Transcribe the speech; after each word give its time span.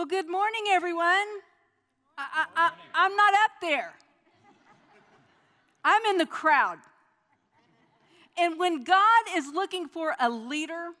Well, 0.00 0.06
good 0.06 0.30
morning, 0.30 0.62
everyone. 0.70 1.26
I, 2.16 2.70
am 2.94 3.14
not 3.16 3.34
up 3.34 3.50
there, 3.60 3.92
I'm 5.84 6.02
in 6.06 6.16
the 6.16 6.24
crowd. 6.24 6.78
And 8.38 8.58
when 8.58 8.82
God 8.82 9.22
is 9.36 9.48
looking 9.52 9.88
for 9.88 10.14
a 10.18 10.30
leader, 10.30 10.92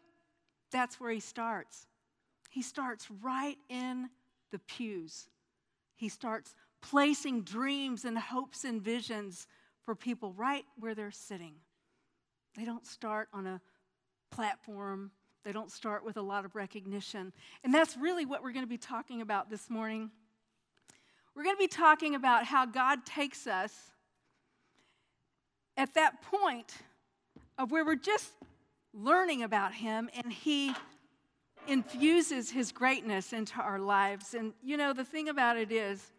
that's 0.70 1.00
where 1.00 1.10
He 1.10 1.20
starts. 1.20 1.86
He 2.50 2.60
starts 2.60 3.06
right 3.22 3.56
in 3.70 4.10
the 4.52 4.58
pews. 4.58 5.30
He 5.96 6.10
starts 6.10 6.54
placing 6.82 7.44
dreams 7.44 8.04
and 8.04 8.18
hopes 8.18 8.64
and 8.64 8.82
visions 8.82 9.46
for 9.82 9.94
people 9.94 10.34
right 10.34 10.66
where 10.78 10.94
they're 10.94 11.10
sitting. 11.10 11.54
They 12.54 12.66
don't 12.66 12.86
start 12.86 13.30
on 13.32 13.46
a 13.46 13.62
platform, 14.30 15.10
they 15.44 15.52
don't 15.52 15.70
start 15.70 16.04
with 16.04 16.16
a 16.16 16.22
lot 16.22 16.44
of 16.44 16.54
recognition. 16.54 17.32
And 17.64 17.72
that's 17.72 17.96
really 17.96 18.26
what 18.26 18.42
we're 18.42 18.52
going 18.52 18.64
to 18.64 18.70
be 18.70 18.78
talking 18.78 19.20
about 19.22 19.48
this 19.48 19.70
morning. 19.70 20.10
We're 21.34 21.44
going 21.44 21.56
to 21.56 21.60
be 21.60 21.68
talking 21.68 22.14
about 22.14 22.44
how 22.44 22.66
God 22.66 23.06
takes 23.06 23.46
us 23.46 23.72
at 25.76 25.94
that 25.94 26.20
point 26.22 26.74
of 27.56 27.70
where 27.70 27.84
we're 27.84 27.94
just 27.94 28.32
learning 28.92 29.42
about 29.42 29.72
Him 29.72 30.10
and 30.14 30.32
He 30.32 30.74
infuses 31.66 32.50
His 32.50 32.72
greatness 32.72 33.32
into 33.32 33.60
our 33.60 33.78
lives. 33.78 34.34
And 34.34 34.52
you 34.62 34.76
know, 34.76 34.92
the 34.92 35.04
thing 35.04 35.28
about 35.28 35.56
it 35.56 35.72
is, 35.72 36.12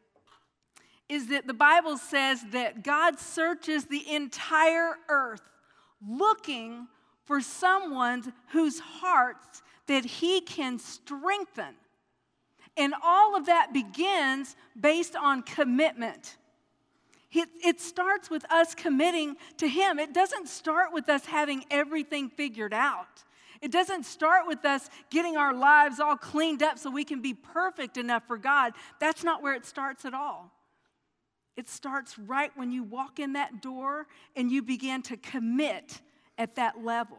is 1.10 1.28
that 1.28 1.46
the 1.46 1.54
Bible 1.54 1.98
says 1.98 2.42
that 2.52 2.84
God 2.84 3.20
searches 3.20 3.86
the 3.86 4.10
entire 4.12 4.96
earth 5.10 5.42
looking 6.08 6.88
for 7.26 7.42
someone 7.42 8.34
whose 8.52 8.80
hearts 8.80 9.62
that 9.88 10.06
he 10.06 10.42
can 10.42 10.80
strengthen. 10.80 11.76
And 12.78 12.94
all 13.04 13.36
of 13.36 13.48
that 13.48 13.74
begins 13.74 14.56
based 14.80 15.16
on 15.16 15.44
commitment. 15.44 16.38
It, 17.34 17.50
it, 17.64 17.80
starts 17.80 18.30
with 18.30 18.50
us 18.52 18.76
committing 18.76 19.36
to 19.58 19.68
Him. 19.68 20.00
It 20.00 20.14
doesn't 20.14 20.50
start 20.50 20.92
with 20.92 21.08
us 21.08 21.26
having 21.26 21.64
everything 21.72 22.30
figured 22.30 22.74
out. 22.74 23.24
It 23.62 23.72
doesn't 23.72 24.06
start 24.06 24.48
with 24.48 24.66
us 24.66 24.90
getting 25.10 25.38
our 25.38 25.54
lives 25.54 26.00
all 26.00 26.18
cleaned 26.18 26.64
up 26.64 26.78
so 26.78 26.90
we 26.90 27.06
can 27.06 27.22
be 27.22 27.34
perfect 27.34 27.96
enough 27.96 28.24
for 28.28 28.38
God. 28.38 28.74
That's 29.00 29.24
not 29.24 29.42
where 29.42 29.54
it 29.54 29.66
starts 29.66 30.04
at 30.04 30.14
all. 30.14 30.52
It 31.56 31.70
starts 31.70 32.18
right 32.18 32.52
when 32.56 32.72
you 32.72 32.84
walk 32.84 33.20
in 33.20 33.34
that 33.34 33.62
door 33.62 34.08
and 34.36 34.52
you 34.52 34.62
begin 34.62 35.02
to 35.04 35.18
commit 35.18 36.02
at 36.42 36.56
that 36.56 36.84
level. 36.84 37.18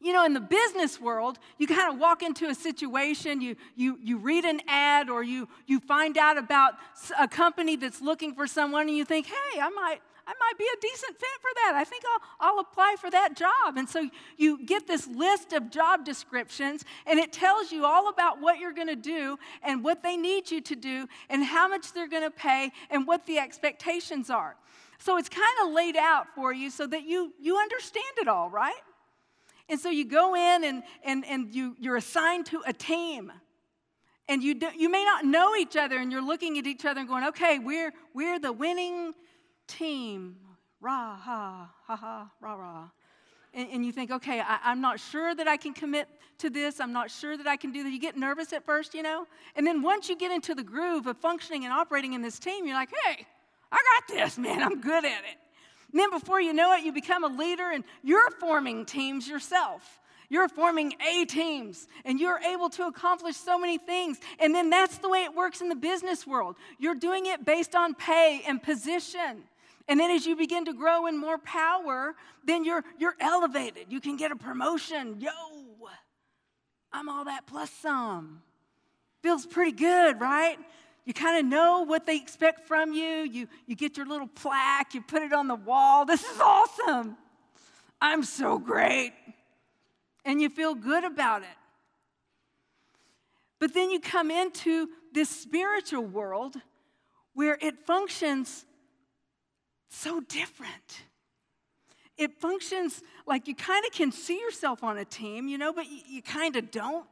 You 0.00 0.12
know, 0.12 0.24
in 0.24 0.32
the 0.32 0.40
business 0.40 1.00
world, 1.00 1.38
you 1.58 1.66
kind 1.66 1.92
of 1.92 1.98
walk 1.98 2.22
into 2.22 2.46
a 2.48 2.54
situation, 2.54 3.40
you, 3.40 3.56
you, 3.74 3.98
you 4.02 4.18
read 4.18 4.44
an 4.44 4.60
ad, 4.68 5.10
or 5.10 5.22
you, 5.22 5.48
you 5.66 5.80
find 5.80 6.16
out 6.16 6.38
about 6.38 6.74
a 7.18 7.28
company 7.28 7.76
that's 7.76 8.00
looking 8.00 8.34
for 8.34 8.46
someone, 8.46 8.88
and 8.88 8.96
you 8.96 9.04
think, 9.04 9.26
hey, 9.26 9.60
I 9.60 9.68
might, 9.70 10.00
I 10.26 10.32
might 10.40 10.58
be 10.58 10.64
a 10.64 10.80
decent 10.80 11.18
fit 11.18 11.28
for 11.40 11.50
that. 11.54 11.72
I 11.74 11.84
think 11.84 12.04
I'll, 12.12 12.48
I'll 12.48 12.60
apply 12.60 12.96
for 13.00 13.10
that 13.10 13.36
job. 13.36 13.76
And 13.76 13.88
so 13.88 14.08
you 14.36 14.64
get 14.64 14.86
this 14.86 15.06
list 15.06 15.52
of 15.52 15.70
job 15.70 16.04
descriptions, 16.04 16.84
and 17.06 17.18
it 17.18 17.32
tells 17.32 17.72
you 17.72 17.84
all 17.84 18.08
about 18.08 18.40
what 18.40 18.58
you're 18.58 18.74
going 18.74 18.88
to 18.88 18.96
do 18.96 19.38
and 19.62 19.82
what 19.82 20.02
they 20.02 20.16
need 20.16 20.50
you 20.50 20.60
to 20.62 20.76
do 20.76 21.06
and 21.28 21.44
how 21.44 21.68
much 21.68 21.92
they're 21.92 22.08
going 22.08 22.24
to 22.24 22.30
pay 22.30 22.70
and 22.90 23.06
what 23.06 23.26
the 23.26 23.38
expectations 23.38 24.30
are. 24.30 24.56
So 24.98 25.18
it's 25.18 25.28
kind 25.28 25.44
of 25.64 25.72
laid 25.72 25.96
out 25.96 26.26
for 26.34 26.52
you 26.52 26.70
so 26.70 26.86
that 26.86 27.04
you, 27.04 27.32
you 27.40 27.58
understand 27.58 28.04
it 28.18 28.28
all, 28.28 28.50
right? 28.50 28.74
And 29.68 29.80
so 29.80 29.90
you 29.90 30.04
go 30.04 30.34
in 30.34 30.64
and, 30.64 30.82
and, 31.04 31.24
and 31.26 31.54
you, 31.54 31.76
you're 31.78 31.96
assigned 31.96 32.46
to 32.46 32.62
a 32.66 32.72
team. 32.72 33.32
And 34.28 34.42
you, 34.42 34.54
do, 34.54 34.68
you 34.76 34.88
may 34.88 35.04
not 35.04 35.24
know 35.24 35.54
each 35.54 35.76
other, 35.76 35.98
and 35.98 36.10
you're 36.10 36.24
looking 36.24 36.58
at 36.58 36.66
each 36.66 36.84
other 36.84 37.00
and 37.00 37.08
going, 37.08 37.24
okay, 37.28 37.58
we're, 37.58 37.92
we're 38.12 38.38
the 38.40 38.52
winning 38.52 39.12
team. 39.68 40.36
Rah, 40.80 41.16
ha, 41.16 41.72
ha, 41.86 41.96
ha, 41.96 42.30
rah, 42.40 42.54
rah. 42.54 42.88
And, 43.54 43.68
and 43.70 43.86
you 43.86 43.92
think, 43.92 44.10
okay, 44.10 44.40
I, 44.40 44.72
am 44.72 44.80
not 44.80 44.98
sure 44.98 45.34
that 45.34 45.46
I 45.46 45.56
can 45.56 45.72
commit 45.72 46.08
to 46.38 46.50
this. 46.50 46.80
I'm 46.80 46.92
not 46.92 47.10
sure 47.10 47.36
that 47.36 47.46
I 47.46 47.56
can 47.56 47.72
do 47.72 47.82
that. 47.84 47.90
You 47.90 48.00
get 48.00 48.16
nervous 48.16 48.52
at 48.52 48.64
first, 48.64 48.94
you 48.94 49.02
know? 49.02 49.26
And 49.54 49.66
then 49.66 49.80
once 49.80 50.08
you 50.08 50.16
get 50.16 50.32
into 50.32 50.54
the 50.54 50.64
groove 50.64 51.06
of 51.06 51.16
functioning 51.18 51.64
and 51.64 51.72
operating 51.72 52.12
in 52.12 52.20
this 52.20 52.38
team, 52.38 52.66
you're 52.66 52.76
like, 52.76 52.90
hey, 53.04 53.26
I 53.72 53.76
got 53.76 54.16
this, 54.16 54.38
man. 54.38 54.62
I'm 54.62 54.80
good 54.80 55.04
at 55.04 55.24
it. 55.24 55.38
And 55.92 56.00
then 56.00 56.10
before 56.10 56.40
you 56.40 56.52
know 56.52 56.74
it, 56.74 56.84
you 56.84 56.92
become 56.92 57.24
a 57.24 57.28
leader 57.28 57.70
and 57.70 57.84
you're 58.02 58.30
forming 58.32 58.84
teams 58.84 59.28
yourself. 59.28 60.00
You're 60.28 60.48
forming 60.48 60.94
A 61.08 61.24
teams 61.24 61.86
and 62.04 62.18
you're 62.18 62.38
able 62.38 62.68
to 62.70 62.86
accomplish 62.86 63.36
so 63.36 63.58
many 63.58 63.78
things. 63.78 64.18
And 64.40 64.54
then 64.54 64.70
that's 64.70 64.98
the 64.98 65.08
way 65.08 65.20
it 65.20 65.34
works 65.34 65.60
in 65.60 65.68
the 65.68 65.76
business 65.76 66.26
world. 66.26 66.56
You're 66.78 66.96
doing 66.96 67.26
it 67.26 67.44
based 67.44 67.74
on 67.74 67.94
pay 67.94 68.42
and 68.46 68.62
position. 68.62 69.44
And 69.88 70.00
then 70.00 70.10
as 70.10 70.26
you 70.26 70.34
begin 70.34 70.64
to 70.64 70.72
grow 70.72 71.06
in 71.06 71.16
more 71.16 71.38
power, 71.38 72.16
then 72.44 72.64
you're, 72.64 72.82
you're 72.98 73.14
elevated. 73.20 73.86
You 73.88 74.00
can 74.00 74.16
get 74.16 74.32
a 74.32 74.36
promotion. 74.36 75.20
Yo, 75.20 75.30
I'm 76.92 77.08
all 77.08 77.24
that 77.26 77.46
plus 77.46 77.70
some. 77.70 78.42
Feels 79.22 79.46
pretty 79.46 79.72
good, 79.72 80.20
right? 80.20 80.58
You 81.06 81.14
kind 81.14 81.38
of 81.38 81.46
know 81.46 81.82
what 81.82 82.04
they 82.04 82.16
expect 82.16 82.66
from 82.66 82.92
you. 82.92 83.06
You, 83.06 83.48
you 83.66 83.74
get 83.76 83.96
your 83.96 84.06
little 84.06 84.26
plaque, 84.28 84.92
you 84.92 85.00
put 85.00 85.22
it 85.22 85.32
on 85.32 85.48
the 85.48 85.54
wall. 85.54 86.04
This 86.04 86.22
is 86.22 86.40
awesome. 86.40 87.16
I'm 88.00 88.22
so 88.22 88.58
great 88.58 89.12
and 90.26 90.42
you 90.42 90.50
feel 90.50 90.74
good 90.74 91.04
about 91.04 91.42
it. 91.42 91.48
But 93.58 93.72
then 93.72 93.90
you 93.90 94.00
come 94.00 94.30
into 94.30 94.88
this 95.14 95.30
spiritual 95.30 96.02
world 96.02 96.56
where 97.32 97.56
it 97.62 97.86
functions 97.86 98.66
so 99.88 100.20
different. 100.20 101.04
It 102.18 102.40
functions 102.40 103.02
like 103.26 103.46
you 103.46 103.54
kind 103.54 103.84
of 103.86 103.92
can 103.92 104.10
see 104.10 104.38
yourself 104.40 104.82
on 104.82 104.98
a 104.98 105.04
team, 105.04 105.48
you 105.48 105.58
know, 105.58 105.72
but 105.72 105.86
you, 105.86 106.00
you 106.08 106.22
kind 106.22 106.56
of 106.56 106.70
don't 106.70 107.06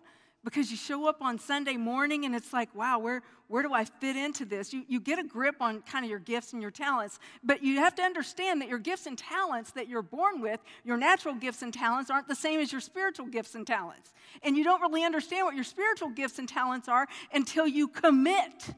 because 0.44 0.70
you 0.70 0.76
show 0.76 1.08
up 1.08 1.22
on 1.22 1.38
Sunday 1.38 1.76
morning 1.76 2.26
and 2.26 2.34
it's 2.34 2.52
like, 2.52 2.72
wow, 2.74 2.98
where, 2.98 3.22
where 3.48 3.62
do 3.62 3.72
I 3.72 3.84
fit 3.86 4.14
into 4.14 4.44
this? 4.44 4.72
You, 4.72 4.84
you 4.86 5.00
get 5.00 5.18
a 5.18 5.24
grip 5.24 5.56
on 5.60 5.80
kind 5.82 6.04
of 6.04 6.10
your 6.10 6.18
gifts 6.18 6.52
and 6.52 6.60
your 6.60 6.70
talents, 6.70 7.18
but 7.42 7.62
you 7.62 7.78
have 7.78 7.94
to 7.94 8.02
understand 8.02 8.60
that 8.60 8.68
your 8.68 8.78
gifts 8.78 9.06
and 9.06 9.16
talents 9.16 9.70
that 9.72 9.88
you're 9.88 10.02
born 10.02 10.42
with, 10.42 10.60
your 10.84 10.98
natural 10.98 11.34
gifts 11.34 11.62
and 11.62 11.72
talents, 11.72 12.10
aren't 12.10 12.28
the 12.28 12.34
same 12.34 12.60
as 12.60 12.70
your 12.70 12.82
spiritual 12.82 13.26
gifts 13.26 13.54
and 13.54 13.66
talents. 13.66 14.12
And 14.42 14.56
you 14.56 14.64
don't 14.64 14.82
really 14.82 15.02
understand 15.02 15.46
what 15.46 15.54
your 15.54 15.64
spiritual 15.64 16.10
gifts 16.10 16.38
and 16.38 16.48
talents 16.48 16.88
are 16.88 17.08
until 17.32 17.66
you 17.66 17.88
commit. 17.88 18.68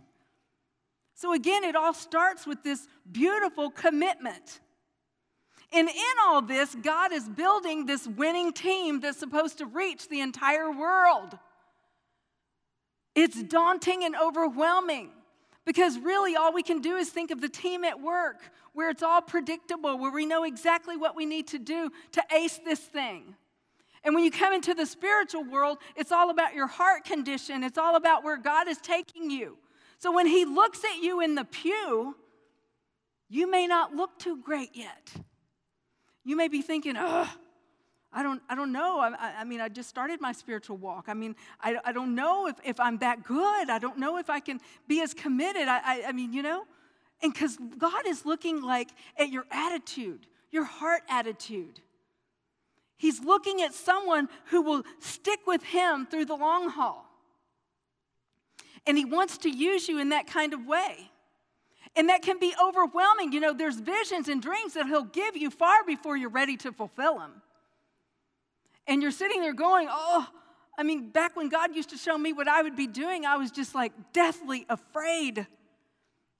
So, 1.14 1.32
again, 1.32 1.64
it 1.64 1.74
all 1.74 1.94
starts 1.94 2.46
with 2.46 2.62
this 2.62 2.86
beautiful 3.10 3.70
commitment. 3.70 4.60
And 5.72 5.88
in 5.88 6.14
all 6.24 6.42
this, 6.42 6.76
God 6.76 7.12
is 7.12 7.28
building 7.28 7.86
this 7.86 8.06
winning 8.06 8.52
team 8.52 9.00
that's 9.00 9.18
supposed 9.18 9.58
to 9.58 9.66
reach 9.66 10.08
the 10.08 10.20
entire 10.20 10.70
world. 10.70 11.36
It's 13.16 13.42
daunting 13.42 14.04
and 14.04 14.14
overwhelming 14.14 15.10
because 15.64 15.98
really 15.98 16.36
all 16.36 16.52
we 16.52 16.62
can 16.62 16.80
do 16.80 16.96
is 16.96 17.08
think 17.08 17.30
of 17.30 17.40
the 17.40 17.48
team 17.48 17.82
at 17.82 18.00
work 18.00 18.36
where 18.74 18.90
it's 18.90 19.02
all 19.02 19.22
predictable, 19.22 19.98
where 19.98 20.12
we 20.12 20.26
know 20.26 20.44
exactly 20.44 20.98
what 20.98 21.16
we 21.16 21.24
need 21.24 21.48
to 21.48 21.58
do 21.58 21.90
to 22.12 22.22
ace 22.30 22.60
this 22.64 22.78
thing. 22.78 23.34
And 24.04 24.14
when 24.14 24.22
you 24.22 24.30
come 24.30 24.52
into 24.52 24.74
the 24.74 24.84
spiritual 24.84 25.44
world, 25.44 25.78
it's 25.96 26.12
all 26.12 26.28
about 26.28 26.54
your 26.54 26.66
heart 26.66 27.04
condition, 27.04 27.64
it's 27.64 27.78
all 27.78 27.96
about 27.96 28.22
where 28.22 28.36
God 28.36 28.68
is 28.68 28.76
taking 28.78 29.30
you. 29.30 29.56
So 29.98 30.12
when 30.12 30.26
He 30.26 30.44
looks 30.44 30.84
at 30.84 31.02
you 31.02 31.22
in 31.22 31.34
the 31.34 31.44
pew, 31.44 32.14
you 33.30 33.50
may 33.50 33.66
not 33.66 33.94
look 33.94 34.18
too 34.18 34.36
great 34.42 34.70
yet. 34.74 35.10
You 36.22 36.36
may 36.36 36.48
be 36.48 36.60
thinking, 36.60 36.96
oh, 36.98 37.28
I 38.16 38.22
don't, 38.22 38.40
I 38.48 38.54
don't 38.54 38.72
know. 38.72 38.98
I, 39.00 39.40
I, 39.40 39.44
mean, 39.44 39.60
I 39.60 39.68
just 39.68 39.90
started 39.90 40.22
my 40.22 40.32
spiritual 40.32 40.78
walk. 40.78 41.04
I 41.08 41.12
mean, 41.12 41.36
I, 41.60 41.76
I 41.84 41.92
don't 41.92 42.14
know 42.14 42.46
if, 42.46 42.56
if 42.64 42.80
I'm 42.80 42.96
that 42.98 43.24
good. 43.24 43.68
I 43.68 43.78
don't 43.78 43.98
know 43.98 44.16
if 44.16 44.30
I 44.30 44.40
can 44.40 44.58
be 44.88 45.02
as 45.02 45.12
committed. 45.12 45.68
I, 45.68 45.80
I, 45.84 46.04
I 46.08 46.12
mean, 46.12 46.32
you 46.32 46.40
know? 46.40 46.64
And 47.22 47.30
because 47.30 47.58
God 47.76 48.06
is 48.06 48.24
looking 48.24 48.62
like 48.62 48.88
at 49.18 49.28
your 49.28 49.44
attitude, 49.50 50.26
your 50.50 50.64
heart 50.64 51.02
attitude. 51.10 51.80
He's 52.96 53.20
looking 53.20 53.60
at 53.60 53.74
someone 53.74 54.30
who 54.46 54.62
will 54.62 54.82
stick 54.98 55.40
with 55.46 55.62
Him 55.62 56.06
through 56.06 56.24
the 56.24 56.36
long 56.36 56.70
haul. 56.70 57.04
And 58.86 58.96
He 58.96 59.04
wants 59.04 59.36
to 59.38 59.50
use 59.50 59.90
you 59.90 59.98
in 60.00 60.08
that 60.08 60.26
kind 60.26 60.54
of 60.54 60.64
way. 60.66 61.10
And 61.94 62.08
that 62.08 62.22
can 62.22 62.38
be 62.38 62.54
overwhelming. 62.62 63.32
You 63.32 63.40
know, 63.40 63.52
there's 63.52 63.76
visions 63.76 64.28
and 64.28 64.40
dreams 64.40 64.72
that 64.72 64.86
He'll 64.86 65.04
give 65.04 65.36
you 65.36 65.50
far 65.50 65.84
before 65.84 66.16
you're 66.16 66.30
ready 66.30 66.56
to 66.58 66.72
fulfill 66.72 67.18
them. 67.18 67.42
And 68.86 69.02
you're 69.02 69.10
sitting 69.10 69.40
there 69.40 69.54
going, 69.54 69.88
oh, 69.90 70.26
I 70.78 70.82
mean, 70.82 71.10
back 71.10 71.36
when 71.36 71.48
God 71.48 71.74
used 71.74 71.90
to 71.90 71.96
show 71.96 72.16
me 72.16 72.32
what 72.32 72.48
I 72.48 72.62
would 72.62 72.76
be 72.76 72.86
doing, 72.86 73.24
I 73.24 73.36
was 73.36 73.50
just 73.50 73.74
like 73.74 73.92
deathly 74.12 74.66
afraid. 74.68 75.46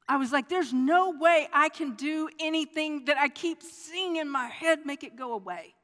I 0.09 0.19
was 0.19 0.31
like, 0.31 0.49
there's 0.49 0.73
no 0.73 1.11
way 1.11 1.49
I 1.53 1.69
can 1.69 1.95
do 1.95 2.29
anything 2.39 3.07
that 3.07 3.17
I 3.17 3.29
keep 3.29 3.63
seeing 3.63 4.17
in 4.17 4.29
my 4.29 4.47
head 4.47 4.87
make 4.87 5.03
it 5.03 5.17
go 5.17 5.33
away. 5.33 5.75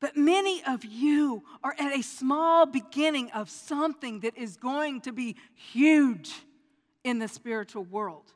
But 0.00 0.16
many 0.16 0.62
of 0.66 0.84
you 0.84 1.44
are 1.62 1.76
at 1.78 1.96
a 1.96 2.02
small 2.02 2.66
beginning 2.66 3.30
of 3.30 3.48
something 3.48 4.20
that 4.20 4.36
is 4.36 4.56
going 4.56 5.02
to 5.02 5.12
be 5.12 5.36
huge 5.54 6.32
in 7.04 7.20
the 7.20 7.28
spiritual 7.28 7.84
world. 7.84 8.32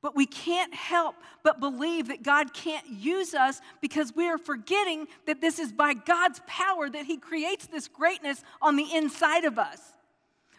But 0.00 0.14
we 0.14 0.26
can't 0.26 0.72
help 0.72 1.16
but 1.42 1.58
believe 1.58 2.08
that 2.08 2.22
God 2.22 2.54
can't 2.54 2.86
use 2.86 3.34
us 3.34 3.60
because 3.80 4.14
we 4.14 4.28
are 4.28 4.38
forgetting 4.38 5.08
that 5.26 5.40
this 5.40 5.58
is 5.58 5.72
by 5.72 5.94
God's 5.94 6.40
power 6.46 6.88
that 6.88 7.06
He 7.06 7.16
creates 7.16 7.66
this 7.66 7.88
greatness 7.88 8.42
on 8.62 8.76
the 8.76 8.86
inside 8.94 9.44
of 9.44 9.58
us. 9.58 9.80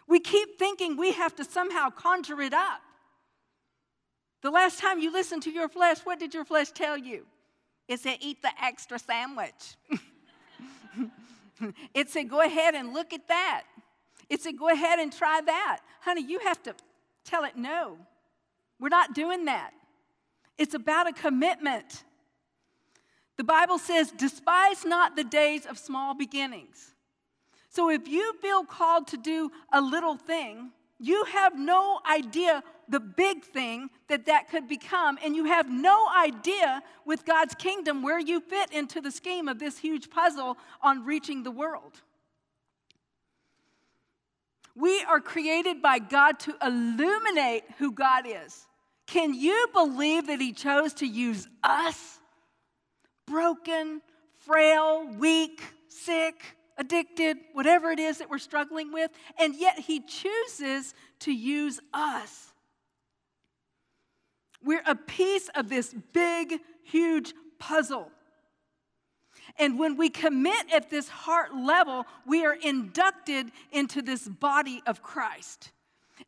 We 0.06 0.20
keep 0.20 0.58
thinking 0.58 0.96
we 0.96 1.12
have 1.12 1.34
to 1.36 1.44
somehow 1.44 1.88
conjure 1.88 2.42
it 2.42 2.52
up. 2.52 2.82
The 4.42 4.50
last 4.50 4.78
time 4.78 5.00
you 5.00 5.12
listened 5.12 5.42
to 5.44 5.50
your 5.50 5.68
flesh, 5.68 6.00
what 6.00 6.18
did 6.18 6.34
your 6.34 6.44
flesh 6.44 6.70
tell 6.72 6.96
you? 6.96 7.26
It 7.88 8.00
said, 8.00 8.18
eat 8.20 8.42
the 8.42 8.50
extra 8.62 8.98
sandwich. 8.98 9.76
it 11.94 12.08
said, 12.08 12.28
go 12.28 12.40
ahead 12.40 12.74
and 12.74 12.92
look 12.92 13.12
at 13.12 13.26
that. 13.28 13.64
It 14.28 14.40
said, 14.40 14.58
go 14.58 14.68
ahead 14.68 14.98
and 14.98 15.12
try 15.12 15.40
that. 15.44 15.80
Honey, 16.00 16.22
you 16.22 16.38
have 16.40 16.62
to 16.64 16.74
tell 17.24 17.44
it 17.44 17.56
no. 17.56 17.98
We're 18.80 18.88
not 18.88 19.14
doing 19.14 19.44
that. 19.44 19.72
It's 20.58 20.74
about 20.74 21.06
a 21.06 21.12
commitment. 21.12 22.04
The 23.36 23.44
Bible 23.44 23.78
says, 23.78 24.10
despise 24.10 24.84
not 24.84 25.16
the 25.16 25.24
days 25.24 25.66
of 25.66 25.78
small 25.78 26.14
beginnings. 26.14 26.94
So 27.68 27.90
if 27.90 28.08
you 28.08 28.34
feel 28.42 28.64
called 28.64 29.06
to 29.08 29.16
do 29.16 29.50
a 29.72 29.80
little 29.80 30.16
thing, 30.16 30.72
you 30.98 31.24
have 31.24 31.58
no 31.58 32.00
idea 32.10 32.62
the 32.88 33.00
big 33.00 33.44
thing 33.44 33.88
that 34.08 34.26
that 34.26 34.50
could 34.50 34.68
become, 34.68 35.18
and 35.24 35.34
you 35.34 35.44
have 35.44 35.70
no 35.70 36.08
idea 36.14 36.82
with 37.06 37.24
God's 37.24 37.54
kingdom 37.54 38.02
where 38.02 38.18
you 38.18 38.40
fit 38.40 38.72
into 38.72 39.00
the 39.00 39.10
scheme 39.10 39.48
of 39.48 39.58
this 39.58 39.78
huge 39.78 40.10
puzzle 40.10 40.58
on 40.82 41.06
reaching 41.06 41.42
the 41.42 41.50
world. 41.50 42.02
We 44.74 45.02
are 45.04 45.20
created 45.20 45.80
by 45.80 46.00
God 46.00 46.38
to 46.40 46.56
illuminate 46.62 47.64
who 47.78 47.92
God 47.92 48.24
is. 48.26 48.66
Can 49.10 49.34
you 49.34 49.66
believe 49.72 50.28
that 50.28 50.40
He 50.40 50.52
chose 50.52 50.94
to 50.94 51.06
use 51.06 51.48
us? 51.64 52.20
Broken, 53.26 54.02
frail, 54.38 55.04
weak, 55.18 55.60
sick, 55.88 56.56
addicted, 56.78 57.36
whatever 57.52 57.90
it 57.90 57.98
is 57.98 58.18
that 58.18 58.30
we're 58.30 58.38
struggling 58.38 58.92
with, 58.92 59.10
and 59.36 59.56
yet 59.56 59.80
He 59.80 60.00
chooses 60.00 60.94
to 61.20 61.32
use 61.32 61.80
us. 61.92 62.52
We're 64.62 64.84
a 64.86 64.94
piece 64.94 65.48
of 65.56 65.68
this 65.68 65.92
big, 66.12 66.60
huge 66.84 67.34
puzzle. 67.58 68.12
And 69.58 69.76
when 69.76 69.96
we 69.96 70.08
commit 70.08 70.72
at 70.72 70.88
this 70.88 71.08
heart 71.08 71.52
level, 71.56 72.06
we 72.24 72.44
are 72.44 72.54
inducted 72.54 73.50
into 73.72 74.02
this 74.02 74.28
body 74.28 74.82
of 74.86 75.02
Christ. 75.02 75.72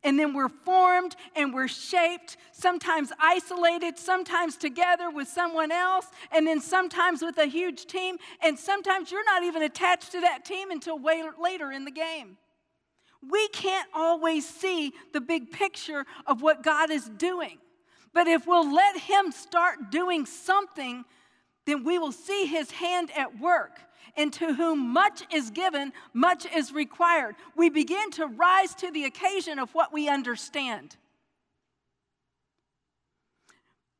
And 0.03 0.17
then 0.17 0.33
we're 0.33 0.49
formed 0.49 1.15
and 1.35 1.53
we're 1.53 1.67
shaped, 1.67 2.37
sometimes 2.51 3.11
isolated, 3.19 3.97
sometimes 3.97 4.57
together 4.57 5.09
with 5.09 5.27
someone 5.27 5.71
else, 5.71 6.07
and 6.31 6.47
then 6.47 6.59
sometimes 6.59 7.21
with 7.21 7.37
a 7.37 7.45
huge 7.45 7.85
team. 7.85 8.17
And 8.41 8.57
sometimes 8.57 9.11
you're 9.11 9.25
not 9.25 9.43
even 9.43 9.63
attached 9.63 10.11
to 10.13 10.21
that 10.21 10.45
team 10.45 10.71
until 10.71 10.97
way 10.97 11.23
later 11.41 11.71
in 11.71 11.85
the 11.85 11.91
game. 11.91 12.37
We 13.29 13.47
can't 13.49 13.87
always 13.93 14.47
see 14.47 14.93
the 15.13 15.21
big 15.21 15.51
picture 15.51 16.05
of 16.25 16.41
what 16.41 16.63
God 16.63 16.91
is 16.91 17.07
doing. 17.09 17.59
But 18.13 18.27
if 18.27 18.45
we'll 18.45 18.71
let 18.73 18.97
Him 18.97 19.31
start 19.31 19.91
doing 19.91 20.25
something, 20.25 21.05
then 21.65 21.83
we 21.83 21.97
will 21.97 22.11
see 22.11 22.45
His 22.45 22.71
hand 22.71 23.09
at 23.15 23.39
work 23.39 23.79
and 24.15 24.31
to 24.33 24.53
whom 24.53 24.93
much 24.93 25.23
is 25.33 25.49
given, 25.49 25.91
much 26.13 26.45
is 26.55 26.71
required. 26.71 27.35
We 27.55 27.69
begin 27.69 28.11
to 28.11 28.27
rise 28.27 28.75
to 28.75 28.91
the 28.91 29.05
occasion 29.05 29.59
of 29.59 29.73
what 29.73 29.91
we 29.91 30.07
understand. 30.07 30.95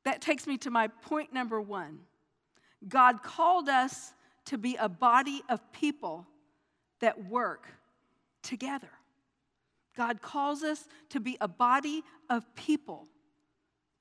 That 0.05 0.21
takes 0.21 0.45
me 0.45 0.57
to 0.59 0.69
my 0.69 0.87
point 0.87 1.33
number 1.33 1.59
one. 1.61 1.99
God 2.87 3.23
called 3.23 3.69
us 3.69 4.13
to 4.45 4.57
be 4.57 4.75
a 4.75 4.89
body 4.89 5.41
of 5.49 5.71
people 5.71 6.27
that 6.99 7.25
work 7.25 7.67
together. 8.41 8.89
God 9.95 10.21
calls 10.21 10.63
us 10.63 10.87
to 11.09 11.19
be 11.19 11.37
a 11.39 11.47
body 11.47 12.03
of 12.29 12.43
people 12.55 13.07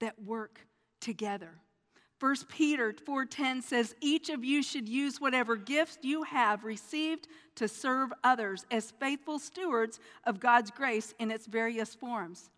that 0.01 0.21
work 0.21 0.59
together. 1.01 1.61
1 2.23 2.37
Peter 2.47 2.93
4:10 2.93 3.61
says 3.65 3.97
each 4.01 4.29
of 4.29 4.45
you 4.45 4.63
should 4.63 4.89
use 4.89 5.21
whatever 5.21 5.57
gifts 5.57 5.99
you 6.03 6.23
have 6.23 6.63
received 6.63 7.27
to 7.57 7.67
serve 7.67 8.13
others 8.23 8.65
as 8.71 8.93
faithful 8.93 9.41
stewards 9.41 9.99
of 10.23 10.39
God's 10.39 10.71
grace 10.71 11.15
in 11.19 11.33
its 11.33 11.47
various 11.47 11.97
forms. 11.97 12.49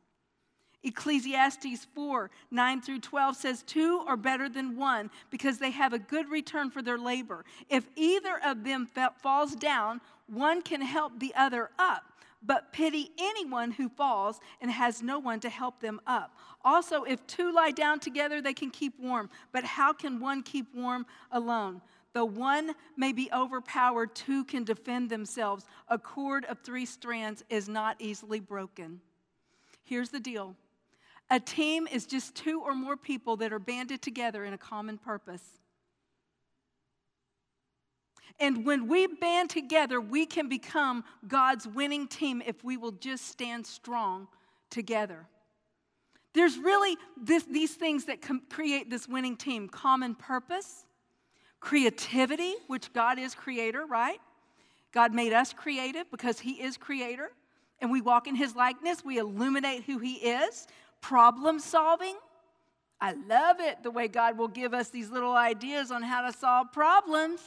Ecclesiastes 0.83 1.87
4 1.95 2.31
9 2.51 2.83
through 2.83 3.01
12 3.01 3.37
says, 3.37 3.63
Two 3.63 4.05
are 4.07 4.19
better 4.19 4.51
than 4.51 4.77
one 4.77 5.11
because 5.31 5.57
they 5.57 5.71
have 5.71 5.95
a 5.95 5.99
good 5.99 6.29
return 6.29 6.71
for 6.71 6.83
their 6.83 6.99
labor. 6.99 7.47
If 7.71 7.89
either 7.97 8.39
of 8.45 8.65
them 8.65 8.87
falls 9.23 9.57
down, 9.57 10.03
one 10.27 10.61
can 10.61 10.83
help 10.83 11.19
the 11.19 11.35
other 11.35 11.71
up 11.79 12.05
but 12.47 12.73
pity 12.73 13.11
anyone 13.19 13.71
who 13.71 13.89
falls 13.89 14.41
and 14.61 14.71
has 14.71 15.03
no 15.03 15.19
one 15.19 15.41
to 15.41 15.49
help 15.49 15.81
them 15.81 16.01
up. 16.07 16.37
Also, 16.65 17.05
if 17.05 17.27
two 17.27 17.53
lie 17.53 17.71
down 17.71 18.01
together, 18.01 18.41
they 18.41 18.55
can 18.55 18.71
keep 18.71 18.99
warm. 18.99 19.31
But 19.53 19.65
how 19.65 19.93
can 19.93 20.21
one 20.21 20.43
keep 20.43 20.75
warm 20.75 21.07
alone? 21.31 21.81
Though 22.13 22.25
one 22.25 22.75
may 22.97 23.13
be 23.13 23.29
overpowered, 23.33 24.15
two 24.15 24.45
can 24.45 24.65
defend 24.65 25.11
themselves. 25.11 25.67
A 25.89 25.99
cord 25.99 26.45
of 26.45 26.61
three 26.61 26.87
strands 26.87 27.43
is 27.51 27.69
not 27.69 27.97
easily 27.99 28.41
broken. 28.41 29.01
Here's 29.83 30.11
the 30.11 30.21
deal 30.21 30.57
a 31.31 31.41
team 31.41 31.89
is 31.91 32.07
just 32.07 32.35
two 32.35 32.61
or 32.61 32.75
more 32.75 32.97
people 32.97 33.37
that 33.39 33.53
are 33.53 33.59
banded 33.59 34.03
together 34.03 34.45
in 34.45 34.53
a 34.53 34.59
common 34.59 34.99
purpose. 34.99 35.43
And 38.41 38.67
when 38.67 38.89
we 38.89 39.07
band 39.07 39.51
together, 39.51 40.01
we 40.01 40.27
can 40.27 40.49
become 40.49 41.05
God's 41.27 41.67
winning 41.67 42.09
team 42.09 42.43
if 42.45 42.65
we 42.65 42.77
will 42.77 42.93
just 42.93 43.29
stand 43.29 43.67
strong 43.67 44.29
together. 44.71 45.27
There's 46.33 46.59
really 46.59 46.97
this, 47.17 47.45
these 47.45 47.75
things 47.75 48.07
that 48.07 48.21
com- 48.21 48.43
create 48.51 48.91
this 48.91 49.07
winning 49.07 49.37
team 49.37 49.69
common 49.69 50.17
purpose, 50.17 50.85
creativity, 51.61 52.55
which 52.67 52.93
God 52.93 53.21
is 53.21 53.35
creator, 53.35 53.87
right? 53.87 54.19
God 54.93 55.15
made 55.15 55.33
us 55.33 55.53
creative 55.53 56.11
because 56.11 56.41
He 56.41 56.61
is 56.61 56.77
creator, 56.77 57.31
and 57.81 57.91
we 57.91 58.01
walk 58.01 58.27
in 58.27 58.35
His 58.35 58.57
likeness. 58.57 59.05
We 59.05 59.19
illuminate 59.19 59.85
who 59.85 59.99
He 59.99 60.15
is. 60.15 60.67
Problem 61.01 61.61
solving. 61.61 62.17
I 63.01 63.13
love 63.13 63.61
it 63.61 63.83
the 63.85 63.91
way 63.93 64.09
God 64.09 64.37
will 64.37 64.49
give 64.49 64.75
us 64.75 64.89
these 64.89 65.11
little 65.11 65.35
ideas 65.35 65.93
on 65.93 66.03
how 66.03 66.23
to 66.29 66.37
solve 66.37 66.73
problems 66.73 67.41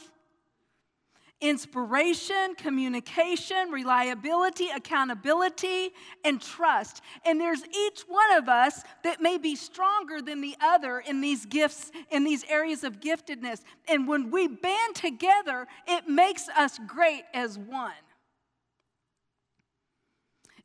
inspiration, 1.40 2.54
communication, 2.56 3.70
reliability, 3.70 4.68
accountability, 4.74 5.90
and 6.24 6.40
trust. 6.40 7.00
And 7.24 7.40
there's 7.40 7.62
each 7.66 8.00
one 8.08 8.36
of 8.36 8.48
us 8.48 8.82
that 9.04 9.20
may 9.20 9.38
be 9.38 9.54
stronger 9.54 10.20
than 10.20 10.40
the 10.40 10.56
other 10.60 10.98
in 10.98 11.20
these 11.20 11.46
gifts, 11.46 11.92
in 12.10 12.24
these 12.24 12.44
areas 12.48 12.82
of 12.82 13.00
giftedness. 13.00 13.62
And 13.88 14.08
when 14.08 14.30
we 14.30 14.48
band 14.48 14.94
together, 14.94 15.66
it 15.86 16.08
makes 16.08 16.48
us 16.48 16.78
great 16.86 17.22
as 17.32 17.58
one. 17.58 17.92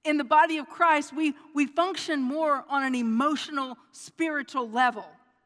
In 0.04 0.18
the 0.18 0.24
body 0.24 0.58
of 0.58 0.68
Christ, 0.68 1.16
we, 1.16 1.34
we 1.54 1.66
function 1.66 2.22
more 2.22 2.66
on 2.68 2.84
an 2.84 2.96
emotional, 2.96 3.78
spiritual 3.92 4.70
level 4.70 5.06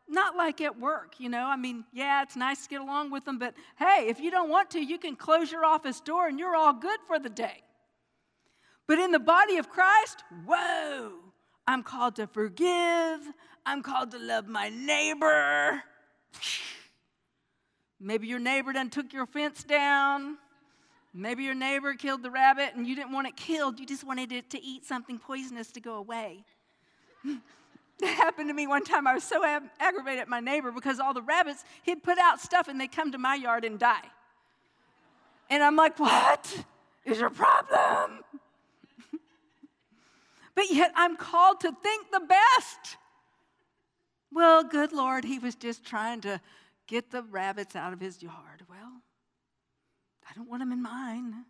not 0.10 0.36
like 0.36 0.62
at 0.62 0.80
work, 0.80 1.16
you 1.20 1.30
know. 1.30 1.46
I 1.46 1.56
mean, 1.56 1.84
yeah, 1.94 2.24
it's 2.24 2.36
nice 2.36 2.64
to 2.64 2.70
get 2.70 2.82
along 2.82 3.12
with 3.12 3.26
them, 3.26 3.38
but 3.38 3.54
hey, 3.78 4.06
if 4.08 4.20
you 4.20 4.32
don't 4.32 4.50
want 4.50 4.70
to, 4.72 4.80
you 4.80 4.98
can 4.98 5.16
close 5.16 5.52
your 5.52 5.66
office 5.66 6.00
door 6.00 6.28
and 6.28 6.40
you're 6.40 6.56
all 6.56 6.74
good 6.74 7.00
for 7.08 7.20
the 7.20 7.30
day. 7.30 7.64
But 8.88 9.00
in 9.00 9.12
the 9.12 9.20
body 9.20 9.58
of 9.58 9.70
Christ, 9.70 10.24
whoa, 10.46 11.12
I'm 11.68 11.84
called 11.84 12.16
to 12.18 12.28
forgive, 12.28 13.20
I'm 13.66 13.84
called 13.84 14.12
to 14.12 14.20
love 14.20 14.48
my 14.48 14.70
neighbor. 14.70 15.84
Maybe 18.00 18.28
your 18.28 18.40
neighbor 18.40 18.72
done 18.74 18.90
took 18.90 19.12
your 19.12 19.26
fence 19.26 19.64
down. 19.64 20.38
Maybe 21.14 21.44
your 21.44 21.56
neighbor 21.56 21.96
killed 21.96 22.22
the 22.22 22.30
rabbit 22.30 22.76
and 22.76 22.86
you 22.86 22.96
didn't 22.96 23.12
want 23.12 23.28
it 23.28 23.36
killed, 23.36 23.80
you 23.80 23.86
just 23.86 24.04
wanted 24.04 24.32
it 24.32 24.52
to 24.52 24.64
eat 24.64 24.86
something 24.86 25.18
poisonous 25.18 25.72
to 25.72 25.82
go 25.82 25.96
away. 25.96 26.46
That 28.01 28.10
happened 28.10 28.50
to 28.50 28.54
me 28.54 28.68
one 28.68 28.84
time. 28.84 29.08
I 29.08 29.16
was 29.16 29.24
so 29.24 29.44
ag- 29.44 29.63
aggravated 29.80 30.22
at 30.22 30.30
my 30.30 30.39
neighbor 30.39 30.72
because 30.72 31.00
all 31.00 31.16
the 31.16 31.22
rabbits, 31.22 31.63
he'd 31.82 32.04
put 32.04 32.20
out 32.20 32.39
stuff 32.39 32.68
and 32.68 32.80
they 32.80 32.88
come 32.88 33.12
to 33.12 33.18
my 33.18 33.34
yard 33.34 33.66
and 33.66 33.80
die. 33.80 34.06
And 35.50 35.63
I'm 35.63 35.75
like, 35.75 35.98
what 36.00 36.63
is 37.06 37.20
your 37.20 37.32
problem? 37.32 38.20
but 40.56 40.66
yet 40.70 40.92
I'm 40.96 41.18
called 41.18 41.62
to 41.62 41.72
think 41.82 42.12
the 42.12 42.20
best. 42.20 42.98
Well, 44.32 44.63
good 44.63 44.92
Lord, 44.92 45.24
he 45.24 45.39
was 45.39 45.56
just 45.56 45.84
trying 45.84 46.22
to 46.22 46.39
get 46.86 47.10
the 47.10 47.24
rabbits 47.24 47.75
out 47.75 47.94
of 47.94 48.00
his 48.00 48.22
yard. 48.22 48.63
Well, 48.70 49.01
I 50.30 50.34
don't 50.36 50.48
want 50.48 50.62
them 50.62 50.72
in 50.72 50.84
mine. 50.84 51.46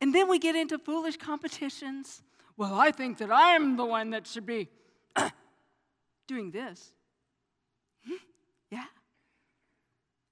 And 0.00 0.14
then 0.14 0.28
we 0.28 0.38
get 0.38 0.54
into 0.54 0.78
foolish 0.78 1.16
competitions. 1.16 2.22
Well, 2.56 2.74
I 2.74 2.92
think 2.92 3.18
that 3.18 3.32
I 3.32 3.56
am 3.56 3.76
the 3.76 3.84
one 3.84 4.10
that 4.10 4.26
should 4.26 4.46
be 4.46 4.68
doing 6.26 6.50
this. 6.50 6.92
Hmm, 8.06 8.14
yeah. 8.70 8.84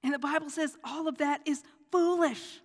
And 0.03 0.15
the 0.15 0.19
Bible 0.19 0.51
says 0.51 0.77
all 0.85 1.09
of 1.09 1.19
that 1.19 1.41
is 1.47 1.63
foolish. 1.91 2.61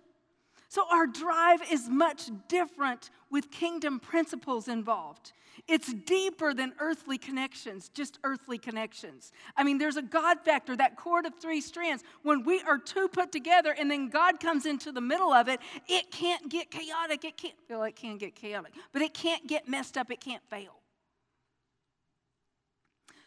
So 0.68 0.84
our 0.90 1.06
drive 1.06 1.60
is 1.70 1.88
much 1.88 2.28
different 2.48 3.10
with 3.30 3.50
kingdom 3.50 4.00
principles 4.00 4.68
involved. 4.68 5.32
It's 5.68 5.92
deeper 5.92 6.52
than 6.52 6.74
earthly 6.78 7.18
connections, 7.18 7.88
just 7.88 8.18
earthly 8.24 8.58
connections. 8.58 9.32
I 9.56 9.64
mean, 9.64 9.78
there's 9.78 9.96
a 9.96 10.02
God 10.02 10.40
factor, 10.44 10.76
that 10.76 10.96
cord 10.96 11.24
of 11.24 11.34
three 11.40 11.60
strands. 11.60 12.04
When 12.22 12.44
we 12.44 12.60
are 12.62 12.78
two 12.78 13.08
put 13.08 13.32
together 13.32 13.74
and 13.78 13.90
then 13.90 14.08
God 14.10 14.38
comes 14.38 14.66
into 14.66 14.92
the 14.92 15.00
middle 15.00 15.32
of 15.32 15.48
it, 15.48 15.60
it 15.88 16.10
can't 16.10 16.48
get 16.48 16.70
chaotic. 16.70 17.24
It 17.24 17.36
can't, 17.36 17.54
well, 17.70 17.84
it 17.84 17.96
can 17.96 18.18
get 18.18 18.34
chaotic, 18.34 18.72
but 18.92 19.02
it 19.02 19.14
can't 19.14 19.46
get 19.46 19.68
messed 19.68 19.96
up. 19.96 20.10
It 20.10 20.20
can't 20.20 20.42
fail. 20.50 20.80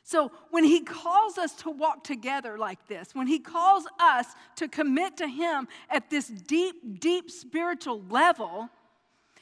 So, 0.09 0.31
when 0.49 0.63
he 0.63 0.81
calls 0.81 1.37
us 1.37 1.53
to 1.57 1.69
walk 1.69 2.03
together 2.03 2.57
like 2.57 2.87
this, 2.87 3.13
when 3.13 3.27
he 3.27 3.37
calls 3.37 3.83
us 3.99 4.25
to 4.55 4.67
commit 4.67 5.17
to 5.17 5.27
him 5.27 5.67
at 5.87 6.09
this 6.09 6.29
deep, 6.29 6.99
deep 6.99 7.29
spiritual 7.29 8.01
level, 8.09 8.69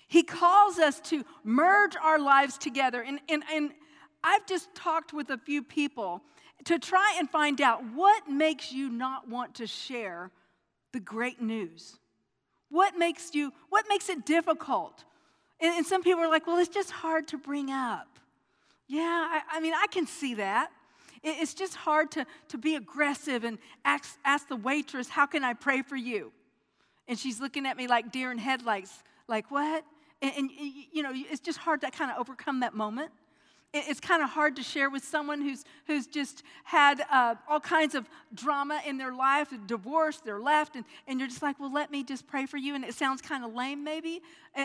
he 0.09 0.23
calls 0.23 0.77
us 0.77 0.99
to 1.03 1.23
merge 1.45 1.95
our 1.95 2.19
lives 2.19 2.57
together. 2.57 3.01
And, 3.01 3.21
and, 3.29 3.43
and 3.49 3.71
I've 4.21 4.45
just 4.45 4.75
talked 4.75 5.13
with 5.13 5.29
a 5.29 5.37
few 5.37 5.63
people 5.63 6.21
to 6.65 6.77
try 6.77 7.15
and 7.17 7.29
find 7.29 7.61
out 7.61 7.81
what 7.93 8.27
makes 8.27 8.69
you 8.69 8.89
not 8.89 9.29
want 9.29 9.55
to 9.55 9.67
share 9.67 10.31
the 10.91 10.99
great 10.99 11.41
news. 11.41 11.97
What 12.67 12.97
makes 12.97 13.33
you, 13.33 13.53
what 13.69 13.85
makes 13.87 14.09
it 14.09 14.25
difficult? 14.25 15.05
And, 15.61 15.77
and 15.77 15.85
some 15.85 16.03
people 16.03 16.23
are 16.23 16.29
like, 16.29 16.45
well, 16.45 16.57
it's 16.57 16.67
just 16.67 16.91
hard 16.91 17.29
to 17.29 17.37
bring 17.37 17.71
up. 17.71 18.17
Yeah, 18.87 19.01
I, 19.03 19.41
I 19.53 19.59
mean, 19.59 19.73
I 19.73 19.87
can 19.87 20.07
see 20.07 20.35
that. 20.35 20.71
It, 21.23 21.35
it's 21.41 21.53
just 21.53 21.75
hard 21.75 22.11
to, 22.11 22.25
to 22.49 22.57
be 22.57 22.75
aggressive 22.75 23.43
and 23.43 23.57
ask, 23.85 24.17
ask 24.23 24.47
the 24.47 24.55
waitress, 24.55 25.09
how 25.09 25.25
can 25.25 25.43
I 25.43 25.53
pray 25.53 25.81
for 25.81 25.95
you? 25.95 26.31
And 27.07 27.17
she's 27.17 27.39
looking 27.39 27.65
at 27.65 27.77
me 27.77 27.87
like 27.87 28.11
deer 28.11 28.31
in 28.31 28.37
headlights, 28.37 29.03
like, 29.27 29.49
what? 29.51 29.83
And, 30.21 30.33
and, 30.37 30.51
you 30.91 31.03
know, 31.03 31.11
it's 31.13 31.41
just 31.41 31.57
hard 31.59 31.81
to 31.81 31.91
kind 31.91 32.11
of 32.11 32.17
overcome 32.17 32.61
that 32.61 32.73
moment. 32.73 33.11
It's 33.73 33.99
kind 33.99 34.23
of 34.23 34.29
hard 34.29 34.55
to 34.55 34.63
share 34.63 34.89
with 34.89 35.03
someone 35.03 35.41
who's, 35.41 35.65
who's 35.87 36.07
just 36.07 36.43
had 36.63 37.03
uh, 37.11 37.35
all 37.49 37.59
kinds 37.59 37.95
of 37.95 38.07
drama 38.33 38.81
in 38.87 38.97
their 38.97 39.13
life, 39.13 39.53
divorce, 39.67 40.21
they're 40.23 40.39
left, 40.39 40.77
and, 40.77 40.85
and 41.05 41.19
you're 41.19 41.27
just 41.27 41.41
like, 41.41 41.59
well, 41.59 41.71
let 41.71 41.91
me 41.91 42.03
just 42.03 42.25
pray 42.27 42.45
for 42.45 42.55
you. 42.55 42.75
And 42.75 42.85
it 42.85 42.93
sounds 42.93 43.21
kind 43.21 43.43
of 43.43 43.53
lame, 43.53 43.83
maybe, 43.83 44.21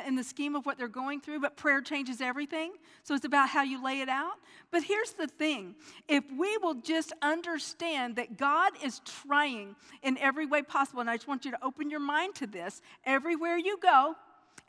in 0.06 0.14
the 0.14 0.22
scheme 0.22 0.54
of 0.54 0.64
what 0.66 0.78
they're 0.78 0.86
going 0.86 1.20
through, 1.20 1.40
but 1.40 1.56
prayer 1.56 1.80
changes 1.80 2.20
everything. 2.20 2.72
So 3.02 3.14
it's 3.14 3.24
about 3.24 3.48
how 3.48 3.62
you 3.62 3.82
lay 3.82 4.00
it 4.00 4.08
out. 4.08 4.34
But 4.70 4.84
here's 4.84 5.10
the 5.10 5.26
thing 5.26 5.74
if 6.08 6.24
we 6.38 6.56
will 6.58 6.74
just 6.74 7.12
understand 7.22 8.16
that 8.16 8.38
God 8.38 8.72
is 8.84 9.00
trying 9.00 9.74
in 10.02 10.16
every 10.18 10.46
way 10.46 10.62
possible, 10.62 11.00
and 11.00 11.10
I 11.10 11.16
just 11.16 11.28
want 11.28 11.44
you 11.44 11.50
to 11.50 11.64
open 11.64 11.90
your 11.90 12.00
mind 12.00 12.36
to 12.36 12.46
this 12.46 12.80
everywhere 13.04 13.56
you 13.56 13.78
go, 13.82 14.14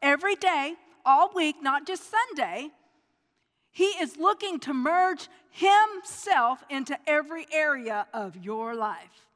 every 0.01 0.35
day, 0.35 0.73
all 1.05 1.31
week, 1.35 1.57
not 1.61 1.85
just 1.85 2.09
Sunday, 2.09 2.71
he 3.73 3.85
is 3.85 4.17
looking 4.17 4.59
to 4.61 4.73
merge 4.73 5.27
himself 5.49 6.63
into 6.69 6.97
every 7.05 7.45
area 7.51 8.07
of 8.13 8.37
your 8.37 8.75
life 8.75 9.27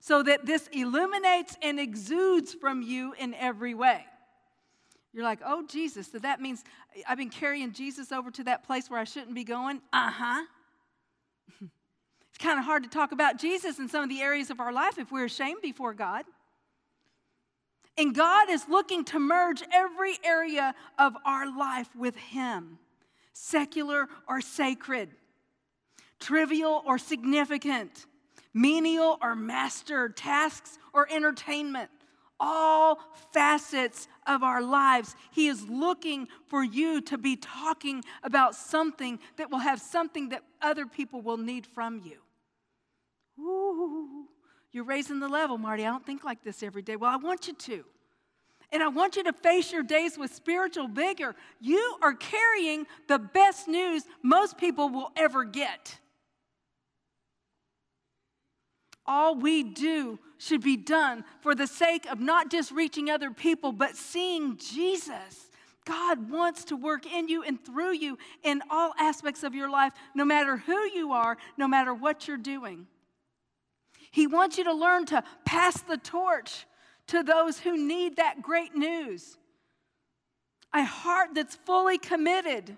so 0.00 0.22
that 0.22 0.46
this 0.46 0.68
illuminates 0.72 1.56
and 1.62 1.78
exudes 1.78 2.54
from 2.54 2.82
you 2.82 3.14
in 3.18 3.34
every 3.34 3.74
way. 3.74 4.04
You're 5.12 5.24
like, 5.24 5.40
oh, 5.44 5.66
Jesus, 5.66 6.10
so 6.10 6.18
that 6.20 6.40
means 6.40 6.64
I've 7.08 7.18
been 7.18 7.30
carrying 7.30 7.72
Jesus 7.72 8.12
over 8.12 8.30
to 8.30 8.44
that 8.44 8.64
place 8.64 8.88
where 8.88 8.98
I 8.98 9.04
shouldn't 9.04 9.34
be 9.34 9.44
going? 9.44 9.80
Uh 9.92 10.10
huh. 10.10 10.44
it's 11.60 12.38
kind 12.38 12.58
of 12.58 12.64
hard 12.64 12.84
to 12.84 12.88
talk 12.88 13.12
about 13.12 13.38
Jesus 13.38 13.78
in 13.78 13.88
some 13.88 14.04
of 14.04 14.08
the 14.08 14.20
areas 14.20 14.50
of 14.50 14.60
our 14.60 14.72
life 14.72 14.98
if 14.98 15.10
we're 15.10 15.24
ashamed 15.24 15.62
before 15.62 15.94
God. 15.94 16.24
And 17.98 18.14
God 18.14 18.48
is 18.48 18.68
looking 18.68 19.04
to 19.06 19.18
merge 19.18 19.62
every 19.72 20.16
area 20.24 20.74
of 20.98 21.14
our 21.26 21.54
life 21.58 21.88
with 21.96 22.16
Him, 22.16 22.78
secular 23.32 24.06
or 24.28 24.40
sacred, 24.40 25.10
trivial 26.18 26.82
or 26.86 26.98
significant, 26.98 28.06
menial 28.52 29.18
or 29.22 29.34
master, 29.34 30.08
tasks 30.08 30.78
or 30.92 31.08
entertainment, 31.10 31.90
all 32.38 32.98
facets 33.32 34.08
of 34.26 34.42
our 34.42 34.62
lives. 34.62 35.14
He 35.30 35.48
is 35.48 35.68
looking 35.68 36.28
for 36.46 36.64
you 36.64 37.00
to 37.02 37.18
be 37.18 37.36
talking 37.36 38.02
about 38.22 38.54
something 38.54 39.18
that 39.36 39.50
will 39.50 39.58
have 39.58 39.80
something 39.80 40.30
that 40.30 40.42
other 40.62 40.86
people 40.86 41.20
will 41.20 41.36
need 41.36 41.66
from 41.66 42.00
you. 42.04 42.18
Ooh. 43.42 44.26
You're 44.72 44.84
raising 44.84 45.18
the 45.18 45.28
level, 45.28 45.58
Marty. 45.58 45.84
I 45.84 45.90
don't 45.90 46.06
think 46.06 46.24
like 46.24 46.44
this 46.44 46.62
every 46.62 46.82
day. 46.82 46.96
Well, 46.96 47.10
I 47.10 47.16
want 47.16 47.48
you 47.48 47.54
to. 47.54 47.84
And 48.72 48.82
I 48.82 48.88
want 48.88 49.16
you 49.16 49.24
to 49.24 49.32
face 49.32 49.72
your 49.72 49.82
days 49.82 50.16
with 50.16 50.34
spiritual 50.34 50.86
vigor. 50.86 51.34
You 51.60 51.96
are 52.02 52.14
carrying 52.14 52.86
the 53.08 53.18
best 53.18 53.66
news 53.66 54.04
most 54.22 54.58
people 54.58 54.88
will 54.88 55.10
ever 55.16 55.44
get. 55.44 55.98
All 59.06 59.34
we 59.34 59.64
do 59.64 60.20
should 60.38 60.62
be 60.62 60.76
done 60.76 61.24
for 61.40 61.54
the 61.54 61.66
sake 61.66 62.06
of 62.06 62.20
not 62.20 62.50
just 62.50 62.70
reaching 62.70 63.10
other 63.10 63.32
people, 63.32 63.72
but 63.72 63.96
seeing 63.96 64.56
Jesus. 64.56 65.48
God 65.84 66.30
wants 66.30 66.64
to 66.66 66.76
work 66.76 67.06
in 67.12 67.28
you 67.28 67.42
and 67.42 67.62
through 67.62 67.94
you 67.94 68.18
in 68.44 68.62
all 68.70 68.92
aspects 68.98 69.42
of 69.42 69.54
your 69.54 69.68
life, 69.68 69.92
no 70.14 70.24
matter 70.24 70.58
who 70.58 70.78
you 70.94 71.12
are, 71.12 71.36
no 71.56 71.66
matter 71.66 71.92
what 71.92 72.28
you're 72.28 72.36
doing. 72.36 72.86
He 74.12 74.28
wants 74.28 74.58
you 74.58 74.64
to 74.64 74.72
learn 74.72 75.06
to 75.06 75.24
pass 75.44 75.80
the 75.80 75.96
torch 75.96 76.66
to 77.10 77.22
those 77.22 77.58
who 77.58 77.76
need 77.76 78.16
that 78.16 78.42
great 78.42 78.74
news. 78.74 79.36
A 80.72 80.84
heart 80.84 81.30
that's 81.34 81.56
fully 81.56 81.98
committed, 81.98 82.76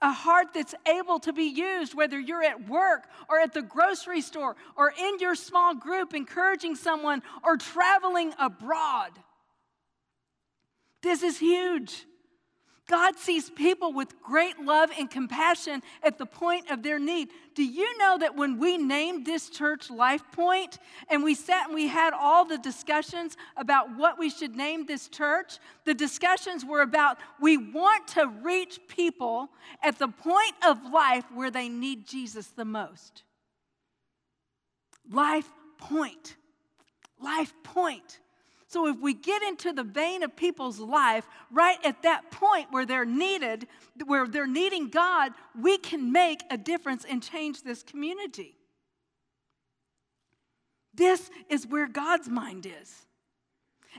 a 0.00 0.12
heart 0.12 0.48
that's 0.54 0.74
able 0.86 1.18
to 1.20 1.32
be 1.32 1.44
used, 1.44 1.94
whether 1.94 2.18
you're 2.18 2.42
at 2.42 2.68
work 2.68 3.04
or 3.28 3.40
at 3.40 3.52
the 3.52 3.62
grocery 3.62 4.20
store 4.20 4.54
or 4.76 4.92
in 4.96 5.18
your 5.18 5.34
small 5.34 5.74
group, 5.74 6.14
encouraging 6.14 6.76
someone 6.76 7.22
or 7.42 7.56
traveling 7.56 8.32
abroad. 8.38 9.10
This 11.02 11.22
is 11.22 11.38
huge. 11.38 12.06
God 12.86 13.16
sees 13.16 13.48
people 13.48 13.94
with 13.94 14.20
great 14.22 14.60
love 14.60 14.90
and 14.98 15.10
compassion 15.10 15.82
at 16.02 16.18
the 16.18 16.26
point 16.26 16.70
of 16.70 16.82
their 16.82 16.98
need. 16.98 17.30
Do 17.54 17.64
you 17.64 17.96
know 17.96 18.18
that 18.18 18.36
when 18.36 18.58
we 18.58 18.76
named 18.76 19.24
this 19.24 19.48
church 19.48 19.90
Life 19.90 20.22
Point 20.32 20.78
and 21.08 21.24
we 21.24 21.34
sat 21.34 21.66
and 21.66 21.74
we 21.74 21.88
had 21.88 22.12
all 22.12 22.44
the 22.44 22.58
discussions 22.58 23.38
about 23.56 23.96
what 23.96 24.18
we 24.18 24.28
should 24.28 24.54
name 24.54 24.84
this 24.84 25.08
church, 25.08 25.58
the 25.86 25.94
discussions 25.94 26.62
were 26.62 26.82
about 26.82 27.16
we 27.40 27.56
want 27.56 28.06
to 28.08 28.26
reach 28.42 28.78
people 28.86 29.48
at 29.82 29.98
the 29.98 30.08
point 30.08 30.54
of 30.66 30.92
life 30.92 31.24
where 31.32 31.50
they 31.50 31.70
need 31.70 32.06
Jesus 32.06 32.48
the 32.48 32.66
most. 32.66 33.22
Life 35.10 35.50
Point. 35.78 36.36
Life 37.18 37.54
Point. 37.62 38.20
So 38.74 38.88
if 38.88 38.98
we 38.98 39.14
get 39.14 39.40
into 39.40 39.72
the 39.72 39.84
vein 39.84 40.24
of 40.24 40.34
people's 40.34 40.80
life, 40.80 41.28
right 41.52 41.78
at 41.84 42.02
that 42.02 42.32
point 42.32 42.72
where 42.72 42.84
they're 42.84 43.04
needed, 43.04 43.68
where 44.04 44.26
they're 44.26 44.48
needing 44.48 44.88
God, 44.88 45.30
we 45.56 45.78
can 45.78 46.10
make 46.10 46.42
a 46.50 46.56
difference 46.56 47.04
and 47.08 47.22
change 47.22 47.62
this 47.62 47.84
community. 47.84 48.56
This 50.92 51.30
is 51.48 51.68
where 51.68 51.86
God's 51.86 52.28
mind 52.28 52.66
is. 52.66 53.06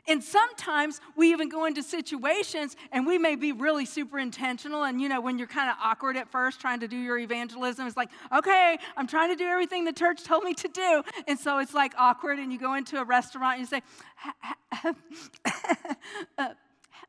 And 0.07 0.23
sometimes 0.23 1.01
we 1.15 1.31
even 1.31 1.49
go 1.49 1.65
into 1.65 1.83
situations 1.83 2.75
and 2.91 3.05
we 3.07 3.17
may 3.17 3.35
be 3.35 3.51
really 3.51 3.85
super 3.85 4.19
intentional. 4.19 4.83
And 4.83 5.01
you 5.01 5.09
know, 5.09 5.21
when 5.21 5.37
you're 5.37 5.47
kind 5.47 5.69
of 5.69 5.75
awkward 5.81 6.17
at 6.17 6.29
first 6.31 6.59
trying 6.59 6.79
to 6.81 6.87
do 6.87 6.97
your 6.97 7.17
evangelism, 7.17 7.87
it's 7.87 7.97
like, 7.97 8.09
okay, 8.35 8.77
I'm 8.97 9.07
trying 9.07 9.29
to 9.29 9.35
do 9.35 9.45
everything 9.45 9.85
the 9.85 9.93
church 9.93 10.23
told 10.23 10.43
me 10.43 10.53
to 10.55 10.67
do. 10.67 11.03
And 11.27 11.39
so 11.39 11.59
it's 11.59 11.73
like 11.73 11.93
awkward. 11.97 12.39
And 12.39 12.51
you 12.51 12.59
go 12.59 12.75
into 12.75 12.99
a 12.99 13.03
restaurant 13.03 13.59
and 13.59 13.61
you 13.61 13.67
say, 13.67 13.81
uh, 16.37 16.49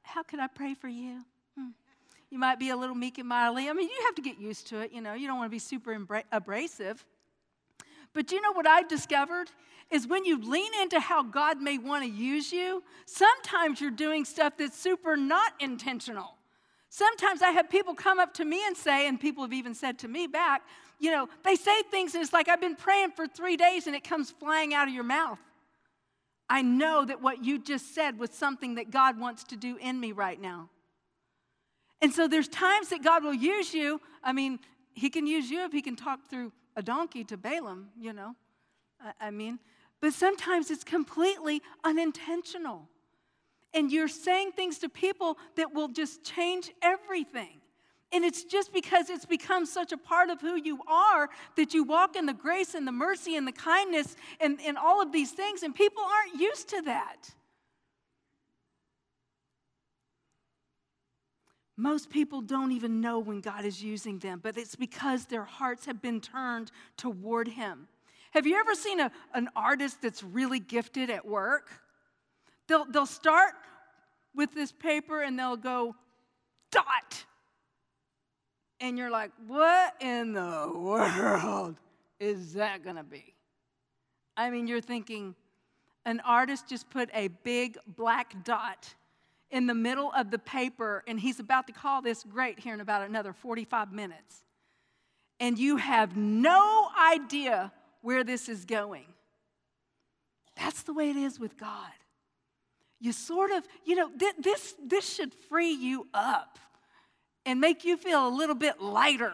How 0.02 0.22
can 0.22 0.40
I 0.40 0.46
pray 0.46 0.74
for 0.74 0.88
you? 0.88 1.24
Hmm. 1.58 1.70
You 2.30 2.38
might 2.38 2.58
be 2.58 2.70
a 2.70 2.76
little 2.76 2.96
meek 2.96 3.18
and 3.18 3.28
mildly. 3.28 3.68
I 3.68 3.72
mean, 3.72 3.88
you 3.88 4.02
have 4.06 4.14
to 4.16 4.22
get 4.22 4.38
used 4.38 4.68
to 4.68 4.80
it. 4.80 4.92
You 4.92 5.00
know, 5.00 5.14
you 5.14 5.26
don't 5.26 5.38
want 5.38 5.46
to 5.46 5.54
be 5.54 5.58
super 5.58 5.98
abrasive. 6.32 7.04
But 8.12 8.32
you 8.32 8.40
know 8.40 8.52
what 8.52 8.66
I've 8.66 8.88
discovered? 8.88 9.50
Is 9.90 10.06
when 10.08 10.24
you 10.24 10.42
lean 10.42 10.72
into 10.82 10.98
how 10.98 11.22
God 11.22 11.60
may 11.60 11.78
want 11.78 12.04
to 12.04 12.10
use 12.10 12.52
you, 12.52 12.82
sometimes 13.06 13.80
you're 13.80 13.90
doing 13.90 14.24
stuff 14.24 14.54
that's 14.58 14.76
super 14.76 15.16
not 15.16 15.52
intentional. 15.60 16.34
Sometimes 16.88 17.42
I 17.42 17.50
have 17.50 17.70
people 17.70 17.94
come 17.94 18.18
up 18.18 18.34
to 18.34 18.44
me 18.44 18.66
and 18.66 18.76
say, 18.76 19.06
and 19.06 19.20
people 19.20 19.44
have 19.44 19.52
even 19.52 19.74
said 19.74 19.98
to 20.00 20.08
me 20.08 20.26
back, 20.26 20.62
you 20.98 21.10
know, 21.10 21.28
they 21.44 21.54
say 21.54 21.82
things 21.90 22.14
and 22.14 22.22
it's 22.22 22.32
like, 22.32 22.48
I've 22.48 22.60
been 22.60 22.76
praying 22.76 23.10
for 23.12 23.26
three 23.26 23.56
days 23.56 23.86
and 23.86 23.94
it 23.94 24.02
comes 24.02 24.30
flying 24.30 24.72
out 24.74 24.88
of 24.88 24.94
your 24.94 25.04
mouth. 25.04 25.38
I 26.48 26.62
know 26.62 27.04
that 27.04 27.20
what 27.20 27.44
you 27.44 27.58
just 27.58 27.94
said 27.94 28.18
was 28.18 28.30
something 28.30 28.76
that 28.76 28.90
God 28.90 29.18
wants 29.18 29.44
to 29.44 29.56
do 29.56 29.76
in 29.76 29.98
me 29.98 30.12
right 30.12 30.40
now. 30.40 30.70
And 32.00 32.12
so 32.12 32.28
there's 32.28 32.48
times 32.48 32.90
that 32.90 33.02
God 33.02 33.24
will 33.24 33.34
use 33.34 33.74
you. 33.74 34.00
I 34.22 34.32
mean, 34.32 34.60
He 34.92 35.10
can 35.10 35.26
use 35.26 35.50
you 35.50 35.64
if 35.64 35.72
He 35.72 35.82
can 35.82 35.96
talk 35.96 36.28
through 36.28 36.52
a 36.76 36.82
donkey 36.82 37.24
to 37.24 37.36
Balaam, 37.36 37.88
you 37.98 38.12
know. 38.12 38.36
I 39.20 39.30
mean, 39.30 39.58
but 40.06 40.14
sometimes 40.14 40.70
it's 40.70 40.84
completely 40.84 41.60
unintentional. 41.82 42.88
And 43.74 43.90
you're 43.90 44.06
saying 44.06 44.52
things 44.52 44.78
to 44.78 44.88
people 44.88 45.36
that 45.56 45.74
will 45.74 45.88
just 45.88 46.22
change 46.22 46.70
everything. 46.80 47.60
And 48.12 48.24
it's 48.24 48.44
just 48.44 48.72
because 48.72 49.10
it's 49.10 49.24
become 49.24 49.66
such 49.66 49.90
a 49.90 49.96
part 49.96 50.30
of 50.30 50.40
who 50.40 50.54
you 50.54 50.78
are 50.86 51.28
that 51.56 51.74
you 51.74 51.82
walk 51.82 52.14
in 52.14 52.24
the 52.24 52.32
grace 52.32 52.74
and 52.74 52.86
the 52.86 52.92
mercy 52.92 53.34
and 53.34 53.48
the 53.48 53.52
kindness 53.52 54.14
and, 54.38 54.60
and 54.64 54.78
all 54.78 55.02
of 55.02 55.10
these 55.10 55.32
things, 55.32 55.64
and 55.64 55.74
people 55.74 56.04
aren't 56.04 56.40
used 56.40 56.68
to 56.68 56.82
that. 56.82 57.28
Most 61.76 62.10
people 62.10 62.42
don't 62.42 62.70
even 62.70 63.00
know 63.00 63.18
when 63.18 63.40
God 63.40 63.64
is 63.64 63.82
using 63.82 64.20
them, 64.20 64.38
but 64.40 64.56
it's 64.56 64.76
because 64.76 65.24
their 65.24 65.42
hearts 65.42 65.86
have 65.86 66.00
been 66.00 66.20
turned 66.20 66.70
toward 66.96 67.48
Him. 67.48 67.88
Have 68.36 68.46
you 68.46 68.58
ever 68.58 68.74
seen 68.74 69.00
a, 69.00 69.10
an 69.32 69.48
artist 69.56 70.02
that's 70.02 70.22
really 70.22 70.58
gifted 70.60 71.08
at 71.08 71.26
work? 71.26 71.70
They'll, 72.68 72.84
they'll 72.84 73.06
start 73.06 73.54
with 74.34 74.52
this 74.52 74.72
paper 74.72 75.22
and 75.22 75.38
they'll 75.38 75.56
go, 75.56 75.96
dot. 76.70 77.24
And 78.78 78.98
you're 78.98 79.10
like, 79.10 79.30
what 79.46 79.94
in 80.02 80.34
the 80.34 80.70
world 80.74 81.76
is 82.20 82.52
that 82.52 82.84
gonna 82.84 83.04
be? 83.04 83.32
I 84.36 84.50
mean, 84.50 84.66
you're 84.66 84.82
thinking, 84.82 85.34
an 86.04 86.20
artist 86.20 86.68
just 86.68 86.90
put 86.90 87.08
a 87.14 87.28
big 87.28 87.78
black 87.96 88.44
dot 88.44 88.94
in 89.50 89.66
the 89.66 89.74
middle 89.74 90.12
of 90.14 90.30
the 90.30 90.38
paper, 90.38 91.02
and 91.06 91.18
he's 91.18 91.40
about 91.40 91.68
to 91.68 91.72
call 91.72 92.02
this 92.02 92.22
great 92.22 92.60
here 92.60 92.74
in 92.74 92.82
about 92.82 93.08
another 93.08 93.32
45 93.32 93.92
minutes. 93.92 94.44
And 95.40 95.58
you 95.58 95.78
have 95.78 96.18
no 96.18 96.88
idea 97.00 97.72
where 98.06 98.22
this 98.22 98.48
is 98.48 98.64
going. 98.64 99.04
That's 100.56 100.82
the 100.82 100.94
way 100.94 101.10
it 101.10 101.16
is 101.16 101.40
with 101.40 101.58
God. 101.58 101.90
You 103.00 103.10
sort 103.10 103.50
of, 103.50 103.66
you 103.84 103.96
know, 103.96 104.08
th- 104.16 104.36
this, 104.38 104.76
this 104.80 105.12
should 105.12 105.34
free 105.34 105.72
you 105.72 106.06
up 106.14 106.56
and 107.44 107.60
make 107.60 107.84
you 107.84 107.96
feel 107.96 108.28
a 108.28 108.30
little 108.30 108.54
bit 108.54 108.80
lighter. 108.80 109.32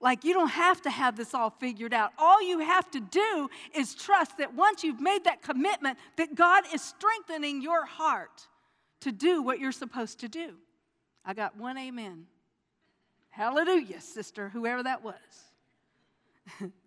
Like 0.00 0.24
you 0.24 0.32
don't 0.32 0.48
have 0.48 0.80
to 0.82 0.90
have 0.90 1.14
this 1.18 1.34
all 1.34 1.50
figured 1.50 1.92
out. 1.92 2.12
All 2.16 2.42
you 2.42 2.60
have 2.60 2.90
to 2.92 3.00
do 3.00 3.50
is 3.74 3.94
trust 3.94 4.38
that 4.38 4.54
once 4.54 4.82
you've 4.82 5.00
made 5.00 5.24
that 5.24 5.42
commitment, 5.42 5.98
that 6.16 6.34
God 6.34 6.64
is 6.72 6.80
strengthening 6.80 7.60
your 7.60 7.84
heart 7.84 8.48
to 9.00 9.12
do 9.12 9.42
what 9.42 9.60
you're 9.60 9.72
supposed 9.72 10.20
to 10.20 10.28
do. 10.28 10.54
I 11.22 11.34
got 11.34 11.58
one 11.58 11.76
amen. 11.76 12.24
Hallelujah, 13.28 14.00
sister, 14.00 14.48
whoever 14.48 14.84
that 14.84 15.04
was. 15.04 15.12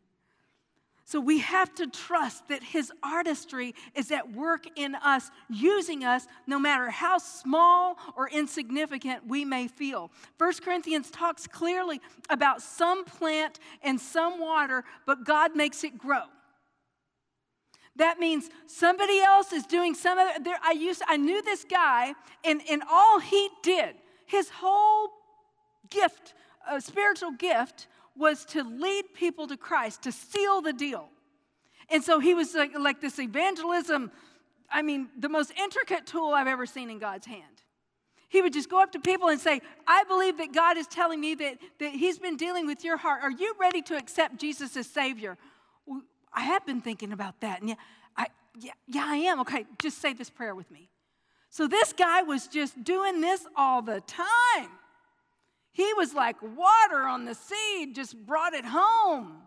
so 1.09 1.19
we 1.19 1.39
have 1.39 1.73
to 1.73 1.87
trust 1.87 2.49
that 2.49 2.61
His 2.61 2.91
artistry 3.01 3.73
is 3.95 4.11
at 4.11 4.31
work 4.31 4.65
in 4.75 4.93
us, 4.93 5.31
using 5.49 6.03
us 6.03 6.27
no 6.45 6.59
matter 6.59 6.91
how 6.91 7.17
small 7.17 7.97
or 8.15 8.29
insignificant 8.29 9.27
we 9.27 9.43
may 9.43 9.67
feel. 9.67 10.11
1 10.37 10.53
Corinthians 10.63 11.09
talks 11.09 11.47
clearly 11.47 11.99
about 12.29 12.61
some 12.61 13.05
plant 13.05 13.57
and 13.81 13.99
some 13.99 14.39
water, 14.39 14.83
but 15.07 15.23
God 15.23 15.55
makes 15.55 15.83
it 15.83 15.97
grow. 15.97 16.25
That 17.95 18.19
means 18.19 18.47
somebody 18.67 19.19
else 19.19 19.51
is 19.51 19.65
doing 19.65 19.95
some 19.95 20.19
other. 20.19 20.43
There, 20.43 20.59
I 20.63 20.73
used, 20.73 21.01
I 21.07 21.17
knew 21.17 21.41
this 21.41 21.65
guy, 21.67 22.13
and, 22.45 22.61
and 22.69 22.83
all 22.87 23.19
he 23.19 23.49
did, 23.63 23.95
his 24.27 24.51
whole 24.51 25.09
gift, 25.89 26.35
uh, 26.69 26.79
spiritual 26.79 27.31
gift, 27.31 27.87
was 28.19 28.45
to 28.45 28.63
lead 28.63 29.05
people 29.13 29.47
to 29.47 29.57
Christ, 29.57 30.03
to 30.03 30.11
seal 30.11 30.61
the 30.61 30.73
deal. 30.73 31.09
And 31.89 32.03
so 32.03 32.19
he 32.19 32.33
was 32.33 32.53
like, 32.53 32.77
like 32.77 33.01
this 33.01 33.17
evangelism, 33.17 34.11
I 34.69 34.81
mean, 34.81 35.07
the 35.17 35.29
most 35.29 35.51
intricate 35.57 36.05
tool 36.05 36.33
I've 36.33 36.47
ever 36.47 36.65
seen 36.65 36.89
in 36.89 36.99
God's 36.99 37.25
hand. 37.25 37.63
He 38.27 38.43
would 38.43 38.53
just 38.53 38.69
go 38.69 38.83
up 38.83 38.91
to 38.91 38.99
people 38.99 39.29
and 39.29 39.39
say, 39.39 39.61
I 39.87 40.03
believe 40.03 40.37
that 40.37 40.53
God 40.53 40.77
is 40.77 40.85
telling 40.85 41.19
me 41.19 41.33
that, 41.35 41.57
that 41.79 41.91
He's 41.93 42.19
been 42.19 42.37
dealing 42.37 42.67
with 42.67 42.83
your 42.83 42.97
heart. 42.97 43.23
Are 43.23 43.31
you 43.31 43.55
ready 43.59 43.81
to 43.83 43.97
accept 43.97 44.37
Jesus 44.37 44.77
as 44.77 44.85
Savior? 44.85 45.35
I 46.31 46.41
have 46.41 46.63
been 46.65 46.81
thinking 46.81 47.11
about 47.11 47.39
that. 47.41 47.61
And 47.61 47.69
yeah, 47.69 47.75
I, 48.15 48.27
yeah, 48.59 48.71
yeah, 48.87 49.05
I 49.07 49.15
am. 49.15 49.39
Okay, 49.41 49.65
just 49.81 49.99
say 49.99 50.13
this 50.13 50.29
prayer 50.29 50.53
with 50.53 50.69
me. 50.69 50.89
So 51.49 51.67
this 51.67 51.91
guy 51.93 52.21
was 52.21 52.47
just 52.47 52.83
doing 52.83 53.21
this 53.21 53.47
all 53.55 53.81
the 53.81 54.01
time. 54.01 54.69
He 55.71 55.91
was 55.93 56.13
like 56.13 56.41
water 56.41 57.07
on 57.07 57.25
the 57.25 57.35
seed, 57.35 57.95
just 57.95 58.17
brought 58.25 58.53
it 58.53 58.65
home. 58.65 59.43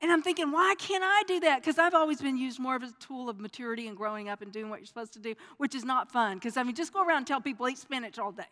And 0.00 0.10
I'm 0.10 0.22
thinking, 0.22 0.50
why 0.50 0.74
can't 0.78 1.04
I 1.04 1.22
do 1.28 1.40
that? 1.40 1.60
Because 1.60 1.78
I've 1.78 1.94
always 1.94 2.20
been 2.20 2.36
used 2.36 2.58
more 2.58 2.74
of 2.74 2.82
a 2.82 2.90
tool 2.98 3.28
of 3.28 3.38
maturity 3.38 3.86
and 3.86 3.96
growing 3.96 4.28
up 4.28 4.42
and 4.42 4.52
doing 4.52 4.68
what 4.68 4.80
you're 4.80 4.86
supposed 4.86 5.12
to 5.12 5.20
do, 5.20 5.34
which 5.58 5.76
is 5.76 5.84
not 5.84 6.10
fun. 6.10 6.38
Because 6.38 6.56
I 6.56 6.64
mean, 6.64 6.74
just 6.74 6.92
go 6.92 7.04
around 7.04 7.18
and 7.18 7.26
tell 7.26 7.40
people 7.40 7.68
eat 7.68 7.78
spinach 7.78 8.18
all 8.18 8.32
day. 8.32 8.42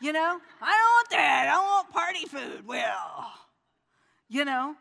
You 0.00 0.14
know, 0.14 0.38
I 0.62 0.70
don't 0.70 0.90
want 0.94 1.10
that. 1.10 1.48
I 1.48 1.52
don't 1.52 1.66
want 1.66 1.90
party 1.92 2.24
food. 2.26 2.66
Well, 2.66 3.32
you 4.28 4.46
know. 4.46 4.74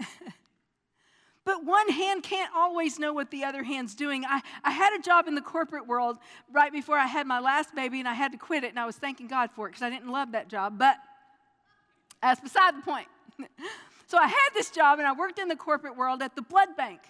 But 1.48 1.64
one 1.64 1.88
hand 1.88 2.24
can't 2.24 2.50
always 2.54 2.98
know 2.98 3.14
what 3.14 3.30
the 3.30 3.44
other 3.44 3.62
hand's 3.62 3.94
doing. 3.94 4.22
I, 4.26 4.42
I 4.62 4.70
had 4.70 4.94
a 4.94 5.00
job 5.00 5.28
in 5.28 5.34
the 5.34 5.40
corporate 5.40 5.86
world 5.86 6.18
right 6.52 6.70
before 6.70 6.98
I 6.98 7.06
had 7.06 7.26
my 7.26 7.40
last 7.40 7.74
baby, 7.74 8.00
and 8.00 8.06
I 8.06 8.12
had 8.12 8.32
to 8.32 8.38
quit 8.38 8.64
it, 8.64 8.68
and 8.68 8.78
I 8.78 8.84
was 8.84 8.96
thanking 8.96 9.28
God 9.28 9.48
for 9.56 9.66
it 9.66 9.70
because 9.70 9.80
I 9.80 9.88
didn't 9.88 10.12
love 10.12 10.32
that 10.32 10.48
job. 10.48 10.78
But 10.78 10.96
that's 12.20 12.38
beside 12.38 12.76
the 12.76 12.82
point. 12.82 13.06
so 14.08 14.18
I 14.18 14.26
had 14.26 14.50
this 14.52 14.70
job, 14.70 14.98
and 14.98 15.08
I 15.08 15.14
worked 15.14 15.38
in 15.38 15.48
the 15.48 15.56
corporate 15.56 15.96
world 15.96 16.20
at 16.20 16.36
the 16.36 16.42
blood 16.42 16.76
bank. 16.76 17.00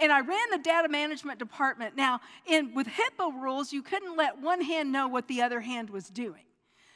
And 0.00 0.10
I 0.10 0.22
ran 0.22 0.50
the 0.50 0.58
data 0.58 0.88
management 0.88 1.38
department. 1.38 1.94
Now, 1.96 2.18
in, 2.46 2.74
with 2.74 2.88
HIPAA 2.88 3.40
rules, 3.40 3.72
you 3.72 3.80
couldn't 3.80 4.16
let 4.16 4.40
one 4.40 4.60
hand 4.60 4.90
know 4.90 5.06
what 5.06 5.28
the 5.28 5.40
other 5.40 5.60
hand 5.60 5.88
was 5.88 6.08
doing. 6.08 6.42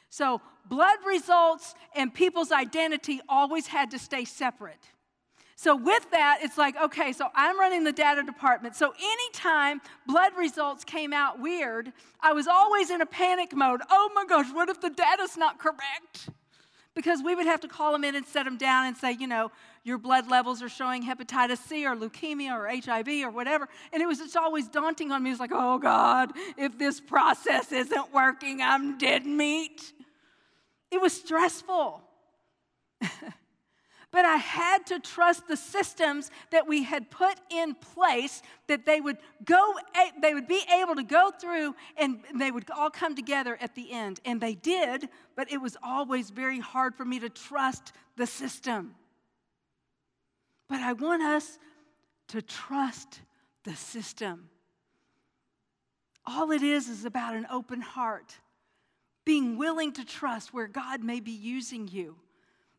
So, 0.09 0.41
blood 0.67 0.97
results 1.07 1.75
and 1.95 2.13
people's 2.13 2.51
identity 2.51 3.21
always 3.29 3.67
had 3.67 3.91
to 3.91 3.99
stay 3.99 4.25
separate. 4.25 4.83
So, 5.61 5.75
with 5.75 6.09
that, 6.11 6.39
it's 6.41 6.57
like, 6.57 6.81
okay, 6.81 7.11
so 7.11 7.27
I'm 7.35 7.59
running 7.59 7.83
the 7.83 7.91
data 7.91 8.23
department. 8.23 8.77
So, 8.77 8.93
anytime 8.97 9.81
blood 10.07 10.31
results 10.37 10.85
came 10.85 11.11
out 11.11 11.41
weird, 11.41 11.91
I 12.21 12.31
was 12.31 12.47
always 12.47 12.89
in 12.89 13.01
a 13.01 13.05
panic 13.05 13.53
mode. 13.53 13.81
Oh 13.89 14.09
my 14.15 14.23
gosh, 14.23 14.45
what 14.53 14.69
if 14.69 14.79
the 14.79 14.89
data's 14.89 15.35
not 15.35 15.59
correct? 15.59 16.29
Because 16.95 17.21
we 17.21 17.35
would 17.35 17.45
have 17.45 17.59
to 17.59 17.67
call 17.67 17.91
them 17.91 18.05
in 18.05 18.15
and 18.15 18.25
set 18.25 18.45
them 18.45 18.55
down 18.57 18.85
and 18.85 18.95
say, 18.95 19.11
you 19.11 19.27
know, 19.27 19.51
your 19.83 19.97
blood 19.97 20.29
levels 20.29 20.63
are 20.63 20.69
showing 20.69 21.03
hepatitis 21.03 21.57
C 21.57 21.85
or 21.85 21.93
leukemia 21.93 22.53
or 22.53 22.69
HIV 22.69 23.25
or 23.25 23.29
whatever. 23.29 23.67
And 23.91 24.01
it 24.01 24.05
was 24.05 24.19
just 24.19 24.37
always 24.37 24.69
daunting 24.69 25.11
on 25.11 25.21
me. 25.21 25.29
It's 25.29 25.41
like, 25.41 25.51
oh 25.53 25.77
God, 25.77 26.31
if 26.57 26.79
this 26.79 27.01
process 27.01 27.73
isn't 27.73 28.13
working, 28.13 28.61
I'm 28.61 28.97
dead 28.97 29.25
meat. 29.25 29.91
It 30.89 31.01
was 31.01 31.11
stressful. 31.11 32.01
But 34.11 34.25
I 34.25 34.37
had 34.37 34.87
to 34.87 34.99
trust 34.99 35.47
the 35.47 35.55
systems 35.55 36.31
that 36.49 36.67
we 36.67 36.83
had 36.83 37.11
put 37.11 37.39
in 37.51 37.75
place 37.75 38.41
that 38.67 38.85
they 38.85 38.99
would 38.99 39.17
go 39.45 39.75
they 40.19 40.33
would 40.33 40.47
be 40.47 40.63
able 40.81 40.95
to 40.95 41.03
go 41.03 41.31
through 41.31 41.75
and 41.95 42.19
they 42.33 42.49
would 42.49 42.69
all 42.71 42.89
come 42.89 43.15
together 43.15 43.57
at 43.61 43.75
the 43.75 43.91
end. 43.91 44.19
And 44.25 44.41
they 44.41 44.55
did, 44.55 45.09
but 45.35 45.51
it 45.51 45.61
was 45.61 45.77
always 45.83 46.31
very 46.31 46.59
hard 46.59 46.95
for 46.95 47.05
me 47.05 47.19
to 47.19 47.29
trust 47.29 47.93
the 48.15 48.25
system. 48.25 48.95
But 50.67 50.81
I 50.81 50.93
want 50.93 51.21
us 51.21 51.59
to 52.29 52.41
trust 52.41 53.21
the 53.63 53.75
system. 53.75 54.49
All 56.25 56.51
it 56.51 56.63
is 56.63 56.89
is 56.89 57.05
about 57.05 57.35
an 57.35 57.45
open 57.51 57.81
heart, 57.81 58.35
being 59.23 59.57
willing 59.57 59.93
to 59.93 60.05
trust 60.05 60.51
where 60.51 60.67
God 60.67 61.03
may 61.03 61.19
be 61.19 61.31
using 61.31 61.87
you 61.87 62.15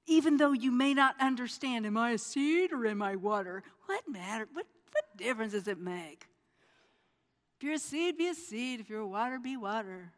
even 0.06 0.36
though 0.36 0.52
you 0.52 0.70
may 0.70 0.94
not 0.94 1.14
understand, 1.20 1.86
am 1.86 1.96
I 1.96 2.10
a 2.10 2.18
seed 2.18 2.72
or 2.72 2.86
am 2.86 3.02
I 3.02 3.16
water? 3.16 3.62
What 3.86 4.08
matter? 4.08 4.48
What, 4.52 4.66
what 4.92 5.16
difference 5.16 5.52
does 5.52 5.68
it 5.68 5.78
make? 5.78 6.26
If 7.56 7.64
you're 7.64 7.74
a 7.74 7.78
seed, 7.78 8.16
be 8.16 8.28
a 8.28 8.34
seed. 8.34 8.80
If 8.80 8.88
you're 8.88 9.00
a 9.00 9.06
water, 9.06 9.38
be 9.38 9.56
water. 9.56 10.12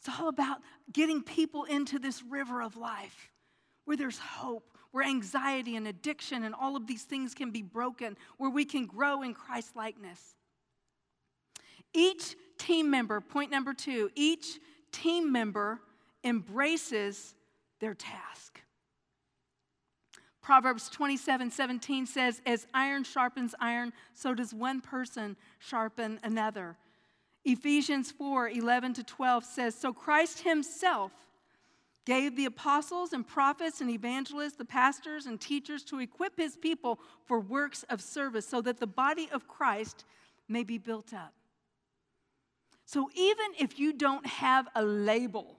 It's 0.00 0.20
all 0.20 0.28
about 0.28 0.58
getting 0.92 1.22
people 1.22 1.64
into 1.64 1.98
this 1.98 2.22
river 2.22 2.62
of 2.62 2.76
life 2.76 3.30
where 3.84 3.96
there's 3.96 4.18
hope, 4.18 4.76
where 4.92 5.04
anxiety 5.04 5.76
and 5.76 5.88
addiction 5.88 6.44
and 6.44 6.54
all 6.54 6.76
of 6.76 6.86
these 6.86 7.02
things 7.04 7.34
can 7.34 7.50
be 7.50 7.62
broken, 7.62 8.16
where 8.36 8.50
we 8.50 8.64
can 8.64 8.86
grow 8.86 9.22
in 9.22 9.34
Christ 9.34 9.74
likeness. 9.74 10.34
Each 11.94 12.36
team 12.58 12.90
member, 12.90 13.20
point 13.20 13.50
number 13.50 13.72
two, 13.72 14.10
each 14.14 14.58
team 14.92 15.32
member 15.32 15.80
embraces 16.22 17.34
their 17.80 17.94
task. 17.94 18.60
Proverbs 20.48 20.88
27 20.88 21.50
17 21.50 22.06
says, 22.06 22.40
As 22.46 22.66
iron 22.72 23.04
sharpens 23.04 23.54
iron, 23.60 23.92
so 24.14 24.34
does 24.34 24.54
one 24.54 24.80
person 24.80 25.36
sharpen 25.58 26.18
another. 26.22 26.76
Ephesians 27.44 28.10
4 28.10 28.48
11 28.48 28.94
to 28.94 29.04
12 29.04 29.44
says, 29.44 29.74
So 29.74 29.92
Christ 29.92 30.40
Himself 30.40 31.12
gave 32.06 32.34
the 32.34 32.46
apostles 32.46 33.12
and 33.12 33.26
prophets 33.26 33.82
and 33.82 33.90
evangelists, 33.90 34.54
the 34.56 34.64
pastors 34.64 35.26
and 35.26 35.38
teachers 35.38 35.84
to 35.84 35.98
equip 35.98 36.38
His 36.38 36.56
people 36.56 36.98
for 37.26 37.38
works 37.38 37.84
of 37.90 38.00
service 38.00 38.48
so 38.48 38.62
that 38.62 38.80
the 38.80 38.86
body 38.86 39.28
of 39.30 39.46
Christ 39.46 40.06
may 40.48 40.64
be 40.64 40.78
built 40.78 41.12
up. 41.12 41.34
So 42.86 43.10
even 43.14 43.46
if 43.58 43.78
you 43.78 43.92
don't 43.92 44.24
have 44.24 44.66
a 44.74 44.82
label 44.82 45.58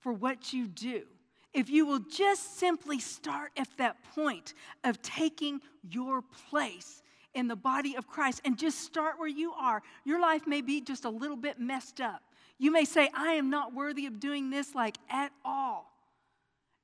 for 0.00 0.12
what 0.12 0.52
you 0.52 0.66
do, 0.66 1.04
if 1.52 1.68
you 1.68 1.86
will 1.86 1.98
just 1.98 2.58
simply 2.58 3.00
start 3.00 3.52
at 3.56 3.68
that 3.78 3.96
point 4.14 4.54
of 4.84 5.00
taking 5.02 5.60
your 5.90 6.22
place 6.48 7.02
in 7.34 7.48
the 7.48 7.56
body 7.56 7.96
of 7.96 8.06
Christ 8.06 8.40
and 8.44 8.58
just 8.58 8.80
start 8.80 9.18
where 9.18 9.28
you 9.28 9.52
are, 9.52 9.82
your 10.04 10.20
life 10.20 10.46
may 10.46 10.60
be 10.60 10.80
just 10.80 11.04
a 11.04 11.10
little 11.10 11.36
bit 11.36 11.58
messed 11.58 12.00
up. 12.00 12.22
You 12.58 12.70
may 12.70 12.84
say, 12.84 13.08
I 13.14 13.32
am 13.32 13.50
not 13.50 13.74
worthy 13.74 14.06
of 14.06 14.20
doing 14.20 14.50
this 14.50 14.74
like 14.74 14.98
at 15.08 15.32
all. 15.44 15.90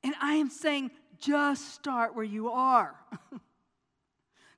And 0.03 0.15
I 0.21 0.35
am 0.35 0.51
saying, 0.51 0.91
just 1.19 1.75
start 1.75 2.15
where 2.15 2.25
you 2.25 2.51
are. 2.51 2.95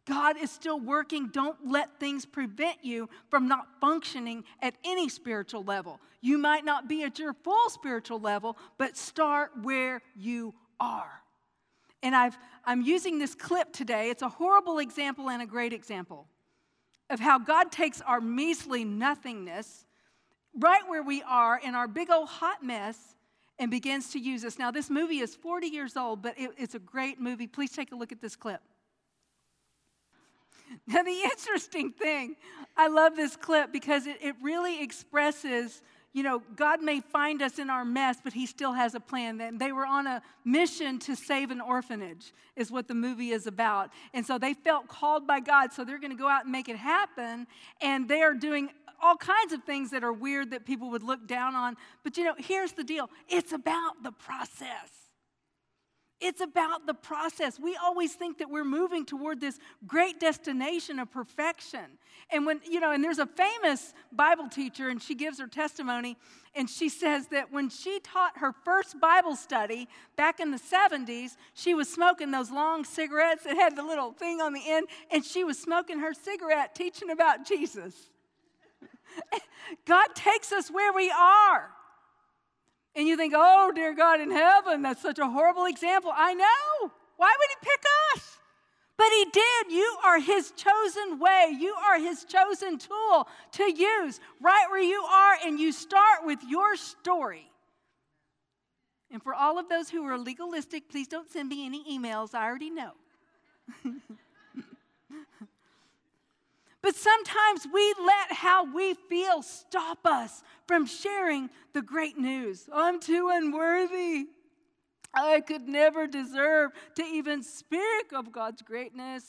God 0.09 0.38
is 0.40 0.51
still 0.51 0.81
working. 0.81 1.29
Don't 1.29 1.57
let 1.66 2.01
things 2.01 2.25
prevent 2.25 2.83
you 2.83 3.11
from 3.29 3.47
not 3.47 3.66
functioning 3.79 4.44
at 4.62 4.75
any 4.85 5.09
spiritual 5.11 5.62
level. 5.62 6.01
You 6.23 6.38
might 6.38 6.64
not 6.64 6.88
be 6.88 7.03
at 7.03 7.18
your 7.18 7.35
full 7.35 7.68
spiritual 7.68 8.18
level, 8.18 8.57
but 8.79 8.97
start 8.97 9.51
where 9.62 10.01
you 10.16 10.55
are. 10.81 11.21
And 12.03 12.16
I've, 12.16 12.38
I'm 12.64 12.81
using 12.81 13.18
this 13.18 13.35
clip 13.35 13.73
today. 13.73 14.09
It's 14.09 14.23
a 14.23 14.29
horrible 14.29 14.79
example 14.79 15.29
and 15.29 15.42
a 15.42 15.47
great 15.47 15.75
example 15.75 16.27
of 17.11 17.21
how 17.21 17.38
God 17.38 17.71
takes 17.71 18.01
our 18.01 18.21
measly 18.21 18.85
nothingness, 18.85 19.87
right 20.55 20.83
where 20.88 21.03
we 21.03 21.23
are 21.23 21.59
in 21.59 21.75
our 21.75 21.88
big 21.88 22.11
old 22.11 22.29
hot 22.29 22.62
mess, 22.62 22.99
and 23.59 23.71
begins 23.71 24.11
to 24.12 24.18
use 24.18 24.44
us. 24.44 24.59
Now, 24.59 24.71
this 24.71 24.88
movie 24.88 25.18
is 25.18 25.35
40 25.35 25.66
years 25.66 25.97
old, 25.97 26.23
but 26.23 26.38
it, 26.38 26.51
it's 26.57 26.75
a 26.75 26.79
great 26.79 27.21
movie. 27.21 27.47
Please 27.47 27.73
take 27.73 27.92
a 27.92 27.97
look 27.97 28.12
at 28.12 28.21
this 28.21 28.37
clip. 28.37 28.61
Now, 30.87 31.02
the 31.02 31.20
interesting 31.22 31.92
thing, 31.92 32.37
I 32.76 32.88
love 32.88 33.16
this 33.16 33.37
clip 33.37 33.72
because 33.72 34.07
it, 34.07 34.16
it 34.22 34.35
really 34.42 34.83
expresses, 34.83 35.83
you 36.12 36.22
know, 36.22 36.42
God 36.57 36.83
may 36.83 37.00
find 37.00 37.42
us 37.42 37.59
in 37.59 37.70
our 37.70 37.85
mess, 37.85 38.18
but 38.22 38.33
He 38.33 38.46
still 38.46 38.72
has 38.72 38.94
a 38.94 39.00
plan. 39.00 39.40
And 39.40 39.61
they 39.61 39.72
were 39.72 39.87
on 39.87 40.07
a 40.07 40.22
mission 40.44 40.98
to 41.00 41.14
save 41.14 41.50
an 41.50 41.61
orphanage, 41.61 42.33
is 42.57 42.70
what 42.70 42.88
the 42.88 42.94
movie 42.94 43.31
is 43.31 43.46
about. 43.46 43.90
And 44.14 44.24
so 44.24 44.38
they 44.38 44.54
felt 44.54 44.88
called 44.88 45.26
by 45.26 45.40
God, 45.40 45.72
so 45.72 45.85
they're 45.85 45.98
going 45.98 46.12
to 46.12 46.18
go 46.18 46.28
out 46.28 46.44
and 46.44 46.52
make 46.52 46.68
it 46.68 46.76
happen. 46.76 47.46
And 47.81 48.09
they 48.09 48.22
are 48.22 48.35
doing 48.35 48.70
all 49.00 49.16
kinds 49.16 49.52
of 49.52 49.62
things 49.64 49.90
that 49.90 50.02
are 50.02 50.12
weird 50.12 50.50
that 50.50 50.64
people 50.64 50.90
would 50.90 51.02
look 51.02 51.26
down 51.26 51.54
on. 51.54 51.76
But, 52.02 52.16
you 52.16 52.24
know, 52.24 52.35
here's 52.37 52.72
the 52.72 52.85
deal 52.85 53.11
it's 53.28 53.52
about 53.52 54.02
the 54.02 54.12
process. 54.12 54.97
It's 56.20 56.40
about 56.40 56.87
the 56.87 56.94
process. 56.94 57.61
We 57.61 57.76
always 57.76 58.14
think 58.14 58.38
that 58.38 58.50
we're 58.50 58.64
moving 58.64 59.07
toward 59.07 59.40
this 59.40 59.59
great 59.87 60.18
destination 60.18 60.98
of 60.98 61.12
perfection. 61.12 61.85
And 62.31 62.44
when, 62.44 62.61
you 62.68 62.81
know, 62.81 62.90
and 62.90 63.04
there's 63.04 63.20
a 63.20 63.26
famous 63.26 63.94
Bible 64.11 64.48
teacher, 64.48 64.88
and 64.88 65.00
she 65.00 65.14
gives 65.14 65.38
her 65.38 65.46
testimony, 65.46 66.16
and 66.57 66.68
she 66.68 66.88
says 66.88 67.28
that 67.28 67.52
when 67.52 67.68
she 67.68 68.00
taught 68.00 68.38
her 68.38 68.52
first 68.64 68.98
Bible 68.98 69.37
study 69.37 69.88
back 70.16 70.40
in 70.40 70.50
the 70.50 70.59
70s, 70.59 71.37
she 71.54 71.74
was 71.74 71.88
smoking 71.88 72.33
those 72.33 72.50
long 72.50 72.85
cigarettes 72.85 73.44
that 73.44 73.57
had 73.57 73.76
the 73.76 73.85
little 73.85 74.11
thing 74.11 74.40
on 74.40 74.52
the 74.52 74.62
end, 74.66 74.88
and 75.12 75.24
she 75.24 75.44
was 75.44 75.57
smoking 75.57 76.00
her 76.00 76.12
cigarette 76.12 76.74
teaching 76.74 77.11
about 77.11 77.46
Jesus. 77.46 78.11
God 79.87 80.09
takes 80.16 80.50
us 80.50 80.68
where 80.68 80.92
we 80.92 81.11
are. 81.11 81.70
And 82.94 83.07
you 83.07 83.16
think, 83.16 83.35
oh, 83.37 83.70
dear 83.74 83.94
God 83.94 84.20
in 84.20 84.31
heaven, 84.31 84.83
that's 84.83 85.03
such 85.03 85.18
a 85.18 85.29
horrible 85.29 85.66
example. 85.66 86.12
I 86.14 86.35
know. 86.35 86.90
Why 87.16 87.35
would 87.38 87.48
he 87.48 87.70
pick 87.70 87.85
us? 88.14 88.38
But 88.96 89.09
he 89.11 89.27
did. 89.33 89.72
You 89.72 89.96
are 90.05 90.18
his 90.18 90.53
chosen 90.53 91.20
way. 91.20 91.57
You 91.57 91.74
are 91.88 91.98
his 91.98 92.24
chosen 92.24 92.79
tool 92.79 93.29
to 93.53 93.72
use 93.72 94.18
right 94.40 94.66
where 94.68 94.83
you 94.83 95.03
are, 95.03 95.37
and 95.44 95.61
you 95.61 95.70
start 95.70 96.24
with 96.24 96.40
your 96.48 96.77
story. 96.77 97.48
And 99.11 99.22
for 99.22 99.35
all 99.35 99.59
of 99.59 99.68
those 99.68 99.88
who 99.88 100.05
are 100.05 100.18
legalistic, 100.18 100.90
please 100.90 101.09
don't 101.09 101.31
send 101.31 101.48
me 101.48 101.64
any 101.64 101.85
emails. 101.85 102.35
I 102.35 102.44
already 102.44 102.70
know. 102.70 102.92
But 106.88 106.96
sometimes 106.96 107.66
we 107.70 107.94
let 108.03 108.33
how 108.33 108.64
we 108.64 108.94
feel 108.94 109.42
stop 109.42 110.07
us 110.07 110.42
from 110.66 110.87
sharing 110.87 111.51
the 111.74 111.83
great 111.83 112.16
news. 112.16 112.66
I'm 112.72 112.98
too 112.98 113.29
unworthy. 113.31 114.29
I 115.12 115.42
could 115.42 115.68
never 115.68 116.07
deserve 116.07 116.70
to 116.94 117.05
even 117.05 117.42
speak 117.42 118.14
of 118.14 118.33
God's 118.33 118.62
greatness. 118.62 119.22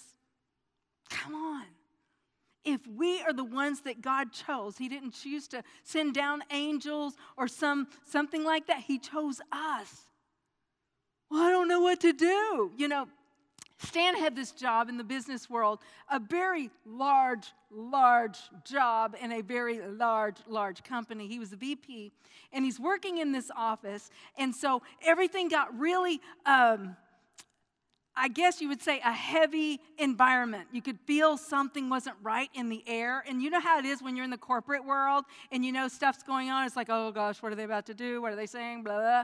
Come 1.10 1.36
on. 1.36 1.66
If 2.64 2.80
we 2.88 3.22
are 3.24 3.34
the 3.34 3.44
ones 3.44 3.82
that 3.82 4.00
God 4.00 4.32
chose, 4.32 4.78
He 4.78 4.88
didn't 4.88 5.12
choose 5.12 5.50
to 5.50 5.62
send 5.84 6.14
down 6.14 6.44
angels 6.52 7.16
or 7.36 7.50
some, 7.50 7.90
something 8.06 8.46
like 8.46 8.68
that. 8.68 8.84
He 8.88 9.00
chose 9.00 9.42
us. 9.52 10.06
Well, 11.30 11.42
I 11.42 11.50
don't 11.50 11.68
know 11.68 11.82
what 11.82 12.00
to 12.00 12.14
do. 12.14 12.72
You 12.78 12.88
know, 12.88 13.10
Stan 13.82 14.16
had 14.16 14.36
this 14.36 14.52
job 14.52 14.90
in 14.90 14.98
the 14.98 15.04
business 15.06 15.50
world, 15.50 15.80
a 16.12 16.20
very 16.20 16.70
large, 16.86 17.54
large 17.72 18.38
job 18.66 19.16
in 19.22 19.32
a 19.32 19.42
very 19.42 19.80
large, 19.80 20.38
large 20.48 20.84
company. 20.84 21.28
He 21.28 21.40
was 21.40 21.54
a 21.54 21.56
VP, 21.56 22.12
and 22.52 22.66
he's 22.66 22.80
working 22.80 23.20
in 23.20 23.32
this 23.32 23.50
office. 23.56 24.10
And 24.38 24.54
so 24.54 24.82
everything 25.02 25.48
got 25.48 25.78
really, 25.80 26.20
um, 26.46 26.98
I 28.18 28.28
guess 28.28 28.60
you 28.60 28.68
would 28.68 28.82
say, 28.82 29.00
a 29.00 29.14
heavy 29.14 29.80
environment. 29.98 30.68
You 30.74 30.82
could 30.82 31.00
feel 31.08 31.38
something 31.38 31.88
wasn't 31.88 32.18
right 32.22 32.50
in 32.54 32.68
the 32.68 32.84
air. 32.86 33.24
And 33.30 33.42
you 33.42 33.50
know 33.50 33.62
how 33.62 33.80
it 33.80 33.86
is 33.86 34.04
when 34.04 34.18
you're 34.18 34.26
in 34.26 34.32
the 34.32 34.38
corporate 34.38 34.84
world 34.84 35.24
and 35.54 35.64
you 35.64 35.72
know 35.72 35.88
stuff's 35.88 36.24
going 36.24 36.50
on. 36.50 36.66
It's 36.66 36.76
like, 36.76 36.90
oh 36.90 37.14
gosh, 37.14 37.42
what 37.42 37.54
are 37.54 37.56
they 37.56 37.64
about 37.64 37.86
to 37.86 37.94
do? 37.94 38.22
What 38.22 38.34
are 38.34 38.36
they 38.36 38.46
saying? 38.46 38.84
Blah, 38.84 38.98
blah. 38.98 39.24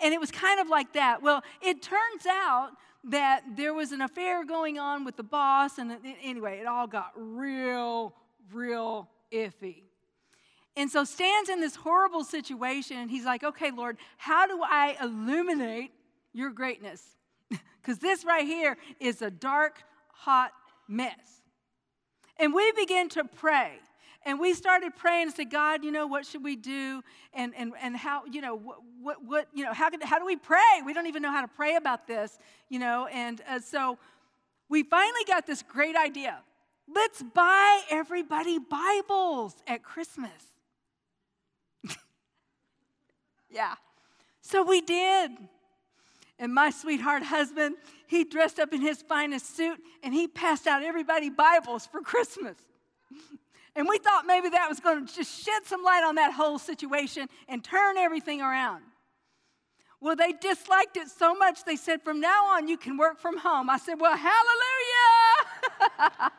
And 0.00 0.14
it 0.14 0.20
was 0.20 0.30
kind 0.30 0.60
of 0.60 0.68
like 0.68 0.92
that. 0.94 1.22
Well, 1.22 1.42
it 1.60 1.82
turns 1.82 2.26
out 2.28 2.70
that 3.04 3.42
there 3.56 3.74
was 3.74 3.92
an 3.92 4.00
affair 4.00 4.44
going 4.44 4.78
on 4.78 5.04
with 5.04 5.16
the 5.16 5.22
boss, 5.22 5.78
and 5.78 5.96
anyway, 6.22 6.60
it 6.60 6.66
all 6.66 6.86
got 6.86 7.12
real, 7.16 8.14
real 8.52 9.08
iffy. 9.32 9.82
And 10.76 10.90
so 10.90 11.04
Stan's 11.04 11.48
in 11.48 11.60
this 11.60 11.76
horrible 11.76 12.24
situation, 12.24 12.96
and 12.98 13.10
he's 13.10 13.24
like, 13.24 13.44
okay, 13.44 13.70
Lord, 13.70 13.98
how 14.16 14.46
do 14.46 14.60
I 14.62 14.96
illuminate 15.00 15.92
your 16.32 16.50
greatness? 16.50 17.02
Because 17.82 17.98
this 17.98 18.24
right 18.24 18.46
here 18.46 18.76
is 19.00 19.22
a 19.22 19.30
dark, 19.30 19.82
hot 20.12 20.52
mess. 20.86 21.42
And 22.36 22.54
we 22.54 22.70
begin 22.76 23.08
to 23.08 23.24
pray. 23.24 23.72
And 24.24 24.38
we 24.38 24.54
started 24.54 24.94
praying 24.94 25.24
and 25.24 25.32
said, 25.34 25.50
God, 25.50 25.82
you 25.84 25.90
know, 25.90 26.06
what 26.06 26.24
should 26.24 26.44
we 26.44 26.54
do? 26.54 27.02
And, 27.34 27.52
and, 27.56 27.72
and 27.82 27.96
how, 27.96 28.24
you 28.26 28.40
know, 28.40 28.54
what, 28.54 28.78
what, 29.00 29.24
what 29.24 29.48
you 29.52 29.64
know, 29.64 29.72
how, 29.72 29.90
can, 29.90 30.00
how 30.00 30.18
do 30.18 30.24
we 30.24 30.36
pray? 30.36 30.82
We 30.84 30.92
don't 30.92 31.06
even 31.06 31.22
know 31.22 31.32
how 31.32 31.42
to 31.42 31.48
pray 31.48 31.74
about 31.74 32.06
this, 32.06 32.38
you 32.68 32.78
know. 32.78 33.06
And 33.06 33.40
uh, 33.48 33.58
so 33.58 33.98
we 34.68 34.84
finally 34.84 35.24
got 35.26 35.46
this 35.46 35.62
great 35.62 35.96
idea. 35.96 36.40
Let's 36.92 37.22
buy 37.22 37.82
everybody 37.90 38.58
Bibles 38.58 39.54
at 39.66 39.82
Christmas. 39.82 40.30
yeah. 43.50 43.74
So 44.40 44.62
we 44.62 44.80
did. 44.80 45.32
And 46.38 46.54
my 46.54 46.70
sweetheart 46.70 47.22
husband, 47.22 47.76
he 48.06 48.24
dressed 48.24 48.58
up 48.58 48.72
in 48.72 48.80
his 48.80 49.02
finest 49.02 49.56
suit 49.56 49.78
and 50.02 50.12
he 50.12 50.26
passed 50.26 50.66
out 50.66 50.82
everybody 50.82 51.30
Bibles 51.30 51.86
for 51.86 52.00
Christmas. 52.00 52.56
And 53.74 53.88
we 53.88 53.98
thought 53.98 54.26
maybe 54.26 54.50
that 54.50 54.68
was 54.68 54.80
going 54.80 55.06
to 55.06 55.14
just 55.14 55.44
shed 55.44 55.64
some 55.64 55.82
light 55.82 56.04
on 56.04 56.16
that 56.16 56.32
whole 56.32 56.58
situation 56.58 57.28
and 57.48 57.64
turn 57.64 57.96
everything 57.96 58.42
around. 58.42 58.82
Well, 60.00 60.16
they 60.16 60.32
disliked 60.32 60.96
it 60.96 61.08
so 61.08 61.34
much, 61.34 61.64
they 61.64 61.76
said, 61.76 62.02
from 62.02 62.20
now 62.20 62.46
on, 62.46 62.66
you 62.66 62.76
can 62.76 62.96
work 62.96 63.20
from 63.20 63.38
home. 63.38 63.70
I 63.70 63.78
said, 63.78 64.00
well, 64.00 64.16
hallelujah. 64.16 65.42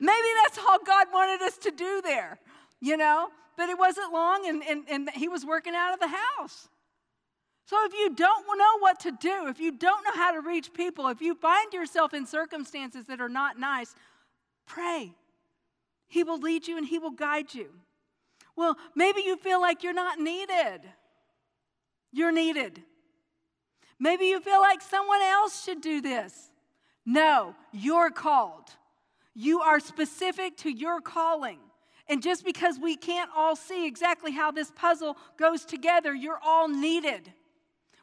maybe 0.00 0.28
that's 0.42 0.58
all 0.58 0.78
God 0.84 1.08
wanted 1.12 1.42
us 1.42 1.58
to 1.58 1.70
do 1.70 2.00
there, 2.02 2.38
you 2.80 2.96
know? 2.96 3.28
But 3.56 3.68
it 3.68 3.78
wasn't 3.78 4.12
long, 4.12 4.48
and, 4.48 4.62
and, 4.64 4.84
and 4.88 5.10
he 5.10 5.28
was 5.28 5.44
working 5.44 5.74
out 5.74 5.92
of 5.92 6.00
the 6.00 6.08
house. 6.08 6.68
So, 7.66 7.76
if 7.84 7.92
you 7.92 8.14
don't 8.14 8.46
know 8.58 8.78
what 8.78 9.00
to 9.00 9.12
do, 9.12 9.46
if 9.48 9.60
you 9.60 9.72
don't 9.72 10.04
know 10.04 10.12
how 10.14 10.32
to 10.32 10.40
reach 10.40 10.72
people, 10.72 11.08
if 11.08 11.20
you 11.20 11.34
find 11.34 11.72
yourself 11.72 12.12
in 12.12 12.26
circumstances 12.26 13.06
that 13.06 13.20
are 13.20 13.28
not 13.28 13.58
nice, 13.58 13.94
pray. 14.66 15.12
He 16.14 16.22
will 16.22 16.38
lead 16.38 16.68
you 16.68 16.78
and 16.78 16.86
He 16.86 17.00
will 17.00 17.10
guide 17.10 17.52
you. 17.52 17.70
Well, 18.54 18.76
maybe 18.94 19.22
you 19.22 19.36
feel 19.36 19.60
like 19.60 19.82
you're 19.82 19.92
not 19.92 20.20
needed. 20.20 20.82
You're 22.12 22.30
needed. 22.30 22.80
Maybe 23.98 24.26
you 24.26 24.38
feel 24.38 24.60
like 24.60 24.80
someone 24.80 25.22
else 25.22 25.64
should 25.64 25.80
do 25.80 26.00
this. 26.00 26.52
No, 27.04 27.56
you're 27.72 28.10
called. 28.10 28.70
You 29.34 29.60
are 29.62 29.80
specific 29.80 30.56
to 30.58 30.70
your 30.70 31.00
calling. 31.00 31.58
And 32.08 32.22
just 32.22 32.44
because 32.44 32.78
we 32.78 32.94
can't 32.94 33.30
all 33.36 33.56
see 33.56 33.84
exactly 33.84 34.30
how 34.30 34.52
this 34.52 34.70
puzzle 34.70 35.16
goes 35.36 35.64
together, 35.64 36.14
you're 36.14 36.38
all 36.44 36.68
needed. 36.68 37.32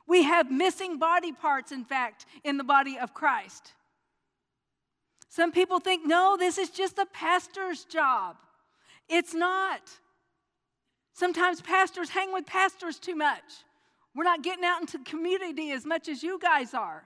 We 0.05 0.23
have 0.23 0.51
missing 0.51 0.99
body 0.99 1.31
parts, 1.31 1.71
in 1.71 1.85
fact, 1.85 2.25
in 2.43 2.57
the 2.57 2.65
body 2.65 2.97
of 2.99 3.13
Christ. 3.13 3.71
Some 5.31 5.53
people 5.53 5.79
think, 5.79 6.05
no, 6.05 6.35
this 6.37 6.57
is 6.57 6.69
just 6.69 6.97
a 6.97 7.05
pastor's 7.05 7.85
job. 7.85 8.35
It's 9.07 9.33
not. 9.33 9.79
Sometimes 11.13 11.61
pastors 11.61 12.09
hang 12.09 12.33
with 12.33 12.45
pastors 12.45 12.99
too 12.99 13.15
much. 13.15 13.41
We're 14.13 14.25
not 14.25 14.43
getting 14.43 14.65
out 14.65 14.81
into 14.81 14.97
the 14.97 15.05
community 15.05 15.71
as 15.71 15.85
much 15.85 16.09
as 16.09 16.21
you 16.21 16.37
guys 16.37 16.73
are. 16.73 17.05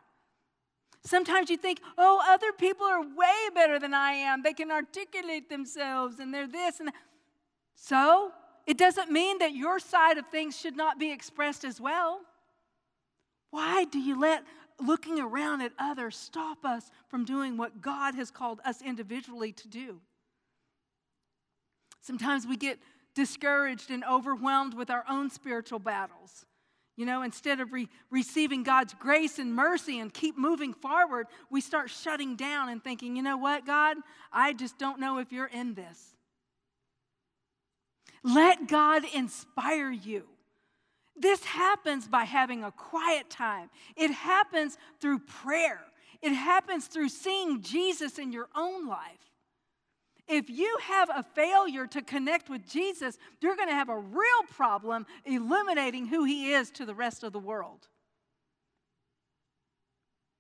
Sometimes 1.04 1.52
you 1.52 1.58
think, 1.58 1.80
oh, 2.00 2.20
other 2.28 2.52
people 2.52 2.88
are 2.88 3.04
way 3.04 3.50
better 3.54 3.78
than 3.78 3.94
I 3.94 4.14
am. 4.14 4.42
They 4.42 4.54
can 4.54 4.72
articulate 4.72 5.48
themselves 5.48 6.18
and 6.18 6.34
they're 6.34 6.48
this 6.48 6.80
and 6.80 6.88
that. 6.88 6.96
So, 7.76 8.32
it 8.66 8.80
doesn't 8.80 9.12
mean 9.12 9.38
that 9.38 9.54
your 9.54 9.78
side 9.78 10.18
of 10.18 10.26
things 10.30 10.58
should 10.60 10.76
not 10.76 10.98
be 10.98 11.12
expressed 11.12 11.64
as 11.64 11.80
well. 11.80 12.22
Why 13.52 13.86
do 13.86 14.00
you 14.00 14.20
let 14.20 14.44
looking 14.80 15.20
around 15.20 15.62
at 15.62 15.72
others 15.80 16.18
stop 16.18 16.66
us 16.66 16.92
from 17.08 17.26
doing 17.26 17.58
what 17.58 17.82
God 17.82 18.16
has 18.16 18.32
called 18.32 18.60
us 18.66 18.82
individually 18.82 19.52
to 19.54 19.68
do? 19.68 20.02
Sometimes 22.02 22.46
we 22.46 22.58
get 22.58 22.80
discouraged 23.16 23.90
and 23.90 24.04
overwhelmed 24.04 24.74
with 24.74 24.90
our 24.90 25.04
own 25.10 25.30
spiritual 25.30 25.80
battles. 25.80 26.46
You 26.98 27.06
know, 27.06 27.24
instead 27.24 27.60
of 27.60 27.74
re- 27.74 27.90
receiving 28.10 28.64
God's 28.64 28.94
grace 28.94 29.40
and 29.40 29.54
mercy 29.54 30.00
and 30.00 30.14
keep 30.14 30.38
moving 30.38 30.74
forward, 30.74 31.28
we 31.50 31.60
start 31.60 31.90
shutting 31.90 32.36
down 32.36 32.70
and 32.70 32.84
thinking, 32.84 33.16
you 33.16 33.24
know 33.24 33.38
what, 33.38 33.66
God, 33.66 33.98
I 34.32 34.54
just 34.54 34.78
don't 34.78 35.00
know 35.00 35.18
if 35.18 35.32
you're 35.32 35.48
in 35.48 35.74
this. 35.74 36.16
Let 38.24 38.68
God 38.68 39.04
inspire 39.14 39.92
you. 39.92 40.26
This 41.18 41.44
happens 41.46 42.08
by 42.08 42.26
having 42.26 42.64
a 42.64 42.72
quiet 42.72 43.30
time, 43.30 43.70
it 43.96 44.12
happens 44.12 44.78
through 45.00 45.20
prayer, 45.20 45.82
it 46.22 46.34
happens 46.34 46.88
through 46.88 47.10
seeing 47.10 47.62
Jesus 47.62 48.20
in 48.20 48.32
your 48.32 48.48
own 48.56 48.88
life. 48.88 49.20
If 50.28 50.50
you 50.50 50.78
have 50.82 51.10
a 51.10 51.22
failure 51.22 51.86
to 51.88 52.02
connect 52.02 52.50
with 52.50 52.68
Jesus, 52.68 53.18
you're 53.42 53.56
going 53.56 53.70
to 53.70 53.76
have 53.76 53.90
a 53.90 53.98
real 53.98 54.44
problem 54.56 55.06
illuminating 55.24 56.08
who 56.08 56.24
he 56.24 56.52
is 56.52 56.72
to 56.72 56.86
the 56.86 56.96
rest 56.96 57.24
of 57.24 57.32
the 57.32 57.40
world. 57.40 57.88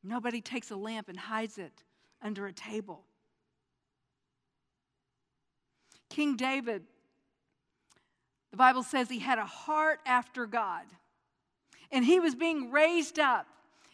Nobody 0.03 0.41
takes 0.41 0.71
a 0.71 0.75
lamp 0.75 1.07
and 1.07 1.17
hides 1.17 1.57
it 1.59 1.83
under 2.21 2.47
a 2.47 2.53
table. 2.53 3.03
King 6.09 6.35
David, 6.35 6.83
the 8.55 8.57
Bible 8.57 8.83
says 8.83 9.09
he 9.09 9.19
had 9.19 9.37
a 9.37 9.45
heart 9.45 9.99
after 10.05 10.45
God. 10.45 10.85
And 11.91 12.05
he 12.05 12.21
was 12.21 12.35
being 12.35 12.71
raised 12.71 13.19
up 13.19 13.47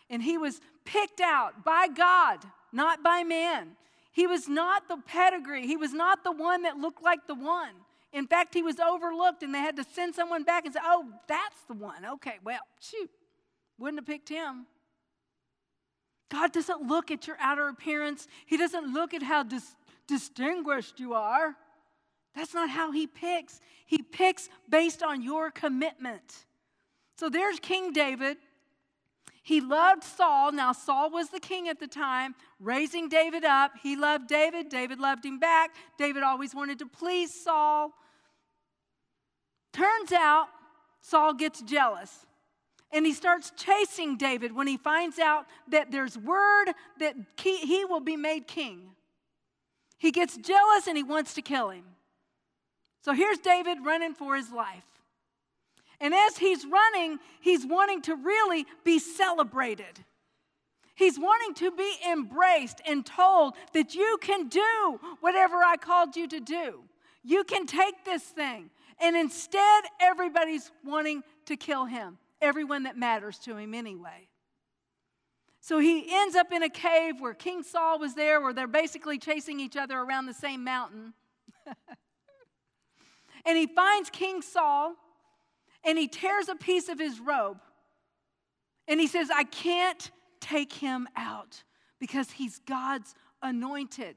and 0.08 0.22
he 0.22 0.38
was 0.38 0.62
picked 0.86 1.20
out 1.20 1.66
by 1.66 1.88
God, 1.88 2.46
not 2.72 3.02
by 3.02 3.24
man. 3.24 3.70
He 4.12 4.28
was 4.28 4.48
not 4.48 4.88
the 4.88 4.98
pedigree, 4.98 5.66
he 5.66 5.78
was 5.78 5.94
not 5.94 6.24
the 6.24 6.32
one 6.32 6.62
that 6.62 6.78
looked 6.78 7.02
like 7.02 7.26
the 7.26 7.34
one. 7.34 7.72
In 8.14 8.28
fact, 8.28 8.54
he 8.54 8.62
was 8.62 8.80
overlooked 8.80 9.42
and 9.42 9.52
they 9.52 9.58
had 9.58 9.78
to 9.78 9.84
send 9.96 10.14
someone 10.14 10.44
back 10.44 10.66
and 10.66 10.76
say, 10.76 10.80
Oh, 10.84 11.08
that's 11.28 11.64
the 11.68 11.74
one. 11.74 12.06
Okay, 12.06 12.36
well, 12.44 12.62
shoot, 12.80 13.10
wouldn't 13.80 13.98
have 13.98 14.06
picked 14.06 14.30
him. 14.30 14.68
God 16.30 16.52
doesn't 16.52 16.84
look 16.84 17.10
at 17.10 17.26
your 17.26 17.38
outer 17.40 17.68
appearance, 17.68 18.28
He 18.46 18.58
doesn't 18.58 18.94
look 18.94 19.16
at 19.16 19.24
how 19.24 19.42
dis- 19.42 19.76
distinguished 20.06 21.00
you 21.00 21.16
are. 21.16 21.56
That's 22.36 22.54
not 22.54 22.70
how 22.70 22.92
He 22.92 23.08
picks. 23.08 23.60
He 23.86 24.02
picks 24.02 24.50
based 24.70 25.04
on 25.04 25.22
your 25.22 25.52
commitment. 25.52 26.46
So 27.18 27.30
there's 27.30 27.60
King 27.60 27.94
David. 27.94 28.38
He 29.44 29.60
loved 29.60 30.04
Saul. 30.04 30.52
Now, 30.52 30.72
Saul 30.72 31.10
was 31.10 31.30
the 31.30 31.40
king 31.40 31.68
at 31.68 31.80
the 31.80 31.88
time, 31.88 32.36
raising 32.60 33.10
David 33.10 33.44
up. 33.44 33.72
He 33.82 33.96
loved 33.96 34.28
David. 34.28 34.70
David 34.70 35.00
loved 35.00 35.26
him 35.26 35.40
back. 35.40 35.72
David 35.98 36.22
always 36.22 36.54
wanted 36.54 36.80
to 36.80 36.86
please 36.86 37.34
Saul. 37.34 37.92
Turns 39.74 40.12
out, 40.12 40.48
Saul 41.02 41.34
gets 41.34 41.62
jealous 41.62 42.28
and 42.92 43.06
he 43.06 43.14
starts 43.14 43.52
chasing 43.58 44.18
David 44.18 44.54
when 44.54 44.68
he 44.68 44.78
finds 44.78 45.18
out 45.18 45.46
that 45.70 45.92
there's 45.92 46.18
word 46.18 46.66
that 47.00 47.16
he 47.38 47.86
will 47.86 48.02
be 48.02 48.18
made 48.18 48.48
king. 48.48 48.92
He 49.98 50.12
gets 50.12 50.38
jealous 50.38 50.88
and 50.88 50.98
he 50.98 51.04
wants 51.04 51.34
to 51.36 51.42
kill 51.42 51.70
him. 51.70 51.86
So 53.02 53.14
here's 53.14 53.40
David 53.40 53.80
running 53.84 54.14
for 54.14 54.36
his 54.36 54.52
life. 54.52 54.86
And 56.00 56.14
as 56.14 56.38
he's 56.38 56.66
running, 56.66 57.20
he's 57.42 57.66
wanting 57.66 58.02
to 58.04 58.16
really 58.16 58.66
be 58.84 59.00
celebrated. 59.00 60.00
He's 60.96 61.20
wanting 61.20 61.54
to 61.56 61.72
be 61.72 61.96
embraced 62.12 62.82
and 62.86 63.06
told 63.06 63.56
that 63.74 63.96
you 63.96 64.18
can 64.22 64.50
do 64.50 65.00
whatever 65.20 65.58
I 65.58 65.78
called 65.78 66.16
you 66.16 66.28
to 66.28 66.40
do. 66.40 66.84
You 67.24 67.44
can 67.44 67.66
take 67.66 68.04
this 68.04 68.24
thing. 68.24 68.70
And 69.00 69.16
instead, 69.16 69.84
everybody's 70.00 70.72
wanting 70.86 71.24
to 71.46 71.56
kill 71.56 71.86
him, 71.86 72.18
everyone 72.42 72.84
that 72.84 72.98
matters 72.98 73.38
to 73.40 73.58
him 73.58 73.74
anyway. 73.74 74.28
So 75.60 75.78
he 75.78 76.06
ends 76.12 76.36
up 76.36 76.52
in 76.52 76.64
a 76.64 76.70
cave 76.70 77.20
where 77.20 77.36
King 77.36 77.62
Saul 77.64 78.00
was 78.00 78.16
there, 78.16 78.42
where 78.42 78.54
they're 78.54 78.68
basically 78.68 79.20
chasing 79.20 79.60
each 79.60 79.78
other 79.78 80.00
around 80.00 80.26
the 80.26 80.34
same 80.34 80.64
mountain. 80.64 81.14
and 83.46 83.58
he 83.58 83.68
finds 83.68 84.10
King 84.10 84.42
Saul 84.42 84.96
and 85.84 85.98
he 85.98 86.08
tears 86.08 86.48
a 86.50 86.56
piece 86.56 86.90
of 86.90 87.00
his 87.00 87.20
robe. 87.20 87.58
And 88.88 89.00
he 89.00 89.08
says, 89.08 89.30
I 89.34 89.44
can't 89.44 90.12
take 90.40 90.74
him 90.74 91.08
out 91.16 91.64
because 92.00 92.32
he's 92.32 92.60
God's 92.60 93.14
anointed. 93.42 94.16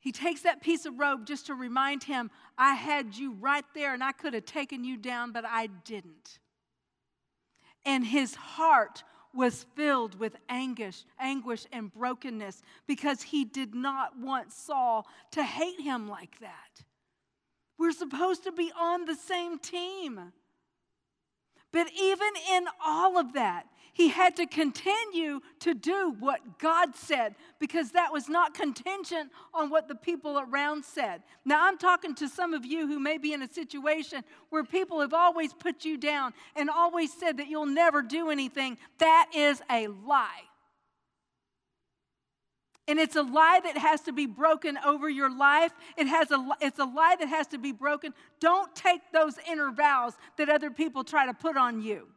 He 0.00 0.12
takes 0.12 0.42
that 0.42 0.62
piece 0.62 0.86
of 0.86 0.98
robe 0.98 1.26
just 1.26 1.46
to 1.46 1.54
remind 1.54 2.04
him, 2.04 2.30
I 2.56 2.74
had 2.74 3.16
you 3.16 3.32
right 3.32 3.64
there 3.74 3.92
and 3.92 4.02
I 4.02 4.12
could 4.12 4.34
have 4.34 4.46
taken 4.46 4.82
you 4.84 4.96
down, 4.96 5.32
but 5.32 5.44
I 5.44 5.66
didn't. 5.66 6.38
And 7.84 8.04
his 8.04 8.34
heart 8.34 9.04
was 9.32 9.64
filled 9.76 10.18
with 10.18 10.36
anguish, 10.48 11.04
anguish 11.18 11.66
and 11.72 11.92
brokenness 11.92 12.62
because 12.86 13.22
he 13.22 13.44
did 13.44 13.74
not 13.74 14.18
want 14.18 14.52
Saul 14.52 15.06
to 15.32 15.42
hate 15.42 15.80
him 15.80 16.08
like 16.08 16.38
that. 16.40 16.84
We're 17.80 17.92
supposed 17.92 18.44
to 18.44 18.52
be 18.52 18.70
on 18.78 19.06
the 19.06 19.14
same 19.14 19.58
team. 19.58 20.20
But 21.72 21.86
even 21.98 22.28
in 22.52 22.66
all 22.84 23.16
of 23.16 23.32
that, 23.32 23.64
he 23.94 24.08
had 24.08 24.36
to 24.36 24.46
continue 24.46 25.40
to 25.60 25.72
do 25.72 26.14
what 26.20 26.58
God 26.58 26.94
said 26.94 27.34
because 27.58 27.92
that 27.92 28.12
was 28.12 28.28
not 28.28 28.52
contingent 28.52 29.30
on 29.54 29.70
what 29.70 29.88
the 29.88 29.94
people 29.94 30.38
around 30.38 30.84
said. 30.84 31.22
Now, 31.46 31.66
I'm 31.66 31.78
talking 31.78 32.14
to 32.16 32.28
some 32.28 32.52
of 32.52 32.66
you 32.66 32.86
who 32.86 33.00
may 33.00 33.16
be 33.16 33.32
in 33.32 33.40
a 33.40 33.48
situation 33.48 34.24
where 34.50 34.62
people 34.62 35.00
have 35.00 35.14
always 35.14 35.54
put 35.54 35.82
you 35.82 35.96
down 35.96 36.34
and 36.56 36.68
always 36.68 37.10
said 37.12 37.38
that 37.38 37.48
you'll 37.48 37.64
never 37.64 38.02
do 38.02 38.28
anything. 38.28 38.76
That 38.98 39.30
is 39.34 39.62
a 39.70 39.86
lie. 39.86 40.49
And 42.90 42.98
it's 42.98 43.14
a 43.14 43.22
lie 43.22 43.60
that 43.62 43.78
has 43.78 44.00
to 44.00 44.12
be 44.12 44.26
broken 44.26 44.76
over 44.84 45.08
your 45.08 45.30
life. 45.32 45.70
It 45.96 46.08
has 46.08 46.32
a, 46.32 46.44
it's 46.60 46.80
a 46.80 46.84
lie 46.84 47.14
that 47.20 47.28
has 47.28 47.46
to 47.48 47.58
be 47.58 47.70
broken. 47.70 48.12
Don't 48.40 48.74
take 48.74 49.00
those 49.12 49.34
inner 49.48 49.70
vows 49.70 50.14
that 50.38 50.48
other 50.48 50.72
people 50.72 51.04
try 51.04 51.24
to 51.24 51.32
put 51.32 51.56
on 51.56 51.80
you. 51.80 52.08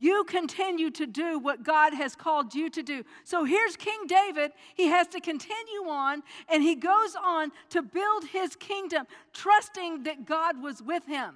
You 0.00 0.24
continue 0.24 0.90
to 0.92 1.06
do 1.06 1.38
what 1.38 1.62
God 1.62 1.92
has 1.92 2.16
called 2.16 2.54
you 2.54 2.70
to 2.70 2.82
do. 2.82 3.04
So 3.24 3.44
here's 3.44 3.76
King 3.76 4.06
David. 4.06 4.52
He 4.74 4.86
has 4.86 5.06
to 5.08 5.20
continue 5.20 5.86
on 5.86 6.22
and 6.50 6.62
he 6.62 6.74
goes 6.74 7.14
on 7.22 7.52
to 7.68 7.82
build 7.82 8.24
his 8.24 8.56
kingdom, 8.56 9.06
trusting 9.34 10.04
that 10.04 10.24
God 10.24 10.62
was 10.62 10.82
with 10.82 11.04
him 11.04 11.34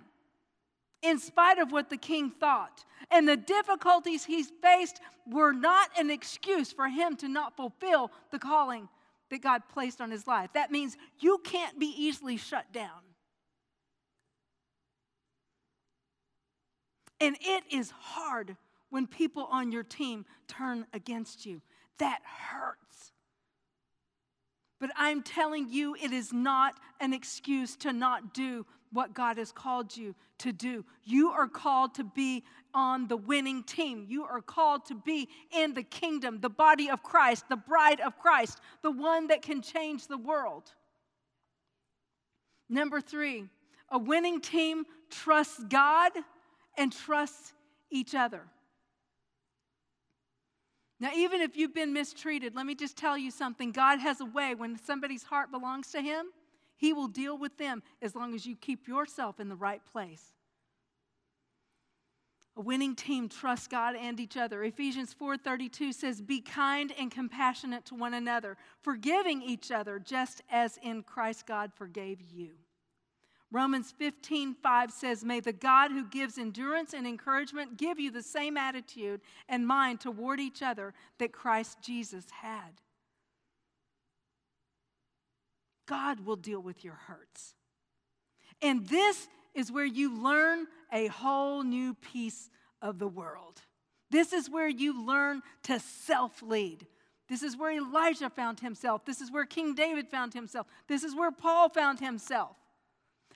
in 1.06 1.18
spite 1.18 1.58
of 1.58 1.72
what 1.72 1.90
the 1.90 1.96
king 1.96 2.30
thought. 2.30 2.84
And 3.10 3.28
the 3.28 3.36
difficulties 3.36 4.24
he 4.24 4.42
faced 4.42 5.00
were 5.26 5.52
not 5.52 5.90
an 5.98 6.10
excuse 6.10 6.72
for 6.72 6.88
him 6.88 7.16
to 7.16 7.28
not 7.28 7.56
fulfill 7.56 8.10
the 8.30 8.38
calling 8.38 8.88
that 9.30 9.42
God 9.42 9.62
placed 9.72 10.00
on 10.00 10.10
his 10.10 10.26
life. 10.26 10.50
That 10.54 10.70
means 10.70 10.96
you 11.18 11.38
can't 11.44 11.78
be 11.78 11.92
easily 11.96 12.36
shut 12.36 12.72
down. 12.72 13.02
And 17.20 17.36
it 17.40 17.64
is 17.70 17.90
hard 17.90 18.56
when 18.90 19.06
people 19.06 19.48
on 19.50 19.72
your 19.72 19.82
team 19.82 20.26
turn 20.48 20.86
against 20.92 21.46
you. 21.46 21.62
That 21.98 22.20
hurts. 22.24 23.12
But 24.78 24.90
I'm 24.96 25.22
telling 25.22 25.70
you, 25.70 25.96
it 25.96 26.12
is 26.12 26.32
not 26.32 26.74
an 27.00 27.14
excuse 27.14 27.76
to 27.76 27.92
not 27.92 28.34
do 28.34 28.66
what 28.96 29.14
God 29.14 29.38
has 29.38 29.52
called 29.52 29.96
you 29.96 30.14
to 30.38 30.52
do. 30.52 30.84
You 31.04 31.30
are 31.30 31.46
called 31.46 31.94
to 31.94 32.04
be 32.04 32.42
on 32.74 33.06
the 33.06 33.16
winning 33.16 33.62
team. 33.62 34.06
You 34.08 34.24
are 34.24 34.40
called 34.40 34.86
to 34.86 34.94
be 34.94 35.28
in 35.52 35.74
the 35.74 35.82
kingdom, 35.84 36.40
the 36.40 36.50
body 36.50 36.90
of 36.90 37.02
Christ, 37.02 37.44
the 37.48 37.56
bride 37.56 38.00
of 38.00 38.18
Christ, 38.18 38.58
the 38.82 38.90
one 38.90 39.28
that 39.28 39.42
can 39.42 39.62
change 39.62 40.08
the 40.08 40.18
world. 40.18 40.72
Number 42.68 43.00
three, 43.00 43.44
a 43.90 43.98
winning 43.98 44.40
team 44.40 44.84
trusts 45.10 45.62
God 45.68 46.12
and 46.76 46.92
trusts 46.92 47.52
each 47.90 48.14
other. 48.14 48.42
Now, 50.98 51.10
even 51.14 51.42
if 51.42 51.56
you've 51.56 51.74
been 51.74 51.92
mistreated, 51.92 52.54
let 52.54 52.64
me 52.64 52.74
just 52.74 52.96
tell 52.96 53.18
you 53.18 53.30
something. 53.30 53.70
God 53.70 53.98
has 53.98 54.20
a 54.20 54.24
way 54.24 54.54
when 54.54 54.78
somebody's 54.78 55.22
heart 55.22 55.50
belongs 55.50 55.92
to 55.92 56.00
Him, 56.00 56.26
He 56.76 56.92
will 56.92 57.08
deal 57.08 57.36
with 57.36 57.58
them 57.58 57.82
as 58.02 58.14
long 58.14 58.34
as 58.34 58.46
you 58.46 58.56
keep 58.56 58.86
yourself 58.86 59.40
in 59.40 59.48
the 59.48 59.56
right 59.56 59.84
place. 59.84 60.32
A 62.58 62.62
winning 62.62 62.94
team 62.94 63.28
trusts 63.28 63.66
God 63.66 63.96
and 63.96 64.18
each 64.18 64.36
other. 64.36 64.64
Ephesians 64.64 65.12
4:32 65.12 65.92
says, 65.92 66.22
"Be 66.22 66.40
kind 66.40 66.90
and 66.92 67.10
compassionate 67.10 67.84
to 67.86 67.94
one 67.94 68.14
another, 68.14 68.56
forgiving 68.80 69.42
each 69.42 69.70
other 69.70 69.98
just 69.98 70.40
as 70.48 70.78
in 70.78 71.02
Christ 71.02 71.46
God 71.46 71.74
forgave 71.74 72.22
you." 72.22 72.58
Romans 73.52 73.92
15:5 73.92 74.90
says, 74.90 75.24
May 75.24 75.40
the 75.40 75.52
God 75.52 75.92
who 75.92 76.04
gives 76.04 76.36
endurance 76.36 76.92
and 76.92 77.06
encouragement 77.06 77.76
give 77.76 78.00
you 78.00 78.10
the 78.10 78.22
same 78.22 78.56
attitude 78.56 79.20
and 79.48 79.66
mind 79.66 80.00
toward 80.00 80.40
each 80.40 80.62
other 80.62 80.94
that 81.18 81.32
Christ 81.32 81.80
Jesus 81.80 82.30
had. 82.30 82.80
God 85.86 86.20
will 86.20 86.36
deal 86.36 86.60
with 86.60 86.84
your 86.84 86.94
hurts. 86.94 87.54
And 88.62 88.86
this 88.86 89.28
is 89.54 89.72
where 89.72 89.84
you 89.84 90.22
learn 90.22 90.66
a 90.92 91.06
whole 91.08 91.62
new 91.62 91.94
piece 91.94 92.50
of 92.82 92.98
the 92.98 93.08
world. 93.08 93.60
This 94.10 94.32
is 94.32 94.50
where 94.50 94.68
you 94.68 95.04
learn 95.04 95.42
to 95.64 95.80
self 95.80 96.42
lead. 96.42 96.86
This 97.28 97.42
is 97.42 97.56
where 97.56 97.72
Elijah 97.72 98.30
found 98.30 98.60
himself. 98.60 99.04
This 99.04 99.20
is 99.20 99.32
where 99.32 99.44
King 99.44 99.74
David 99.74 100.08
found 100.08 100.32
himself. 100.32 100.66
This 100.86 101.02
is 101.02 101.14
where 101.14 101.32
Paul 101.32 101.68
found 101.68 101.98
himself. 101.98 102.56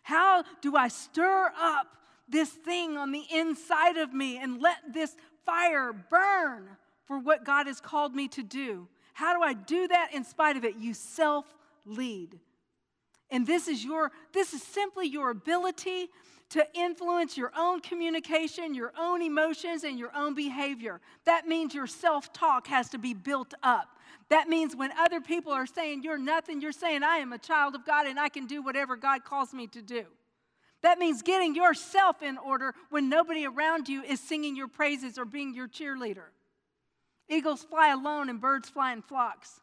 How 0.02 0.44
do 0.60 0.76
I 0.76 0.88
stir 0.88 1.50
up 1.58 1.88
this 2.28 2.50
thing 2.50 2.96
on 2.96 3.10
the 3.10 3.24
inside 3.32 3.96
of 3.96 4.14
me 4.14 4.38
and 4.38 4.62
let 4.62 4.92
this 4.92 5.16
fire 5.44 5.92
burn 5.92 6.68
for 7.04 7.18
what 7.18 7.44
God 7.44 7.66
has 7.66 7.80
called 7.80 8.14
me 8.14 8.28
to 8.28 8.42
do? 8.42 8.86
How 9.12 9.36
do 9.36 9.42
I 9.42 9.54
do 9.54 9.88
that 9.88 10.10
in 10.14 10.24
spite 10.24 10.56
of 10.56 10.64
it? 10.64 10.76
You 10.76 10.94
self 10.94 11.44
lead. 11.84 12.38
And 13.30 13.46
this 13.46 13.68
is 13.68 13.84
your 13.84 14.10
this 14.32 14.52
is 14.52 14.62
simply 14.62 15.06
your 15.06 15.30
ability 15.30 16.08
to 16.50 16.66
influence 16.74 17.36
your 17.36 17.52
own 17.56 17.80
communication, 17.80 18.74
your 18.74 18.92
own 18.98 19.22
emotions 19.22 19.84
and 19.84 19.98
your 19.98 20.10
own 20.16 20.34
behavior. 20.34 21.00
That 21.24 21.46
means 21.46 21.74
your 21.74 21.86
self-talk 21.86 22.66
has 22.66 22.88
to 22.90 22.98
be 22.98 23.14
built 23.14 23.54
up. 23.62 23.96
That 24.30 24.48
means 24.48 24.74
when 24.74 24.90
other 24.98 25.20
people 25.20 25.52
are 25.52 25.66
saying 25.66 26.02
you're 26.02 26.18
nothing, 26.18 26.60
you're 26.60 26.72
saying 26.72 27.04
I 27.04 27.16
am 27.18 27.32
a 27.32 27.38
child 27.38 27.76
of 27.76 27.86
God 27.86 28.06
and 28.06 28.18
I 28.18 28.28
can 28.28 28.46
do 28.46 28.62
whatever 28.62 28.96
God 28.96 29.24
calls 29.24 29.52
me 29.54 29.68
to 29.68 29.80
do. 29.80 30.04
That 30.82 30.98
means 30.98 31.22
getting 31.22 31.54
yourself 31.54 32.22
in 32.22 32.38
order 32.38 32.74
when 32.88 33.08
nobody 33.08 33.46
around 33.46 33.88
you 33.88 34.02
is 34.02 34.18
singing 34.18 34.56
your 34.56 34.68
praises 34.68 35.18
or 35.18 35.24
being 35.24 35.54
your 35.54 35.68
cheerleader. 35.68 36.30
Eagles 37.28 37.62
fly 37.62 37.90
alone 37.90 38.28
and 38.28 38.40
birds 38.40 38.68
fly 38.68 38.92
in 38.92 39.02
flocks. 39.02 39.60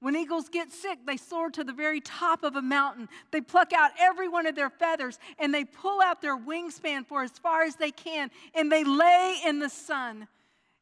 When 0.00 0.14
eagles 0.14 0.48
get 0.48 0.70
sick, 0.72 0.98
they 1.06 1.16
soar 1.16 1.50
to 1.50 1.64
the 1.64 1.72
very 1.72 2.00
top 2.00 2.44
of 2.44 2.54
a 2.54 2.62
mountain. 2.62 3.08
They 3.30 3.40
pluck 3.40 3.72
out 3.72 3.92
every 3.98 4.28
one 4.28 4.46
of 4.46 4.54
their 4.54 4.68
feathers 4.68 5.18
and 5.38 5.54
they 5.54 5.64
pull 5.64 6.02
out 6.02 6.20
their 6.20 6.36
wingspan 6.36 7.06
for 7.06 7.22
as 7.22 7.30
far 7.32 7.62
as 7.62 7.76
they 7.76 7.90
can 7.90 8.30
and 8.54 8.70
they 8.70 8.84
lay 8.84 9.40
in 9.46 9.58
the 9.58 9.70
sun 9.70 10.28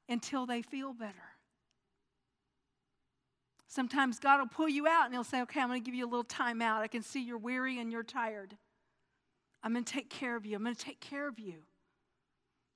until 0.08 0.46
they 0.46 0.62
feel 0.62 0.92
better. 0.92 1.14
Sometimes 3.68 4.18
God 4.18 4.40
will 4.40 4.46
pull 4.46 4.68
you 4.68 4.86
out 4.86 5.06
and 5.06 5.14
He'll 5.14 5.24
say, 5.24 5.42
Okay, 5.42 5.60
I'm 5.60 5.68
going 5.68 5.80
to 5.80 5.84
give 5.84 5.94
you 5.94 6.04
a 6.04 6.10
little 6.10 6.24
time 6.24 6.60
out. 6.60 6.82
I 6.82 6.88
can 6.88 7.02
see 7.02 7.24
you're 7.24 7.38
weary 7.38 7.80
and 7.80 7.90
you're 7.90 8.04
tired. 8.04 8.56
I'm 9.62 9.72
going 9.72 9.84
to 9.84 9.92
take 9.92 10.10
care 10.10 10.36
of 10.36 10.44
you. 10.44 10.56
I'm 10.56 10.62
going 10.62 10.76
to 10.76 10.84
take 10.84 11.00
care 11.00 11.26
of 11.26 11.38
you. 11.38 11.54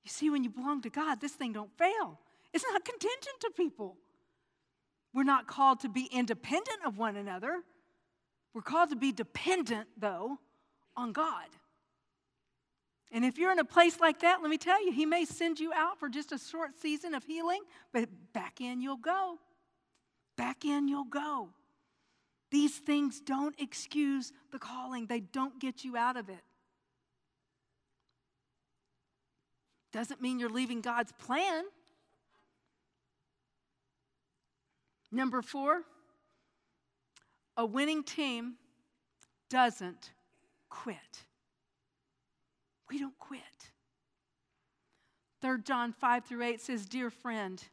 You 0.03 0.09
see, 0.09 0.29
when 0.29 0.43
you 0.43 0.49
belong 0.49 0.81
to 0.81 0.89
God, 0.89 1.21
this 1.21 1.33
thing 1.33 1.53
don't 1.53 1.71
fail. 1.77 2.19
It's 2.53 2.65
not 2.69 2.83
contingent 2.83 3.39
to 3.41 3.51
people. 3.55 3.95
We're 5.13 5.23
not 5.23 5.47
called 5.47 5.81
to 5.81 5.89
be 5.89 6.07
independent 6.11 6.79
of 6.85 6.97
one 6.97 7.15
another. 7.15 7.61
We're 8.53 8.61
called 8.61 8.89
to 8.89 8.95
be 8.95 9.11
dependent, 9.11 9.87
though, 9.97 10.39
on 10.95 11.11
God. 11.11 11.47
And 13.11 13.25
if 13.25 13.37
you're 13.37 13.51
in 13.51 13.59
a 13.59 13.65
place 13.65 13.99
like 13.99 14.19
that, 14.19 14.41
let 14.41 14.49
me 14.49 14.57
tell 14.57 14.83
you, 14.83 14.91
He 14.91 15.05
may 15.05 15.25
send 15.25 15.59
you 15.59 15.73
out 15.73 15.99
for 15.99 16.09
just 16.09 16.31
a 16.31 16.37
short 16.37 16.79
season 16.79 17.15
of 17.15 17.23
healing, 17.23 17.61
but 17.91 18.07
back 18.33 18.61
in 18.61 18.81
you'll 18.81 18.97
go 18.97 19.39
back 20.39 20.63
in 20.63 20.87
you'll 20.87 21.03
go. 21.03 21.49
These 22.49 22.77
things 22.77 23.19
don't 23.19 23.53
excuse 23.59 24.31
the 24.53 24.57
calling, 24.57 25.05
they 25.05 25.19
don't 25.19 25.59
get 25.59 25.83
you 25.83 25.97
out 25.97 26.15
of 26.15 26.29
it. 26.29 26.43
Doesn't 29.91 30.21
mean 30.21 30.39
you're 30.39 30.49
leaving 30.49 30.79
God's 30.79 31.11
plan. 31.19 31.65
Number 35.11 35.41
four, 35.41 35.81
a 37.57 37.65
winning 37.65 38.03
team 38.03 38.55
doesn't 39.49 40.11
quit. 40.69 41.23
We 42.89 42.99
don't 42.99 43.17
quit. 43.19 43.41
3 45.41 45.61
John 45.63 45.93
5 45.93 46.25
through 46.25 46.43
8 46.43 46.61
says, 46.61 46.85
Dear 46.85 47.09
friend, 47.09 47.63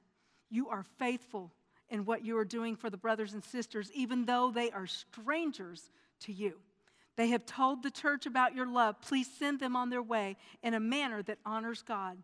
you 0.51 0.68
are 0.68 0.85
faithful 0.99 1.53
in 1.88 2.05
what 2.05 2.25
you 2.25 2.37
are 2.38 2.44
doing 2.44 2.77
for 2.77 2.90
the 2.90 2.96
brothers 2.96 3.35
and 3.35 3.44
sisters, 3.44 3.90
even 3.94 4.25
though 4.25 4.51
they 4.51 4.70
are 4.70 4.87
strangers 4.87 5.90
to 6.20 6.33
you. 6.33 6.59
They 7.16 7.29
have 7.29 7.46
told 7.46 7.83
the 7.83 7.90
church 7.90 8.27
about 8.27 8.55
your 8.55 8.66
love. 8.66 9.01
Please 9.01 9.29
send 9.38 9.59
them 9.59 9.75
on 9.75 9.90
their 9.90 10.03
way 10.03 10.37
in 10.62 10.75
a 10.75 10.81
manner 10.81 11.22
that 11.22 11.38
honors 11.46 11.83
God. 11.83 12.18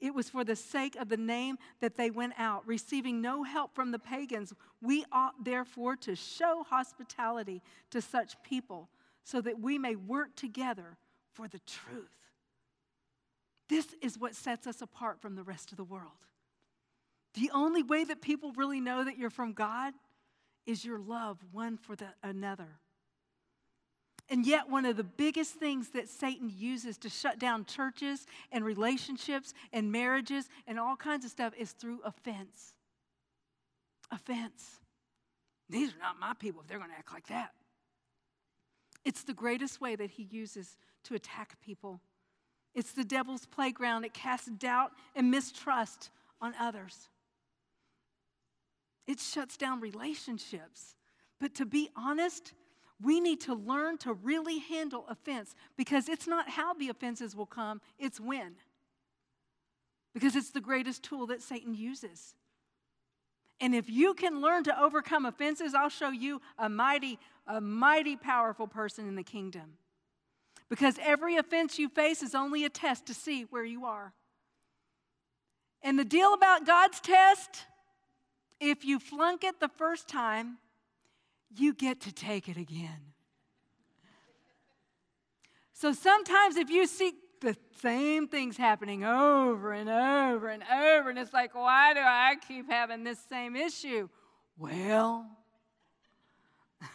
It 0.00 0.14
was 0.14 0.30
for 0.30 0.44
the 0.44 0.56
sake 0.56 0.96
of 0.96 1.08
the 1.08 1.16
name 1.16 1.58
that 1.80 1.96
they 1.96 2.10
went 2.10 2.32
out, 2.38 2.66
receiving 2.66 3.20
no 3.20 3.42
help 3.42 3.74
from 3.74 3.90
the 3.90 3.98
pagans. 3.98 4.52
We 4.80 5.04
ought 5.12 5.44
therefore 5.44 5.96
to 5.96 6.16
show 6.16 6.64
hospitality 6.68 7.62
to 7.90 8.00
such 8.00 8.42
people 8.42 8.88
so 9.24 9.40
that 9.42 9.60
we 9.60 9.78
may 9.78 9.96
work 9.96 10.34
together 10.36 10.96
for 11.34 11.48
the 11.48 11.60
truth. 11.60 12.08
This 13.68 13.94
is 14.00 14.18
what 14.18 14.34
sets 14.34 14.66
us 14.66 14.80
apart 14.82 15.20
from 15.20 15.36
the 15.36 15.44
rest 15.44 15.70
of 15.70 15.76
the 15.76 15.84
world. 15.84 16.12
The 17.34 17.50
only 17.54 17.82
way 17.82 18.02
that 18.04 18.20
people 18.20 18.52
really 18.52 18.80
know 18.80 19.04
that 19.04 19.18
you're 19.18 19.30
from 19.30 19.52
God 19.52 19.94
is 20.66 20.84
your 20.84 20.98
love 20.98 21.38
one 21.52 21.76
for 21.76 21.94
the, 21.94 22.08
another. 22.22 22.80
And 24.30 24.46
yet, 24.46 24.70
one 24.70 24.86
of 24.86 24.96
the 24.96 25.04
biggest 25.04 25.54
things 25.54 25.90
that 25.90 26.08
Satan 26.08 26.52
uses 26.56 26.96
to 26.98 27.08
shut 27.08 27.38
down 27.38 27.64
churches 27.64 28.26
and 28.52 28.64
relationships 28.64 29.52
and 29.72 29.90
marriages 29.90 30.48
and 30.66 30.78
all 30.78 30.96
kinds 30.96 31.24
of 31.24 31.32
stuff 31.32 31.52
is 31.58 31.72
through 31.72 32.00
offense. 32.04 32.74
Offense. 34.12 34.78
These 35.68 35.90
are 35.90 35.98
not 36.00 36.20
my 36.20 36.32
people 36.38 36.62
if 36.62 36.68
they're 36.68 36.78
going 36.78 36.90
to 36.90 36.96
act 36.96 37.12
like 37.12 37.26
that. 37.26 37.50
It's 39.04 39.24
the 39.24 39.34
greatest 39.34 39.80
way 39.80 39.96
that 39.96 40.10
he 40.10 40.22
uses 40.30 40.76
to 41.04 41.14
attack 41.14 41.60
people. 41.60 42.00
It's 42.74 42.92
the 42.92 43.04
devil's 43.04 43.46
playground. 43.46 44.04
It 44.04 44.14
casts 44.14 44.48
doubt 44.48 44.92
and 45.16 45.30
mistrust 45.30 46.10
on 46.40 46.54
others 46.58 47.08
it 49.10 49.18
shuts 49.18 49.56
down 49.56 49.80
relationships. 49.80 50.94
But 51.40 51.54
to 51.56 51.66
be 51.66 51.90
honest, 51.96 52.52
we 53.02 53.20
need 53.20 53.40
to 53.42 53.54
learn 53.54 53.98
to 53.98 54.12
really 54.12 54.58
handle 54.58 55.06
offense 55.08 55.54
because 55.76 56.08
it's 56.08 56.26
not 56.26 56.48
how 56.48 56.74
the 56.74 56.88
offenses 56.88 57.34
will 57.34 57.46
come, 57.46 57.80
it's 57.98 58.20
when. 58.20 58.56
Because 60.12 60.36
it's 60.36 60.50
the 60.50 60.60
greatest 60.60 61.02
tool 61.02 61.26
that 61.28 61.42
Satan 61.42 61.74
uses. 61.74 62.34
And 63.60 63.74
if 63.74 63.88
you 63.88 64.14
can 64.14 64.40
learn 64.40 64.64
to 64.64 64.80
overcome 64.80 65.26
offenses, 65.26 65.74
I'll 65.74 65.88
show 65.88 66.10
you 66.10 66.40
a 66.58 66.68
mighty, 66.68 67.18
a 67.46 67.60
mighty 67.60 68.16
powerful 68.16 68.66
person 68.66 69.06
in 69.06 69.14
the 69.14 69.22
kingdom. 69.22 69.74
Because 70.68 70.96
every 71.02 71.36
offense 71.36 71.78
you 71.78 71.88
face 71.88 72.22
is 72.22 72.34
only 72.34 72.64
a 72.64 72.70
test 72.70 73.06
to 73.06 73.14
see 73.14 73.42
where 73.50 73.64
you 73.64 73.84
are. 73.84 74.12
And 75.82 75.98
the 75.98 76.04
deal 76.04 76.34
about 76.34 76.66
God's 76.66 77.00
test 77.00 77.66
if 78.60 78.84
you 78.84 78.98
flunk 78.98 79.42
it 79.42 79.58
the 79.58 79.68
first 79.68 80.06
time, 80.06 80.58
you 81.56 81.74
get 81.74 82.00
to 82.02 82.12
take 82.12 82.48
it 82.48 82.56
again. 82.56 83.12
So 85.72 85.92
sometimes 85.92 86.56
if 86.56 86.70
you 86.70 86.86
see 86.86 87.12
the 87.40 87.56
same 87.80 88.28
things 88.28 88.56
happening 88.56 89.02
over 89.04 89.72
and 89.72 89.88
over 89.88 90.48
and 90.48 90.62
over, 90.62 91.08
and 91.08 91.18
it's 91.18 91.32
like, 91.32 91.54
why 91.54 91.94
do 91.94 92.00
I 92.00 92.36
keep 92.46 92.68
having 92.70 93.02
this 93.02 93.18
same 93.28 93.56
issue? 93.56 94.08
Well, 94.58 95.26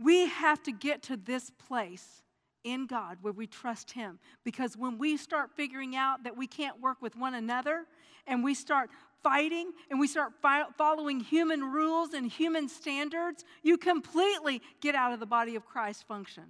We 0.00 0.28
have 0.28 0.62
to 0.62 0.72
get 0.72 1.02
to 1.04 1.16
this 1.16 1.50
place 1.50 2.22
in 2.62 2.86
God 2.86 3.18
where 3.20 3.32
we 3.32 3.46
trust 3.46 3.92
Him. 3.92 4.18
Because 4.44 4.76
when 4.76 4.98
we 4.98 5.16
start 5.16 5.50
figuring 5.56 5.96
out 5.96 6.24
that 6.24 6.36
we 6.36 6.46
can't 6.46 6.80
work 6.80 7.02
with 7.02 7.16
one 7.16 7.34
another 7.34 7.84
and 8.26 8.44
we 8.44 8.54
start 8.54 8.90
fighting 9.22 9.72
and 9.90 9.98
we 9.98 10.06
start 10.06 10.32
following 10.76 11.20
human 11.20 11.62
rules 11.62 12.12
and 12.12 12.30
human 12.30 12.68
standards, 12.68 13.44
you 13.62 13.76
completely 13.76 14.62
get 14.80 14.94
out 14.94 15.12
of 15.12 15.20
the 15.20 15.26
body 15.26 15.56
of 15.56 15.64
Christ 15.66 16.06
function. 16.06 16.44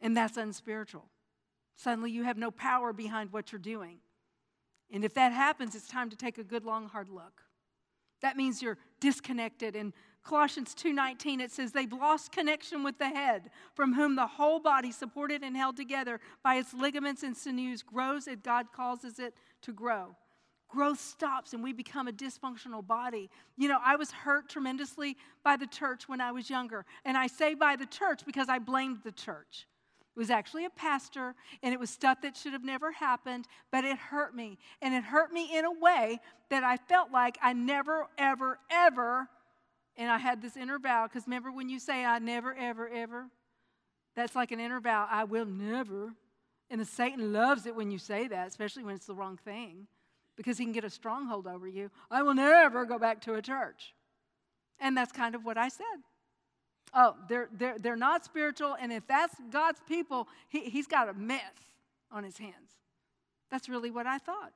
And 0.00 0.16
that's 0.16 0.36
unspiritual. 0.36 1.06
Suddenly 1.76 2.10
you 2.10 2.22
have 2.24 2.38
no 2.38 2.50
power 2.50 2.92
behind 2.92 3.32
what 3.32 3.52
you're 3.52 3.58
doing. 3.58 3.98
And 4.92 5.04
if 5.04 5.14
that 5.14 5.32
happens, 5.32 5.74
it's 5.74 5.88
time 5.88 6.10
to 6.10 6.16
take 6.16 6.38
a 6.38 6.44
good 6.44 6.64
long 6.64 6.88
hard 6.88 7.08
look. 7.08 7.42
That 8.22 8.36
means 8.36 8.62
you're 8.62 8.78
disconnected 9.00 9.76
and 9.76 9.92
Colossians 10.26 10.74
2:19 10.74 11.40
it 11.40 11.52
says 11.52 11.70
they've 11.70 11.92
lost 11.92 12.32
connection 12.32 12.82
with 12.82 12.98
the 12.98 13.08
head 13.08 13.48
from 13.74 13.94
whom 13.94 14.16
the 14.16 14.26
whole 14.26 14.58
body 14.58 14.90
supported 14.90 15.44
and 15.44 15.56
held 15.56 15.76
together 15.76 16.20
by 16.42 16.56
its 16.56 16.74
ligaments 16.74 17.22
and 17.22 17.36
sinews 17.36 17.82
grows 17.82 18.26
as 18.26 18.38
God 18.38 18.72
causes 18.72 19.20
it 19.20 19.36
to 19.62 19.72
grow. 19.72 20.16
Growth 20.68 20.98
stops 20.98 21.52
and 21.52 21.62
we 21.62 21.72
become 21.72 22.08
a 22.08 22.12
dysfunctional 22.12 22.84
body. 22.84 23.30
You 23.56 23.68
know, 23.68 23.78
I 23.84 23.94
was 23.94 24.10
hurt 24.10 24.48
tremendously 24.48 25.16
by 25.44 25.56
the 25.56 25.66
church 25.68 26.08
when 26.08 26.20
I 26.20 26.32
was 26.32 26.50
younger. 26.50 26.84
And 27.04 27.16
I 27.16 27.28
say 27.28 27.54
by 27.54 27.76
the 27.76 27.86
church 27.86 28.26
because 28.26 28.48
I 28.48 28.58
blamed 28.58 29.02
the 29.04 29.12
church. 29.12 29.68
It 30.16 30.18
was 30.18 30.30
actually 30.30 30.64
a 30.64 30.70
pastor, 30.70 31.34
and 31.62 31.74
it 31.74 31.78
was 31.78 31.90
stuff 31.90 32.22
that 32.22 32.36
should 32.36 32.54
have 32.54 32.64
never 32.64 32.90
happened, 32.90 33.46
but 33.70 33.84
it 33.84 33.98
hurt 33.98 34.34
me. 34.34 34.58
And 34.80 34.94
it 34.94 35.04
hurt 35.04 35.30
me 35.30 35.56
in 35.56 35.66
a 35.66 35.70
way 35.70 36.20
that 36.48 36.64
I 36.64 36.78
felt 36.78 37.12
like 37.12 37.38
I 37.42 37.52
never, 37.52 38.08
ever, 38.18 38.58
ever 38.70 39.28
and 39.96 40.10
I 40.10 40.18
had 40.18 40.42
this 40.42 40.56
inner 40.56 40.78
vow, 40.78 41.06
because 41.06 41.26
remember 41.26 41.50
when 41.50 41.68
you 41.68 41.78
say, 41.78 42.04
I 42.04 42.18
never, 42.18 42.54
ever, 42.54 42.88
ever? 42.88 43.26
That's 44.14 44.34
like 44.34 44.52
an 44.52 44.60
inner 44.60 44.80
vow, 44.80 45.08
I 45.10 45.24
will 45.24 45.46
never. 45.46 46.12
And 46.70 46.80
the 46.80 46.84
Satan 46.84 47.32
loves 47.32 47.66
it 47.66 47.74
when 47.74 47.90
you 47.90 47.98
say 47.98 48.28
that, 48.28 48.48
especially 48.48 48.84
when 48.84 48.94
it's 48.94 49.06
the 49.06 49.14
wrong 49.14 49.38
thing, 49.44 49.86
because 50.36 50.58
he 50.58 50.64
can 50.64 50.72
get 50.72 50.84
a 50.84 50.90
stronghold 50.90 51.46
over 51.46 51.68
you. 51.68 51.90
I 52.10 52.22
will 52.22 52.34
never 52.34 52.84
go 52.84 52.98
back 52.98 53.20
to 53.22 53.34
a 53.34 53.42
church. 53.42 53.94
And 54.80 54.96
that's 54.96 55.12
kind 55.12 55.34
of 55.34 55.44
what 55.44 55.56
I 55.56 55.68
said. 55.68 55.84
Oh, 56.94 57.16
they're, 57.28 57.48
they're, 57.52 57.78
they're 57.78 57.96
not 57.96 58.24
spiritual, 58.24 58.76
and 58.80 58.92
if 58.92 59.06
that's 59.06 59.34
God's 59.50 59.80
people, 59.88 60.28
he, 60.48 60.64
he's 60.64 60.86
got 60.86 61.08
a 61.08 61.14
mess 61.14 61.40
on 62.10 62.24
his 62.24 62.38
hands. 62.38 62.76
That's 63.50 63.68
really 63.68 63.90
what 63.90 64.06
I 64.06 64.18
thought. 64.18 64.52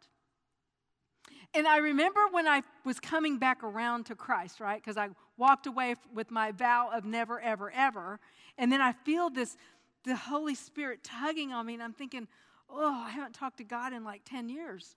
And 1.53 1.67
I 1.67 1.79
remember 1.79 2.21
when 2.31 2.47
I 2.47 2.63
was 2.85 3.01
coming 3.01 3.39
back 3.39 3.65
around 3.65 4.07
to 4.07 4.15
Christ, 4.15 4.61
right? 4.61 4.81
Because 4.81 4.97
I 4.97 5.09
walked 5.37 5.67
away 5.67 5.97
with 6.15 6.31
my 6.31 6.53
vow 6.53 6.91
of 6.93 7.05
never, 7.05 7.41
ever, 7.41 7.73
ever. 7.73 8.21
And 8.57 8.71
then 8.71 8.81
I 8.81 8.93
feel 8.93 9.31
this, 9.31 9.57
the 10.05 10.15
Holy 10.15 10.55
Spirit 10.55 11.03
tugging 11.03 11.53
on 11.53 11.67
me, 11.67 11.75
and 11.75 11.83
I'm 11.83 11.93
thinking, 11.93 12.29
oh, 12.69 13.05
I 13.07 13.11
haven't 13.11 13.33
talked 13.33 13.59
to 13.59 13.65
God 13.65 13.93
in 13.93 14.05
like 14.05 14.23
10 14.25 14.49
years. 14.49 14.95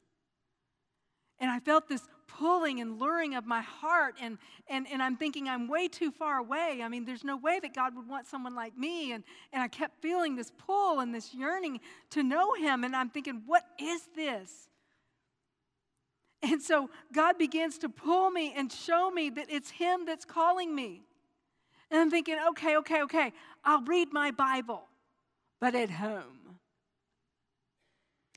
And 1.40 1.50
I 1.50 1.60
felt 1.60 1.88
this 1.90 2.08
pulling 2.28 2.80
and 2.80 3.00
luring 3.00 3.34
of 3.36 3.46
my 3.46 3.62
heart, 3.62 4.16
and, 4.22 4.38
and, 4.68 4.88
and 4.92 5.02
I'm 5.02 5.18
thinking 5.18 5.50
I'm 5.50 5.68
way 5.68 5.88
too 5.88 6.12
far 6.12 6.38
away. 6.38 6.82
I 6.84 6.88
mean, 6.88 7.04
there's 7.04 7.24
no 7.24 7.38
way 7.38 7.60
that 7.62 7.74
God 7.74 7.96
would 7.96 8.08
want 8.08 8.28
someone 8.28 8.54
like 8.54 8.78
me. 8.78 9.12
And, 9.12 9.24
and 9.52 9.64
I 9.64 9.68
kept 9.68 10.02
feeling 10.02 10.36
this 10.36 10.52
pull 10.52 11.00
and 11.00 11.14
this 11.14 11.34
yearning 11.34 11.80
to 12.12 12.22
know 12.22 12.54
Him. 12.54 12.84
And 12.84 12.96
I'm 12.96 13.10
thinking, 13.10 13.42
what 13.48 13.64
is 13.80 14.02
this? 14.16 14.70
And 16.44 16.62
so 16.62 16.90
God 17.14 17.38
begins 17.38 17.78
to 17.80 17.90
pull 17.90 18.30
me 18.30 18.54
and 18.56 18.72
show 18.72 19.10
me 19.10 19.30
that 19.32 19.48
it's 19.50 19.72
Him 19.72 20.06
that's 20.06 20.26
calling 20.26 20.76
me. 20.76 21.04
And 21.90 22.02
I'm 22.02 22.12
thinking, 22.12 22.38
okay, 22.50 22.76
okay, 22.78 23.02
okay, 23.04 23.34
I'll 23.64 23.84
read 23.84 24.10
my 24.12 24.32
Bible, 24.32 24.90
but 25.62 25.74
at 25.74 25.90
home. 25.90 26.58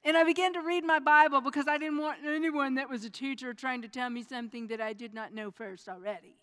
And 0.04 0.16
I 0.16 0.22
began 0.22 0.52
to 0.52 0.61
read 0.61 0.84
my 0.84 1.00
Bible 1.00 1.40
because 1.40 1.66
I 1.66 1.78
didn't 1.78 1.98
want 1.98 2.18
anyone 2.24 2.76
that 2.76 2.88
was 2.88 3.04
a 3.04 3.11
teacher 3.11 3.52
trying 3.52 3.82
to 3.82 3.88
tell 3.88 4.09
me 4.09 4.22
something 4.22 4.68
that 4.68 4.80
I 4.80 4.92
did 4.92 5.12
not 5.12 5.34
know 5.34 5.50
first 5.50 5.88
already. 5.88 6.36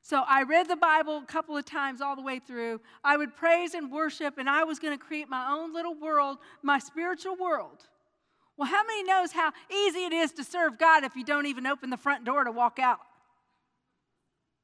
So 0.00 0.22
I 0.26 0.44
read 0.44 0.66
the 0.66 0.76
Bible 0.76 1.18
a 1.18 1.26
couple 1.26 1.58
of 1.58 1.66
times 1.66 2.00
all 2.00 2.16
the 2.16 2.22
way 2.22 2.38
through. 2.38 2.80
I 3.04 3.18
would 3.18 3.36
praise 3.36 3.74
and 3.74 3.92
worship, 3.92 4.38
and 4.38 4.48
I 4.48 4.64
was 4.64 4.78
going 4.78 4.96
to 4.96 5.04
create 5.04 5.28
my 5.28 5.52
own 5.52 5.74
little 5.74 5.94
world, 5.94 6.38
my 6.62 6.78
spiritual 6.78 7.36
world. 7.36 7.86
Well, 8.58 8.68
how 8.68 8.82
many 8.84 9.04
knows 9.04 9.30
how 9.30 9.52
easy 9.70 10.00
it 10.00 10.12
is 10.12 10.32
to 10.32 10.44
serve 10.44 10.78
God 10.78 11.04
if 11.04 11.14
you 11.14 11.24
don't 11.24 11.46
even 11.46 11.64
open 11.64 11.90
the 11.90 11.96
front 11.96 12.24
door 12.24 12.42
to 12.42 12.50
walk 12.50 12.80
out? 12.80 12.98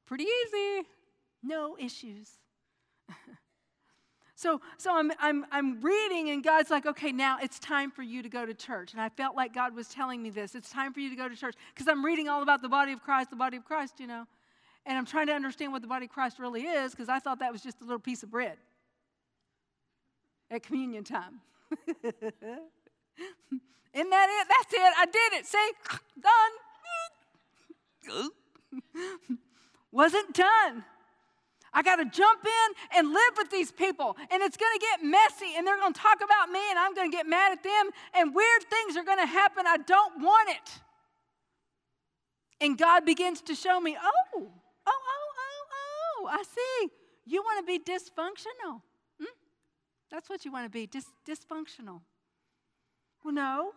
Pretty 0.05 0.25
easy. 0.25 0.87
No 1.41 1.77
issues. 1.79 2.29
so 4.35 4.59
so 4.77 4.97
I'm, 4.97 5.13
I'm, 5.19 5.45
I'm 5.49 5.81
reading, 5.81 6.29
and 6.29 6.43
God's 6.43 6.69
like, 6.69 6.85
okay, 6.85 7.13
now 7.13 7.37
it's 7.41 7.57
time 7.57 7.89
for 7.89 8.03
you 8.03 8.21
to 8.21 8.27
go 8.27 8.45
to 8.45 8.53
church. 8.53 8.91
And 8.91 9.01
I 9.01 9.07
felt 9.07 9.33
like 9.33 9.53
God 9.53 9.73
was 9.73 9.87
telling 9.87 10.21
me 10.21 10.29
this. 10.29 10.55
It's 10.55 10.69
time 10.69 10.91
for 10.93 10.99
you 10.99 11.09
to 11.09 11.15
go 11.15 11.29
to 11.29 11.35
church 11.35 11.55
because 11.73 11.87
I'm 11.87 12.03
reading 12.03 12.27
all 12.27 12.43
about 12.43 12.61
the 12.61 12.69
body 12.69 12.91
of 12.91 13.01
Christ, 13.01 13.29
the 13.29 13.37
body 13.37 13.55
of 13.55 13.63
Christ, 13.63 14.01
you 14.01 14.07
know. 14.07 14.25
And 14.85 14.97
I'm 14.97 15.05
trying 15.05 15.27
to 15.27 15.33
understand 15.33 15.71
what 15.71 15.81
the 15.81 15.87
body 15.87 16.05
of 16.05 16.11
Christ 16.11 16.37
really 16.37 16.63
is 16.63 16.91
because 16.91 17.07
I 17.07 17.19
thought 17.19 17.39
that 17.39 17.51
was 17.51 17.61
just 17.61 17.79
a 17.79 17.85
little 17.85 17.97
piece 17.97 18.23
of 18.23 18.29
bread 18.29 18.57
at 20.51 20.63
communion 20.63 21.05
time. 21.05 21.39
Isn't 23.93 24.09
that 24.09 24.27
it? 24.29 24.47
That's 24.49 24.73
it. 24.73 24.93
I 24.97 25.05
did 25.05 25.33
it. 25.39 25.45
See? 25.45 25.71
Done. 26.21 26.51
Wasn't 29.91 30.33
done. 30.33 30.83
I 31.73 31.81
got 31.81 31.97
to 31.97 32.05
jump 32.05 32.45
in 32.45 32.97
and 32.97 33.11
live 33.11 33.33
with 33.37 33.51
these 33.51 33.71
people, 33.71 34.15
and 34.31 34.41
it's 34.41 34.55
going 34.55 34.71
to 34.73 34.79
get 34.79 35.03
messy, 35.03 35.57
and 35.57 35.67
they're 35.67 35.77
going 35.77 35.93
to 35.93 35.99
talk 35.99 36.17
about 36.23 36.49
me, 36.49 36.59
and 36.69 36.79
I'm 36.79 36.93
going 36.93 37.11
to 37.11 37.15
get 37.15 37.27
mad 37.27 37.51
at 37.51 37.63
them, 37.63 37.89
and 38.13 38.33
weird 38.33 38.63
things 38.69 38.95
are 38.95 39.03
going 39.03 39.19
to 39.19 39.25
happen. 39.25 39.65
I 39.67 39.77
don't 39.77 40.21
want 40.21 40.49
it. 40.49 40.81
And 42.61 42.77
God 42.77 43.05
begins 43.05 43.41
to 43.41 43.55
show 43.55 43.81
me, 43.81 43.97
oh, 44.01 44.11
oh, 44.35 44.49
oh, 44.87 44.91
oh, 45.37 45.65
oh, 45.73 46.27
I 46.31 46.43
see. 46.43 46.89
You 47.25 47.41
want 47.41 47.65
to 47.65 47.65
be 47.65 47.79
dysfunctional. 47.79 48.81
Hmm? 49.19 49.25
That's 50.09 50.29
what 50.29 50.45
you 50.45 50.53
want 50.53 50.65
to 50.65 50.69
be, 50.69 50.87
dis- 50.87 51.11
dysfunctional. 51.27 51.99
Well, 53.25 53.33
no. 53.33 53.73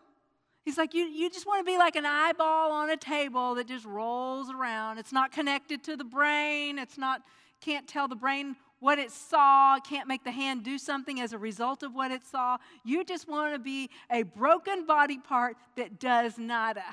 He's 0.63 0.77
like, 0.77 0.93
you, 0.93 1.05
you 1.05 1.31
just 1.31 1.47
want 1.47 1.65
to 1.67 1.73
be 1.73 1.79
like 1.79 1.97
an 1.97 2.05
eyeball 2.05 2.71
on 2.71 2.91
a 2.91 2.99
table 2.99 3.55
that 3.55 3.67
just 3.67 3.87
rolls 3.87 4.51
around. 4.51 4.99
It's 4.99 5.13
not 5.13 5.33
connected 5.33 5.83
to 5.85 5.97
the 5.97 6.05
brain. 6.05 6.79
It's 6.79 6.99
not, 6.99 7.23
can't 7.63 7.89
tell 7.89 8.07
the 8.07 8.15
brain 8.15 8.57
what 8.79 8.99
it 8.99 9.11
saw. 9.11 9.81
Can't 9.81 10.07
make 10.07 10.23
the 10.23 10.31
hand 10.31 10.65
do 10.65 10.77
something 10.77 11.19
as 11.19 11.33
a 11.33 11.39
result 11.39 11.83
of 11.83 11.95
what 11.95 12.11
it 12.11 12.27
saw. 12.27 12.59
You 12.85 13.05
just 13.05 13.27
want 13.27 13.55
to 13.55 13.59
be 13.59 13.89
a 14.13 14.23
broken 14.25 14.85
body 14.85 15.17
part 15.17 15.57
that 15.77 15.99
does 15.99 16.37
nada. 16.37 16.85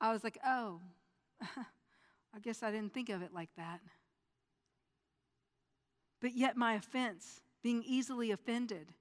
I 0.00 0.12
was 0.12 0.24
like, 0.24 0.38
oh, 0.44 0.80
I 1.40 2.40
guess 2.42 2.64
I 2.64 2.72
didn't 2.72 2.92
think 2.92 3.08
of 3.08 3.22
it 3.22 3.32
like 3.32 3.50
that. 3.56 3.80
But 6.20 6.36
yet, 6.36 6.56
my 6.56 6.74
offense, 6.74 7.40
being 7.62 7.84
easily 7.86 8.32
offended, 8.32 8.92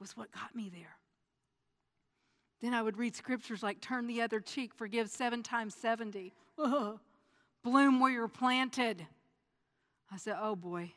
was 0.00 0.16
what 0.16 0.32
got 0.32 0.54
me 0.54 0.70
there. 0.72 0.96
Then 2.60 2.74
I 2.74 2.82
would 2.82 2.96
read 2.96 3.14
scriptures 3.14 3.62
like 3.62 3.80
turn 3.80 4.06
the 4.06 4.22
other 4.22 4.40
cheek, 4.40 4.74
forgive 4.74 5.10
seven 5.10 5.42
times 5.42 5.74
70. 5.74 6.32
bloom 7.66 7.98
where 8.00 8.12
you're 8.12 8.28
planted. 8.28 9.04
I 10.10 10.16
said, 10.18 10.36
oh 10.40 10.54
boy, 10.54 10.92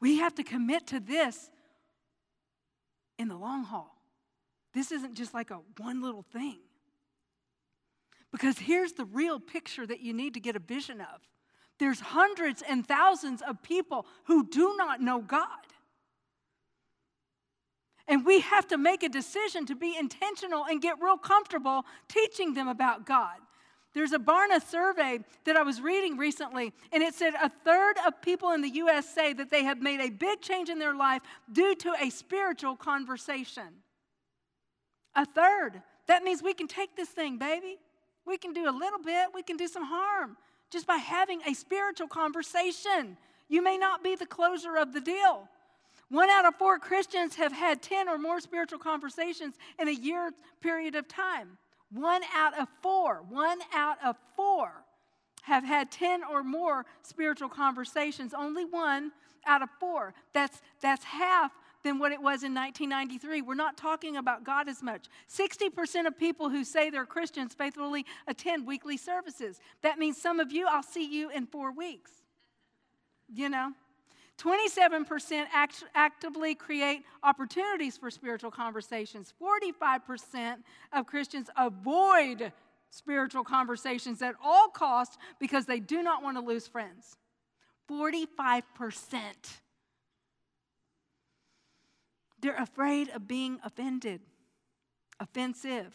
we 0.00 0.18
have 0.18 0.34
to 0.34 0.42
commit 0.42 0.86
to 0.88 1.00
this 1.00 1.50
in 3.18 3.28
the 3.28 3.36
long 3.36 3.64
haul. 3.64 3.96
This 4.74 4.92
isn't 4.92 5.14
just 5.14 5.32
like 5.32 5.50
a 5.50 5.60
one 5.78 6.02
little 6.02 6.24
thing. 6.32 6.58
Because 8.30 8.58
here's 8.58 8.92
the 8.92 9.04
real 9.04 9.38
picture 9.40 9.86
that 9.86 10.00
you 10.00 10.12
need 10.12 10.34
to 10.34 10.40
get 10.40 10.56
a 10.56 10.58
vision 10.58 11.00
of 11.00 11.20
there's 11.78 12.00
hundreds 12.00 12.62
and 12.68 12.86
thousands 12.86 13.42
of 13.42 13.62
people 13.62 14.06
who 14.24 14.46
do 14.46 14.74
not 14.76 15.00
know 15.00 15.20
God. 15.20 15.46
And 18.08 18.26
we 18.26 18.40
have 18.40 18.66
to 18.68 18.78
make 18.78 19.02
a 19.02 19.08
decision 19.08 19.66
to 19.66 19.74
be 19.74 19.96
intentional 19.96 20.64
and 20.64 20.82
get 20.82 21.00
real 21.00 21.16
comfortable 21.16 21.84
teaching 22.08 22.54
them 22.54 22.68
about 22.68 23.06
God. 23.06 23.36
There's 23.94 24.12
a 24.12 24.18
Barna 24.18 24.62
survey 24.66 25.20
that 25.44 25.56
I 25.56 25.62
was 25.62 25.80
reading 25.80 26.16
recently, 26.16 26.72
and 26.92 27.02
it 27.02 27.14
said 27.14 27.34
a 27.34 27.50
third 27.50 27.96
of 28.06 28.22
people 28.22 28.52
in 28.52 28.62
the 28.62 28.70
US 28.70 29.06
say 29.06 29.34
that 29.34 29.50
they 29.50 29.64
have 29.64 29.82
made 29.82 30.00
a 30.00 30.08
big 30.08 30.40
change 30.40 30.70
in 30.70 30.78
their 30.78 30.94
life 30.94 31.22
due 31.52 31.74
to 31.76 31.94
a 32.00 32.08
spiritual 32.08 32.74
conversation. 32.74 33.68
A 35.14 35.26
third. 35.26 35.82
That 36.06 36.24
means 36.24 36.42
we 36.42 36.54
can 36.54 36.68
take 36.68 36.96
this 36.96 37.10
thing, 37.10 37.38
baby. 37.38 37.78
We 38.26 38.38
can 38.38 38.52
do 38.52 38.68
a 38.68 38.72
little 38.72 39.00
bit, 39.00 39.28
we 39.34 39.42
can 39.42 39.56
do 39.56 39.68
some 39.68 39.84
harm 39.84 40.36
just 40.70 40.86
by 40.86 40.96
having 40.96 41.42
a 41.46 41.52
spiritual 41.52 42.08
conversation. 42.08 43.18
You 43.48 43.62
may 43.62 43.76
not 43.76 44.02
be 44.02 44.16
the 44.16 44.26
closer 44.26 44.76
of 44.76 44.94
the 44.94 45.00
deal, 45.00 45.48
one 46.12 46.28
out 46.28 46.44
of 46.44 46.56
four 46.56 46.78
Christians 46.78 47.36
have 47.36 47.52
had 47.52 47.80
10 47.80 48.06
or 48.06 48.18
more 48.18 48.38
spiritual 48.38 48.78
conversations 48.78 49.54
in 49.78 49.88
a 49.88 49.92
year 49.92 50.30
period 50.60 50.94
of 50.94 51.08
time. 51.08 51.56
One 51.90 52.20
out 52.34 52.58
of 52.60 52.68
four. 52.82 53.24
One 53.30 53.60
out 53.72 53.96
of 54.04 54.16
four. 54.36 54.84
have 55.40 55.64
had 55.64 55.90
10 55.90 56.20
or 56.30 56.44
more 56.44 56.84
spiritual 57.02 57.48
conversations, 57.48 58.34
only 58.34 58.66
one 58.66 59.10
out 59.46 59.62
of 59.62 59.70
four. 59.80 60.12
That's, 60.34 60.60
that's 60.82 61.02
half 61.02 61.50
than 61.82 61.98
what 61.98 62.12
it 62.12 62.20
was 62.20 62.42
in 62.42 62.54
1993. 62.54 63.40
We're 63.40 63.54
not 63.54 63.78
talking 63.78 64.18
about 64.18 64.44
God 64.44 64.68
as 64.68 64.82
much. 64.82 65.06
60% 65.34 66.06
of 66.06 66.18
people 66.18 66.50
who 66.50 66.62
say 66.62 66.90
they're 66.90 67.06
Christians 67.06 67.54
faithfully 67.54 68.04
attend 68.28 68.66
weekly 68.66 68.98
services. 68.98 69.60
That 69.80 69.98
means 69.98 70.20
some 70.20 70.40
of 70.40 70.52
you, 70.52 70.66
I'll 70.68 70.82
see 70.82 71.10
you 71.10 71.30
in 71.30 71.46
four 71.46 71.72
weeks. 71.72 72.12
You 73.32 73.48
know? 73.48 73.72
27% 74.38 75.46
act- 75.52 75.84
actively 75.94 76.54
create 76.54 77.04
opportunities 77.22 77.96
for 77.96 78.10
spiritual 78.10 78.50
conversations. 78.50 79.32
45% 79.40 80.56
of 80.92 81.06
Christians 81.06 81.48
avoid 81.56 82.52
spiritual 82.90 83.44
conversations 83.44 84.20
at 84.22 84.34
all 84.42 84.68
costs 84.68 85.16
because 85.38 85.66
they 85.66 85.80
do 85.80 86.02
not 86.02 86.22
want 86.22 86.36
to 86.36 86.42
lose 86.42 86.66
friends. 86.66 87.16
45%. 87.90 88.62
They're 92.40 92.56
afraid 92.56 93.08
of 93.10 93.28
being 93.28 93.60
offended, 93.64 94.20
offensive. 95.20 95.94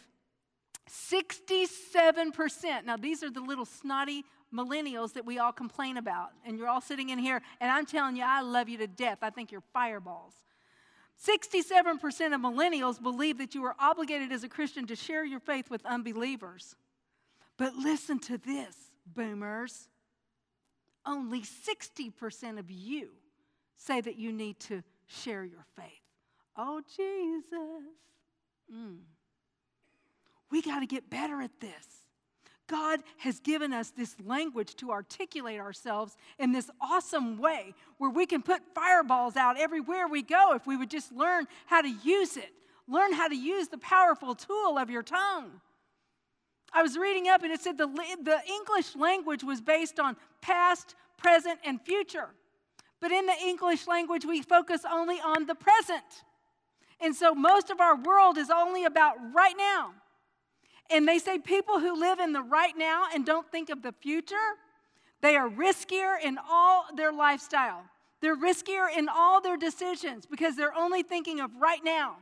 67%. 0.90 2.86
Now, 2.86 2.96
these 2.96 3.22
are 3.22 3.30
the 3.30 3.42
little 3.42 3.66
snotty 3.66 4.24
millennials 4.54 5.14
that 5.14 5.26
we 5.26 5.39
all 5.39 5.52
complain 5.52 5.98
about. 5.98 6.30
And 6.45 6.58
you're 6.58 6.68
all 6.68 6.82
sitting 6.82 7.10
in 7.10 7.20
here, 7.20 7.41
and 7.60 7.72
I'm 7.72 7.86
telling 7.86 8.16
you, 8.16 8.24
I 8.26 8.41
love 8.41 8.70
you 8.70 8.78
to 8.80 8.88
death. 8.88 9.20
I 9.22 9.30
think 9.30 9.52
you're 9.52 9.64
fireballs. 9.74 10.34
67% 11.26 12.36
of 12.36 12.41
millennials 12.41 13.02
believe 13.02 13.39
that 13.39 13.56
you 13.56 13.64
are 13.66 13.76
obligated 13.80 14.32
as 14.32 14.43
a 14.43 14.50
Christian 14.50 14.86
to 14.88 14.95
share 14.95 15.26
your 15.26 15.39
faith 15.39 15.70
with 15.70 15.86
unbelievers. 15.86 16.76
But 17.58 17.76
listen 17.76 18.20
to 18.20 18.38
this, 18.38 18.76
boomers. 19.16 19.89
Only 21.06 21.41
60% 21.41 22.60
of 22.60 22.70
you 22.70 23.10
say 23.78 24.02
that 24.02 24.18
you 24.18 24.32
need 24.32 24.60
to 24.62 24.84
share 25.08 25.43
your 25.43 25.66
faith. 25.76 25.86
Oh, 26.56 26.82
Jesus. 26.95 27.84
Mm. 28.74 28.98
We 30.52 30.62
got 30.62 30.82
to 30.82 30.86
get 30.86 31.10
better 31.10 31.41
at 31.41 31.60
this. 31.60 31.97
God 32.68 33.01
has 33.18 33.39
given 33.39 33.74
us 33.74 33.91
this 33.91 34.15
language 34.26 34.76
to 34.76 34.91
articulate 34.91 35.59
ourselves 35.59 36.18
in 36.38 36.51
this 36.51 36.70
awesome 36.82 37.38
way 37.38 37.74
where 37.97 38.09
we 38.09 38.26
can 38.26 38.41
put 38.41 38.61
fireballs 38.76 39.36
out 39.36 39.59
everywhere 39.59 40.07
we 40.07 40.22
go 40.22 40.53
if 40.53 40.68
we 40.68 40.78
would 40.78 40.89
just 40.89 41.11
learn 41.11 41.47
how 41.65 41.82
to 41.82 41.89
use 42.03 42.38
it. 42.38 42.51
Learn 42.88 43.13
how 43.13 43.28
to 43.28 43.36
use 43.36 43.68
the 43.68 43.78
powerful 43.78 44.36
tool 44.36 44.78
of 44.78 44.89
your 44.89 45.03
tongue. 45.03 45.61
I 46.74 46.82
was 46.82 46.97
reading 46.97 47.28
up 47.28 47.43
and 47.43 47.51
it 47.51 47.61
said 47.61 47.78
the, 47.78 47.88
the 47.88 48.39
English 48.47 48.95
language 48.95 49.43
was 49.43 49.61
based 49.61 49.99
on 49.99 50.18
past, 50.41 50.95
present, 51.18 51.59
and 51.65 51.82
future. 51.82 52.30
But 52.99 53.11
in 53.11 53.26
the 53.26 53.36
English 53.45 53.88
language, 53.88 54.26
we 54.26 54.41
focus 54.41 54.82
only 54.89 55.20
on 55.20 55.45
the 55.45 55.55
present. 55.55 56.03
And 56.99 57.15
so 57.15 57.36
most 57.36 57.70
of 57.70 57.80
our 57.80 57.95
world 57.95 58.38
is 58.38 58.49
only 58.49 58.86
about 58.86 59.15
right 59.34 59.55
now. 59.57 59.93
And 60.90 61.08
they 61.08 61.20
say 61.20 61.38
people 61.40 61.80
who 61.80 62.00
live 62.00 62.20
in 62.20 62.32
the 62.32 62.42
right 62.42 62.78
now 62.78 63.06
and 63.14 63.26
don't 63.26 63.50
think 63.52 63.70
of 63.70 63.82
the 63.82 63.92
future, 63.92 64.36
they 65.22 65.36
are 65.36 65.50
riskier 65.50 66.16
in 66.24 66.38
all 66.50 66.86
their 66.96 67.12
lifestyle. 67.12 67.84
They're 68.22 68.38
riskier 68.38 68.88
in 68.96 69.10
all 69.10 69.42
their 69.42 69.58
decisions 69.58 70.26
because 70.26 70.56
they're 70.56 70.74
only 70.74 71.04
thinking 71.04 71.40
of 71.40 71.52
right 71.60 71.84
now. 71.84 72.18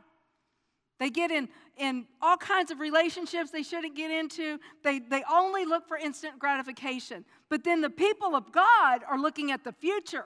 They 0.99 1.09
get 1.09 1.29
in, 1.29 1.49
in 1.77 2.05
all 2.21 2.37
kinds 2.37 2.71
of 2.71 2.79
relationships 2.79 3.51
they 3.51 3.63
shouldn't 3.63 3.95
get 3.95 4.11
into. 4.11 4.59
They, 4.83 4.99
they 4.99 5.23
only 5.29 5.65
look 5.65 5.87
for 5.87 5.97
instant 5.97 6.39
gratification. 6.39 7.25
But 7.49 7.63
then 7.63 7.81
the 7.81 7.89
people 7.89 8.35
of 8.35 8.51
God 8.51 9.01
are 9.07 9.19
looking 9.19 9.51
at 9.51 9.63
the 9.63 9.73
future. 9.73 10.25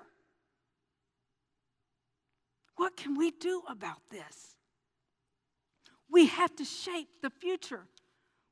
What 2.76 2.96
can 2.96 3.18
we 3.18 3.32
do 3.32 3.64
about 3.68 4.02
this? 4.10 4.56
We 6.10 6.28
have 6.28 6.56
to 6.56 6.66
shape 6.66 7.10
the 7.22 7.30
future. 7.30 7.86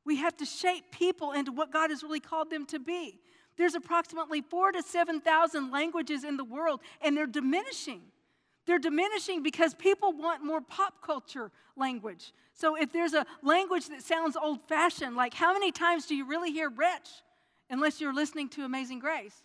We 0.07 0.15
have 0.15 0.37
to 0.37 0.45
shape 0.45 0.85
people 0.89 1.33
into 1.33 1.51
what 1.51 1.69
God 1.69 1.89
has 1.89 2.01
really 2.01 2.21
called 2.21 2.49
them 2.49 2.65
to 2.67 2.79
be. 2.79 3.19
There's 3.57 3.75
approximately 3.75 4.41
four 4.41 4.71
to 4.71 4.81
7,000 4.81 5.69
languages 5.69 6.23
in 6.23 6.37
the 6.37 6.45
world, 6.45 6.79
and 7.01 7.15
they're 7.15 7.27
diminishing. 7.27 8.03
They're 8.65 8.79
diminishing 8.79 9.43
because 9.43 9.73
people 9.73 10.13
want 10.13 10.45
more 10.45 10.61
pop 10.61 11.01
culture 11.01 11.51
language. 11.75 12.31
So 12.53 12.75
if 12.75 12.93
there's 12.93 13.13
a 13.13 13.25
language 13.43 13.89
that 13.89 14.01
sounds 14.01 14.37
old 14.37 14.59
fashioned, 14.69 15.17
like 15.17 15.33
how 15.33 15.51
many 15.51 15.73
times 15.73 16.05
do 16.05 16.15
you 16.15 16.25
really 16.25 16.53
hear 16.53 16.69
wretch 16.69 17.09
unless 17.69 17.99
you're 17.99 18.13
listening 18.13 18.47
to 18.49 18.63
Amazing 18.63 18.99
Grace? 18.99 19.35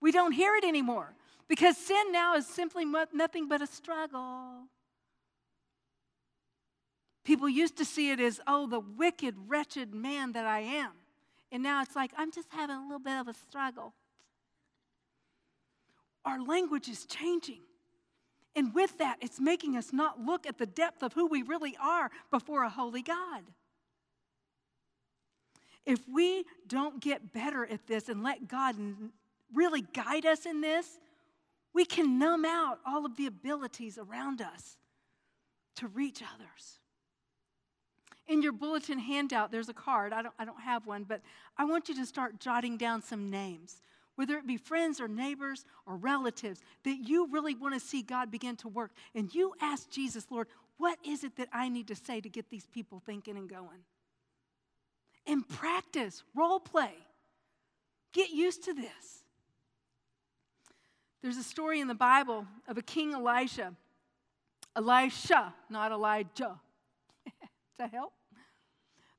We 0.00 0.10
don't 0.10 0.32
hear 0.32 0.54
it 0.54 0.64
anymore 0.64 1.14
because 1.48 1.76
sin 1.76 2.12
now 2.12 2.34
is 2.34 2.46
simply 2.46 2.86
nothing 3.12 3.46
but 3.46 3.60
a 3.60 3.66
struggle. 3.66 4.68
People 7.26 7.48
used 7.48 7.76
to 7.78 7.84
see 7.84 8.12
it 8.12 8.20
as, 8.20 8.40
oh, 8.46 8.68
the 8.68 8.78
wicked, 8.78 9.34
wretched 9.48 9.92
man 9.92 10.30
that 10.32 10.46
I 10.46 10.60
am. 10.60 10.92
And 11.50 11.60
now 11.60 11.82
it's 11.82 11.96
like, 11.96 12.12
I'm 12.16 12.30
just 12.30 12.46
having 12.52 12.76
a 12.76 12.82
little 12.82 13.00
bit 13.00 13.18
of 13.18 13.26
a 13.26 13.34
struggle. 13.34 13.94
Our 16.24 16.40
language 16.40 16.88
is 16.88 17.04
changing. 17.04 17.62
And 18.54 18.72
with 18.72 18.98
that, 18.98 19.16
it's 19.20 19.40
making 19.40 19.76
us 19.76 19.92
not 19.92 20.20
look 20.20 20.46
at 20.46 20.56
the 20.56 20.66
depth 20.66 21.02
of 21.02 21.14
who 21.14 21.26
we 21.26 21.42
really 21.42 21.76
are 21.82 22.12
before 22.30 22.62
a 22.62 22.70
holy 22.70 23.02
God. 23.02 23.42
If 25.84 26.08
we 26.08 26.44
don't 26.68 27.00
get 27.00 27.32
better 27.32 27.66
at 27.66 27.88
this 27.88 28.08
and 28.08 28.22
let 28.22 28.46
God 28.46 28.76
really 29.52 29.82
guide 29.82 30.26
us 30.26 30.46
in 30.46 30.60
this, 30.60 30.86
we 31.74 31.84
can 31.84 32.20
numb 32.20 32.44
out 32.44 32.78
all 32.86 33.04
of 33.04 33.16
the 33.16 33.26
abilities 33.26 33.98
around 33.98 34.40
us 34.40 34.76
to 35.74 35.88
reach 35.88 36.22
others. 36.22 36.78
In 38.28 38.42
your 38.42 38.52
bulletin 38.52 38.98
handout, 38.98 39.52
there's 39.52 39.68
a 39.68 39.74
card. 39.74 40.12
I 40.12 40.22
don't, 40.22 40.34
I 40.38 40.44
don't 40.44 40.60
have 40.60 40.86
one, 40.86 41.04
but 41.04 41.20
I 41.56 41.64
want 41.64 41.88
you 41.88 41.94
to 41.96 42.06
start 42.06 42.40
jotting 42.40 42.76
down 42.76 43.02
some 43.02 43.30
names, 43.30 43.80
whether 44.16 44.36
it 44.36 44.46
be 44.46 44.56
friends 44.56 45.00
or 45.00 45.06
neighbors 45.06 45.64
or 45.86 45.96
relatives, 45.96 46.60
that 46.84 47.08
you 47.08 47.28
really 47.30 47.54
want 47.54 47.74
to 47.74 47.80
see 47.80 48.02
God 48.02 48.30
begin 48.30 48.56
to 48.56 48.68
work. 48.68 48.90
And 49.14 49.32
you 49.32 49.54
ask 49.60 49.88
Jesus, 49.90 50.26
Lord, 50.30 50.48
what 50.78 50.98
is 51.06 51.22
it 51.22 51.36
that 51.36 51.48
I 51.52 51.68
need 51.68 51.88
to 51.88 51.94
say 51.94 52.20
to 52.20 52.28
get 52.28 52.50
these 52.50 52.66
people 52.66 53.00
thinking 53.04 53.36
and 53.36 53.48
going? 53.48 53.84
And 55.26 55.48
practice, 55.48 56.22
role 56.34 56.60
play. 56.60 56.92
Get 58.12 58.30
used 58.30 58.64
to 58.64 58.74
this. 58.74 59.24
There's 61.22 61.36
a 61.36 61.42
story 61.42 61.80
in 61.80 61.88
the 61.88 61.94
Bible 61.94 62.46
of 62.68 62.78
a 62.78 62.82
king 62.82 63.12
Elisha. 63.12 63.74
Elisha, 64.76 65.54
not 65.70 65.92
Elijah. 65.92 66.60
That 67.78 67.90
help? 67.90 68.12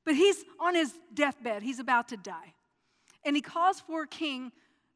But 0.04 0.14
he's 0.14 0.44
on 0.58 0.74
his 0.74 0.92
deathbed, 1.12 1.62
he's 1.62 1.78
about 1.78 2.08
to 2.08 2.16
die. 2.16 2.54
And 3.24 3.36
he 3.36 3.42
calls 3.42 3.80
for 3.80 4.06
king, 4.06 4.52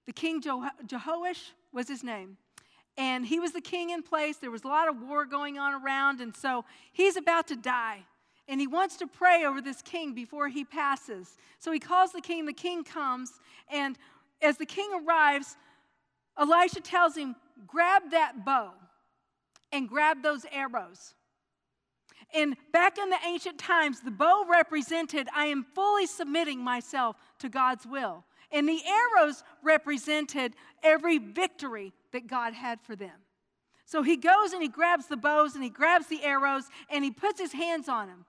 the 0.07 0.13
king 0.13 0.41
Jehoash 0.41 1.51
was 1.73 1.89
his 1.89 2.03
name. 2.03 2.39
And 2.97 3.25
he 3.25 3.41
was 3.41 3.53
the 3.53 3.61
king 3.61 3.91
in 3.91 4.03
place. 4.03 4.37
There 4.37 4.51
was 4.51 4.65
a 4.65 4.69
lot 4.69 4.89
of 4.89 5.01
war 5.01 5.25
going 5.25 5.59
on 5.59 5.83
around. 5.83 6.21
And 6.21 6.35
so 6.37 6.65
he's 6.93 7.17
about 7.17 7.49
to 7.49 7.57
die. 7.57 8.05
And 8.49 8.61
he 8.61 8.67
wants 8.67 8.97
to 8.99 9.07
pray 9.07 9.45
over 9.45 9.61
this 9.61 9.81
king 9.81 10.15
before 10.15 10.49
he 10.49 10.65
passes. 10.65 11.37
So 11.59 11.73
he 11.73 11.79
calls 11.79 12.13
the 12.13 12.21
king. 12.21 12.45
The 12.45 12.53
king 12.53 12.85
comes. 12.85 13.33
And 13.71 13.97
as 14.43 14.59
the 14.59 14.67
king 14.67 14.91
arrives, 15.07 15.57
Elisha 16.39 16.81
tells 16.81 17.17
him, 17.17 17.35
Grab 17.67 18.11
that 18.11 18.45
bow 18.45 18.73
and 19.71 19.89
grab 19.89 20.23
those 20.23 20.45
arrows. 20.51 21.15
And 22.35 22.57
back 22.73 22.99
in 22.99 23.11
the 23.11 23.19
ancient 23.27 23.59
times, 23.59 24.01
the 24.01 24.11
bow 24.11 24.45
represented, 24.49 25.29
I 25.35 25.47
am 25.47 25.65
fully 25.75 26.07
submitting 26.07 26.61
myself 26.61 27.17
to 27.41 27.49
God's 27.49 27.87
will. 27.87 28.25
And 28.51 28.69
the 28.69 28.81
arrows 28.87 29.43
represented 29.63 30.55
every 30.83 31.19
victory 31.19 31.93
that 32.13 32.27
God 32.27 32.53
had 32.55 32.81
for 32.81 32.97
them. 32.97 33.19
So 33.85 34.03
he 34.03 34.17
goes 34.17 34.53
and 34.53 34.63
he 34.63 34.69
grabs 34.69 35.07
the 35.07 35.17
bows 35.17 35.55
and 35.55 35.63
he 35.63 35.71
grabs 35.71 36.07
the 36.07 36.23
arrows 36.23 36.65
and 36.91 37.05
he 37.05 37.11
puts 37.11 37.41
his 37.41 37.53
hands 37.53 37.89
on 37.89 38.09
them. 38.09 38.25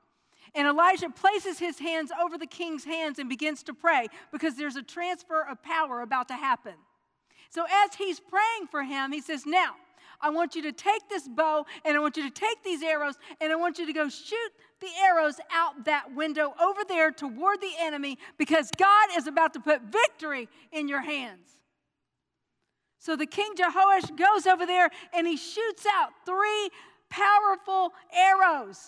And 0.55 0.67
Elijah 0.67 1.09
places 1.09 1.57
his 1.57 1.79
hands 1.79 2.11
over 2.21 2.37
the 2.37 2.45
king's 2.45 2.83
hands 2.83 3.17
and 3.17 3.27
begins 3.27 3.63
to 3.63 3.73
pray 3.73 4.07
because 4.31 4.55
there's 4.55 4.75
a 4.75 4.83
transfer 4.83 5.41
of 5.41 5.63
power 5.63 6.01
about 6.01 6.27
to 6.27 6.35
happen. 6.35 6.73
So 7.49 7.63
as 7.63 7.95
he's 7.95 8.19
praying 8.19 8.67
for 8.69 8.83
him, 8.83 9.11
he 9.11 9.21
says, 9.21 9.45
Now, 9.45 9.75
I 10.23 10.29
want 10.29 10.55
you 10.55 10.61
to 10.63 10.71
take 10.71 11.09
this 11.09 11.27
bow 11.27 11.65
and 11.83 11.97
I 11.97 11.99
want 11.99 12.15
you 12.15 12.23
to 12.23 12.33
take 12.33 12.63
these 12.63 12.81
arrows 12.81 13.15
and 13.41 13.51
I 13.51 13.55
want 13.55 13.77
you 13.77 13.85
to 13.85 13.93
go 13.93 14.07
shoot 14.07 14.51
the 14.79 14.87
arrows 15.03 15.35
out 15.51 15.83
that 15.85 16.15
window 16.15 16.53
over 16.61 16.81
there 16.87 17.11
toward 17.11 17.59
the 17.59 17.73
enemy 17.79 18.17
because 18.37 18.71
God 18.77 19.09
is 19.17 19.27
about 19.27 19.53
to 19.53 19.59
put 19.59 19.81
victory 19.81 20.47
in 20.71 20.87
your 20.87 21.01
hands. 21.01 21.49
So 22.99 23.17
the 23.17 23.25
king 23.25 23.53
Jehoash 23.57 24.17
goes 24.17 24.47
over 24.47 24.65
there 24.65 24.89
and 25.13 25.27
he 25.27 25.35
shoots 25.35 25.85
out 25.93 26.11
three 26.25 26.69
powerful 27.09 27.91
arrows. 28.13 28.79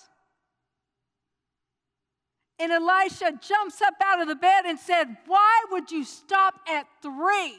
And 2.57 2.71
Elisha 2.71 3.33
jumps 3.45 3.81
up 3.81 3.95
out 4.01 4.21
of 4.21 4.29
the 4.29 4.35
bed 4.35 4.63
and 4.65 4.79
said, 4.79 5.17
Why 5.25 5.65
would 5.71 5.91
you 5.91 6.05
stop 6.05 6.61
at 6.69 6.87
three? 7.01 7.57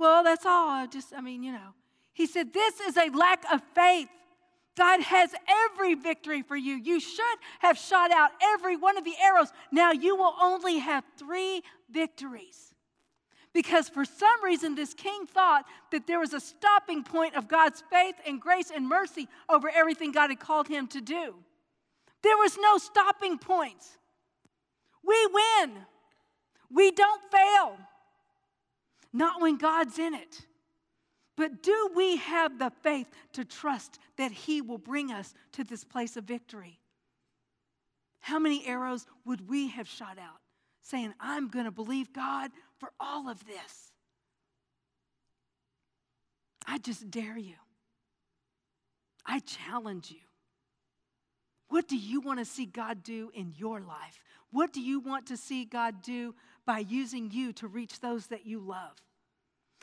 Well, 0.00 0.24
that's 0.24 0.46
all. 0.46 0.70
I 0.70 0.86
just, 0.86 1.12
I 1.14 1.20
mean, 1.20 1.42
you 1.42 1.52
know. 1.52 1.74
He 2.14 2.26
said, 2.26 2.54
This 2.54 2.80
is 2.80 2.96
a 2.96 3.10
lack 3.10 3.44
of 3.52 3.60
faith. 3.74 4.08
God 4.74 5.02
has 5.02 5.34
every 5.46 5.94
victory 5.94 6.40
for 6.40 6.56
you. 6.56 6.76
You 6.76 7.00
should 7.00 7.38
have 7.58 7.76
shot 7.76 8.10
out 8.10 8.30
every 8.42 8.78
one 8.78 8.96
of 8.96 9.04
the 9.04 9.12
arrows. 9.22 9.52
Now 9.70 9.92
you 9.92 10.16
will 10.16 10.32
only 10.40 10.78
have 10.78 11.04
three 11.18 11.62
victories. 11.90 12.72
Because 13.52 13.90
for 13.90 14.06
some 14.06 14.42
reason, 14.42 14.74
this 14.74 14.94
king 14.94 15.26
thought 15.26 15.66
that 15.92 16.06
there 16.06 16.20
was 16.20 16.32
a 16.32 16.40
stopping 16.40 17.02
point 17.02 17.36
of 17.36 17.46
God's 17.46 17.82
faith 17.90 18.14
and 18.26 18.40
grace 18.40 18.70
and 18.74 18.88
mercy 18.88 19.28
over 19.50 19.68
everything 19.68 20.12
God 20.12 20.30
had 20.30 20.40
called 20.40 20.68
him 20.68 20.86
to 20.88 21.02
do. 21.02 21.34
There 22.22 22.36
was 22.38 22.56
no 22.58 22.78
stopping 22.78 23.38
points. 23.38 23.98
We 25.04 25.28
win, 25.30 25.72
we 26.70 26.90
don't 26.90 27.20
fail. 27.30 27.76
Not 29.12 29.40
when 29.40 29.56
God's 29.56 29.98
in 29.98 30.14
it. 30.14 30.46
But 31.36 31.62
do 31.62 31.90
we 31.94 32.16
have 32.16 32.58
the 32.58 32.70
faith 32.82 33.06
to 33.32 33.44
trust 33.44 33.98
that 34.18 34.30
He 34.30 34.60
will 34.60 34.78
bring 34.78 35.10
us 35.10 35.34
to 35.52 35.64
this 35.64 35.84
place 35.84 36.16
of 36.16 36.24
victory? 36.24 36.78
How 38.20 38.38
many 38.38 38.66
arrows 38.66 39.06
would 39.24 39.48
we 39.48 39.68
have 39.68 39.88
shot 39.88 40.18
out 40.18 40.40
saying, 40.82 41.14
I'm 41.18 41.48
going 41.48 41.64
to 41.64 41.70
believe 41.70 42.12
God 42.12 42.50
for 42.78 42.90
all 43.00 43.28
of 43.28 43.44
this? 43.46 43.92
I 46.66 46.78
just 46.78 47.10
dare 47.10 47.38
you. 47.38 47.56
I 49.24 49.40
challenge 49.40 50.10
you. 50.10 50.20
What 51.68 51.88
do 51.88 51.96
you 51.96 52.20
want 52.20 52.40
to 52.40 52.44
see 52.44 52.66
God 52.66 53.02
do 53.02 53.30
in 53.32 53.54
your 53.56 53.80
life? 53.80 54.20
What 54.50 54.72
do 54.72 54.80
you 54.80 55.00
want 55.00 55.26
to 55.28 55.36
see 55.36 55.64
God 55.64 56.02
do 56.02 56.34
by 56.70 56.78
using 56.78 57.32
you 57.32 57.52
to 57.52 57.66
reach 57.66 57.98
those 57.98 58.28
that 58.28 58.46
you 58.46 58.60
love? 58.60 58.92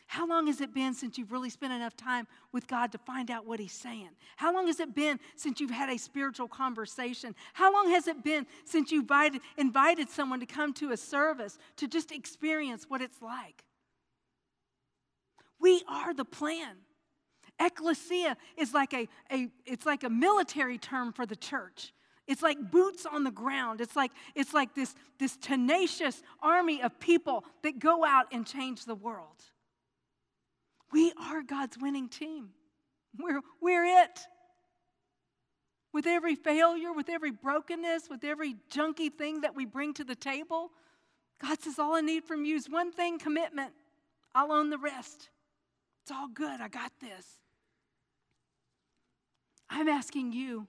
How 0.06 0.26
long 0.26 0.48
has 0.48 0.62
it 0.62 0.74
been 0.74 0.94
since 0.94 1.18
you've 1.18 1.34
really 1.34 1.50
spent 1.50 1.74
enough 1.74 1.98
time 1.98 2.28
with 2.54 2.66
God 2.66 2.94
to 2.94 2.98
find 2.98 3.30
out 3.30 3.46
what 3.46 3.60
He's 3.60 3.74
saying? 3.74 4.12
How 4.38 4.54
long 4.54 4.68
has 4.68 4.80
it 4.80 4.96
been 4.96 5.20
since 5.36 5.60
you've 5.60 5.70
had 5.70 5.90
a 5.90 5.98
spiritual 5.98 6.48
conversation? 6.48 7.36
How 7.52 7.74
long 7.74 7.90
has 7.90 8.08
it 8.08 8.24
been 8.24 8.48
since 8.64 8.90
you 8.90 9.02
invited, 9.02 9.42
invited 9.58 10.10
someone 10.10 10.40
to 10.40 10.46
come 10.46 10.72
to 10.76 10.94
a 10.94 10.98
service 10.98 11.58
to 11.76 11.90
just 11.90 12.14
experience 12.14 12.86
what 12.88 13.02
it's 13.02 13.22
like? 13.22 13.66
We 15.60 15.84
are 15.90 16.14
the 16.14 16.24
plan. 16.24 16.78
Ecclesia 17.60 18.38
is 18.56 18.74
like 18.74 18.94
a, 18.94 19.10
a, 19.30 19.50
it's 19.66 19.86
like 19.86 20.06
a 20.06 20.10
military 20.10 20.78
term 20.78 21.12
for 21.12 21.26
the 21.26 21.36
church. 21.36 21.92
It's 22.28 22.42
like 22.42 22.72
boots 22.72 23.06
on 23.06 23.24
the 23.24 23.32
ground. 23.32 23.80
It's 23.80 23.96
like, 23.96 24.12
it's 24.36 24.54
like 24.54 24.76
this, 24.76 24.96
this 25.18 25.38
tenacious 25.38 26.22
army 26.42 26.82
of 26.82 27.00
people 27.00 27.46
that 27.64 27.80
go 27.80 28.04
out 28.04 28.26
and 28.32 28.46
change 28.46 28.86
the 28.86 28.96
world. 28.96 29.44
We 30.92 31.14
are 31.20 31.42
God's 31.42 31.78
winning 31.78 32.10
team. 32.10 32.50
We're, 33.18 33.42
we're 33.62 33.86
it. 33.86 34.20
With 35.94 36.06
every 36.06 36.36
failure, 36.36 36.92
with 36.92 37.10
every 37.10 37.32
brokenness, 37.32 38.10
with 38.10 38.24
every 38.24 38.58
junky 38.72 39.12
thing 39.12 39.42
that 39.42 39.56
we 39.56 39.66
bring 39.66 39.94
to 39.96 40.04
the 40.04 40.16
table, 40.16 40.72
God 41.42 41.62
says, 41.62 41.80
All 41.80 41.96
I 41.96 42.02
need 42.02 42.26
from 42.26 42.46
you 42.46 42.56
is 42.56 42.70
one 42.70 42.92
thing 42.92 43.20
commitment. 43.20 43.72
I'll 44.36 44.52
own 44.52 44.70
the 44.70 44.78
rest. 44.78 45.30
It's 46.04 46.12
all 46.12 46.28
good. 46.28 46.62
I 46.62 46.68
got 46.68 46.92
this. 47.02 47.26
I'm 49.70 49.88
asking 49.88 50.34
you 50.34 50.68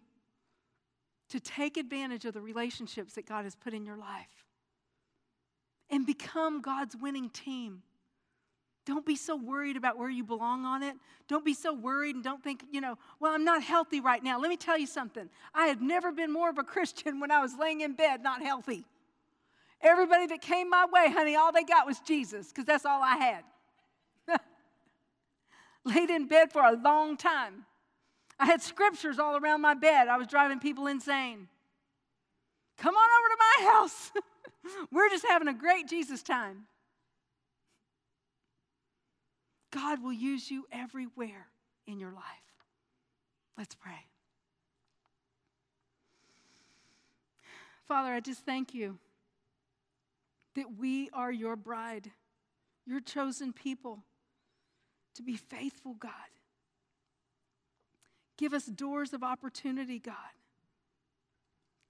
to 1.31 1.41
take 1.41 1.77
advantage 1.77 2.25
of 2.25 2.35
the 2.35 2.41
relationships 2.41 3.15
that 3.15 3.27
God 3.27 3.45
has 3.45 3.55
put 3.55 3.75
in 3.75 3.85
your 3.85 3.97
life 3.97 4.47
and 5.91 6.07
become 6.07 6.61
God's 6.61 6.97
winning 6.97 7.31
team. 7.31 7.83
Don't 8.87 9.05
be 9.05 9.17
so 9.17 9.37
worried 9.37 9.77
about 9.77 9.99
where 9.99 10.09
you 10.09 10.25
belong 10.25 10.65
on 10.65 10.83
it. 10.83 10.97
Don't 11.29 11.45
be 11.45 11.53
so 11.53 11.75
worried 11.75 12.15
and 12.15 12.25
don't 12.25 12.43
think, 12.43 12.65
you 12.71 12.81
know, 12.81 12.97
well, 13.21 13.35
I'm 13.35 13.45
not 13.45 13.63
healthy 13.63 14.01
right 14.01 14.23
now. 14.23 14.41
Let 14.41 14.49
me 14.49 14.57
tell 14.57 14.79
you 14.79 14.87
something. 14.87 15.29
I 15.55 15.67
had 15.67 15.83
never 15.83 16.11
been 16.11 16.33
more 16.33 16.49
of 16.49 16.57
a 16.57 16.65
Christian 16.65 17.21
when 17.21 17.31
I 17.31 17.41
was 17.41 17.53
laying 17.59 17.83
in 17.83 17.93
bed, 17.93 18.23
not 18.23 18.41
healthy. 18.41 18.87
Everybody 19.83 20.27
that 20.29 20.41
came 20.41 20.71
my 20.71 20.87
way, 20.91 21.13
honey, 21.13 21.37
all 21.37 21.53
they 21.53 21.65
got 21.65 21.87
was 21.87 22.01
Jesus, 22.01 22.49
because 22.49 22.65
that's 22.65 22.87
all 22.87 23.03
I 23.03 23.17
had. 23.17 23.45
Laid 25.85 26.11
in 26.11 26.27
bed 26.27 26.51
for 26.51 26.63
a 26.63 26.73
long 26.73 27.17
time. 27.17 27.67
I 28.39 28.47
had 28.47 28.63
scriptures 28.63 29.19
all 29.19 29.37
around 29.37 29.61
my 29.61 29.75
bed. 29.75 30.09
I 30.09 30.17
was 30.17 30.27
driving 30.27 30.61
people 30.61 30.87
insane. 30.87 31.49
Come 32.77 32.95
on 32.95 33.09
over 33.19 33.29
to 33.29 33.37
my 33.39 33.71
house. 33.73 34.13
We're 34.93 35.09
just 35.09 35.27
having 35.29 35.49
a 35.49 35.55
great 35.55 35.89
Jesus 35.89 36.23
time. 36.23 36.67
God 39.71 40.03
will 40.03 40.13
use 40.13 40.51
you 40.51 40.65
everywhere 40.71 41.49
in 41.87 41.99
your 41.99 42.13
life. 42.13 42.25
Let's 43.57 43.75
pray. 43.75 44.07
Father, 47.87 48.13
I 48.13 48.21
just 48.21 48.45
thank 48.45 48.75
you 48.75 48.99
that 50.55 50.79
we 50.79 51.11
are 51.13 51.33
your 51.33 51.57
bride, 51.57 52.11
your 52.87 53.01
chosen 53.01 53.53
people, 53.53 54.05
to 55.15 55.23
be 55.23 55.37
faithful, 55.37 55.95
God. 55.95 56.13
Give 58.39 58.55
us 58.55 58.65
doors 58.65 59.13
of 59.13 59.23
opportunity, 59.23 59.99
God. 59.99 60.15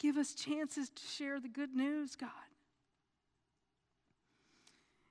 Give 0.01 0.16
us 0.16 0.34
chances 0.34 0.88
to 0.88 1.03
share 1.07 1.38
the 1.38 1.49
good 1.49 1.74
news, 1.74 2.16
God. 2.16 2.30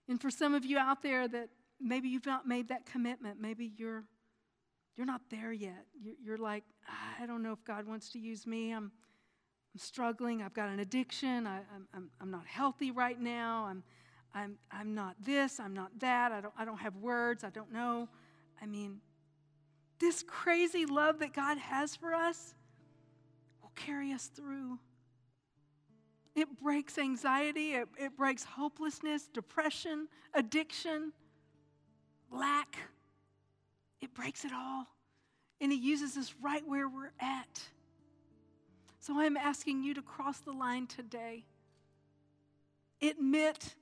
And 0.09 0.21
for 0.21 0.31
some 0.31 0.53
of 0.53 0.65
you 0.65 0.77
out 0.77 1.01
there 1.01 1.27
that 1.27 1.49
maybe 1.79 2.09
you've 2.09 2.25
not 2.25 2.47
made 2.47 2.69
that 2.69 2.85
commitment. 2.85 3.39
Maybe 3.39 3.71
you're 3.77 4.03
you're 4.95 5.05
not 5.05 5.21
there 5.29 5.51
yet. 5.51 5.85
You're, 6.01 6.15
you're 6.23 6.37
like, 6.39 6.63
ah, 6.89 7.21
I 7.21 7.27
don't 7.27 7.43
know 7.43 7.51
if 7.51 7.63
God 7.63 7.85
wants 7.85 8.09
to 8.13 8.19
use 8.19 8.47
me. 8.47 8.71
I'm 8.71 8.91
I'm 9.73 9.79
struggling. 9.79 10.41
I've 10.41 10.55
got 10.55 10.69
an 10.69 10.79
addiction. 10.79 11.45
I, 11.45 11.57
am 11.57 11.87
I'm, 11.93 12.09
I'm 12.19 12.31
not 12.31 12.47
healthy 12.47 12.89
right 12.89 13.19
now. 13.19 13.67
I'm, 13.69 13.83
I'm, 14.33 14.57
I'm 14.71 14.95
not 14.95 15.15
this. 15.23 15.59
I'm 15.59 15.75
not 15.75 15.91
that. 15.99 16.31
I 16.31 16.41
don't, 16.41 16.53
I 16.57 16.65
don't 16.65 16.79
have 16.79 16.95
words. 16.95 17.43
I 17.43 17.51
don't 17.51 17.71
know. 17.71 18.07
I 18.59 18.65
mean, 18.65 19.01
this 19.99 20.23
crazy 20.23 20.85
love 20.85 21.19
that 21.19 21.33
God 21.33 21.57
has 21.57 21.95
for 21.95 22.13
us 22.13 22.53
will 23.61 23.71
carry 23.75 24.11
us 24.11 24.27
through. 24.27 24.79
It 26.35 26.61
breaks 26.61 26.97
anxiety, 26.97 27.73
it, 27.73 27.87
it 27.97 28.15
breaks 28.15 28.43
hopelessness, 28.43 29.27
depression, 29.27 30.07
addiction 30.33 31.13
lack. 32.31 32.77
It 34.01 34.13
breaks 34.13 34.45
it 34.45 34.51
all. 34.53 34.85
And 35.59 35.71
He 35.71 35.77
uses 35.77 36.17
us 36.17 36.35
right 36.41 36.61
where 36.67 36.87
we're 36.87 37.11
at. 37.19 37.61
So 38.99 39.19
I'm 39.19 39.37
asking 39.37 39.83
you 39.83 39.93
to 39.95 40.01
cross 40.01 40.39
the 40.39 40.51
line 40.51 40.85
today. 40.85 41.45
Admit 43.01 43.75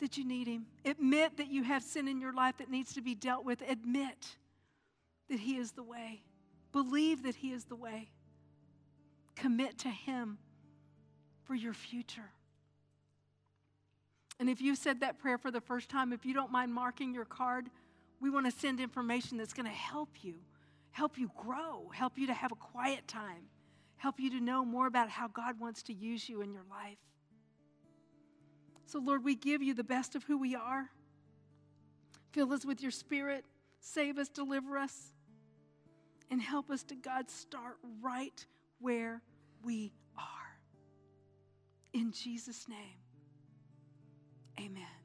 that 0.00 0.16
you 0.16 0.24
need 0.24 0.46
Him. 0.46 0.66
Admit 0.84 1.38
that 1.38 1.48
you 1.48 1.64
have 1.64 1.82
sin 1.82 2.06
in 2.06 2.20
your 2.20 2.32
life 2.32 2.58
that 2.58 2.70
needs 2.70 2.92
to 2.94 3.00
be 3.00 3.14
dealt 3.14 3.44
with. 3.44 3.62
Admit 3.68 4.36
that 5.28 5.40
He 5.40 5.56
is 5.56 5.72
the 5.72 5.82
way. 5.82 6.22
Believe 6.72 7.22
that 7.22 7.36
He 7.36 7.52
is 7.52 7.64
the 7.64 7.76
way. 7.76 8.10
Commit 9.36 9.78
to 9.78 9.88
Him 9.88 10.38
for 11.44 11.54
your 11.54 11.74
future. 11.74 12.30
And 14.40 14.50
if 14.50 14.60
you 14.60 14.74
said 14.74 15.00
that 15.00 15.18
prayer 15.18 15.38
for 15.38 15.50
the 15.50 15.60
first 15.60 15.88
time, 15.88 16.12
if 16.12 16.26
you 16.26 16.34
don't 16.34 16.50
mind 16.50 16.74
marking 16.74 17.14
your 17.14 17.24
card, 17.24 17.66
we 18.20 18.30
want 18.30 18.46
to 18.46 18.52
send 18.52 18.80
information 18.80 19.38
that's 19.38 19.52
going 19.52 19.66
to 19.66 19.72
help 19.72 20.08
you, 20.22 20.34
help 20.90 21.18
you 21.18 21.30
grow, 21.36 21.90
help 21.94 22.18
you 22.18 22.26
to 22.26 22.34
have 22.34 22.52
a 22.52 22.56
quiet 22.56 23.06
time, 23.06 23.48
help 23.96 24.18
you 24.18 24.30
to 24.30 24.40
know 24.40 24.64
more 24.64 24.86
about 24.86 25.08
how 25.08 25.28
God 25.28 25.60
wants 25.60 25.82
to 25.84 25.94
use 25.94 26.28
you 26.28 26.40
in 26.40 26.52
your 26.52 26.64
life. 26.70 26.98
So, 28.86 28.98
Lord, 28.98 29.24
we 29.24 29.34
give 29.34 29.62
you 29.62 29.74
the 29.74 29.84
best 29.84 30.14
of 30.14 30.24
who 30.24 30.38
we 30.38 30.54
are. 30.54 30.90
Fill 32.32 32.52
us 32.52 32.64
with 32.64 32.82
your 32.82 32.90
spirit, 32.90 33.44
save 33.80 34.18
us, 34.18 34.28
deliver 34.28 34.76
us, 34.76 35.13
and 36.30 36.40
help 36.40 36.70
us 36.70 36.82
to, 36.84 36.94
God, 36.94 37.30
start 37.30 37.76
right 38.02 38.44
where 38.80 39.22
we 39.64 39.92
are. 40.16 40.24
In 41.92 42.12
Jesus' 42.12 42.68
name. 42.68 42.98
Amen. 44.58 45.03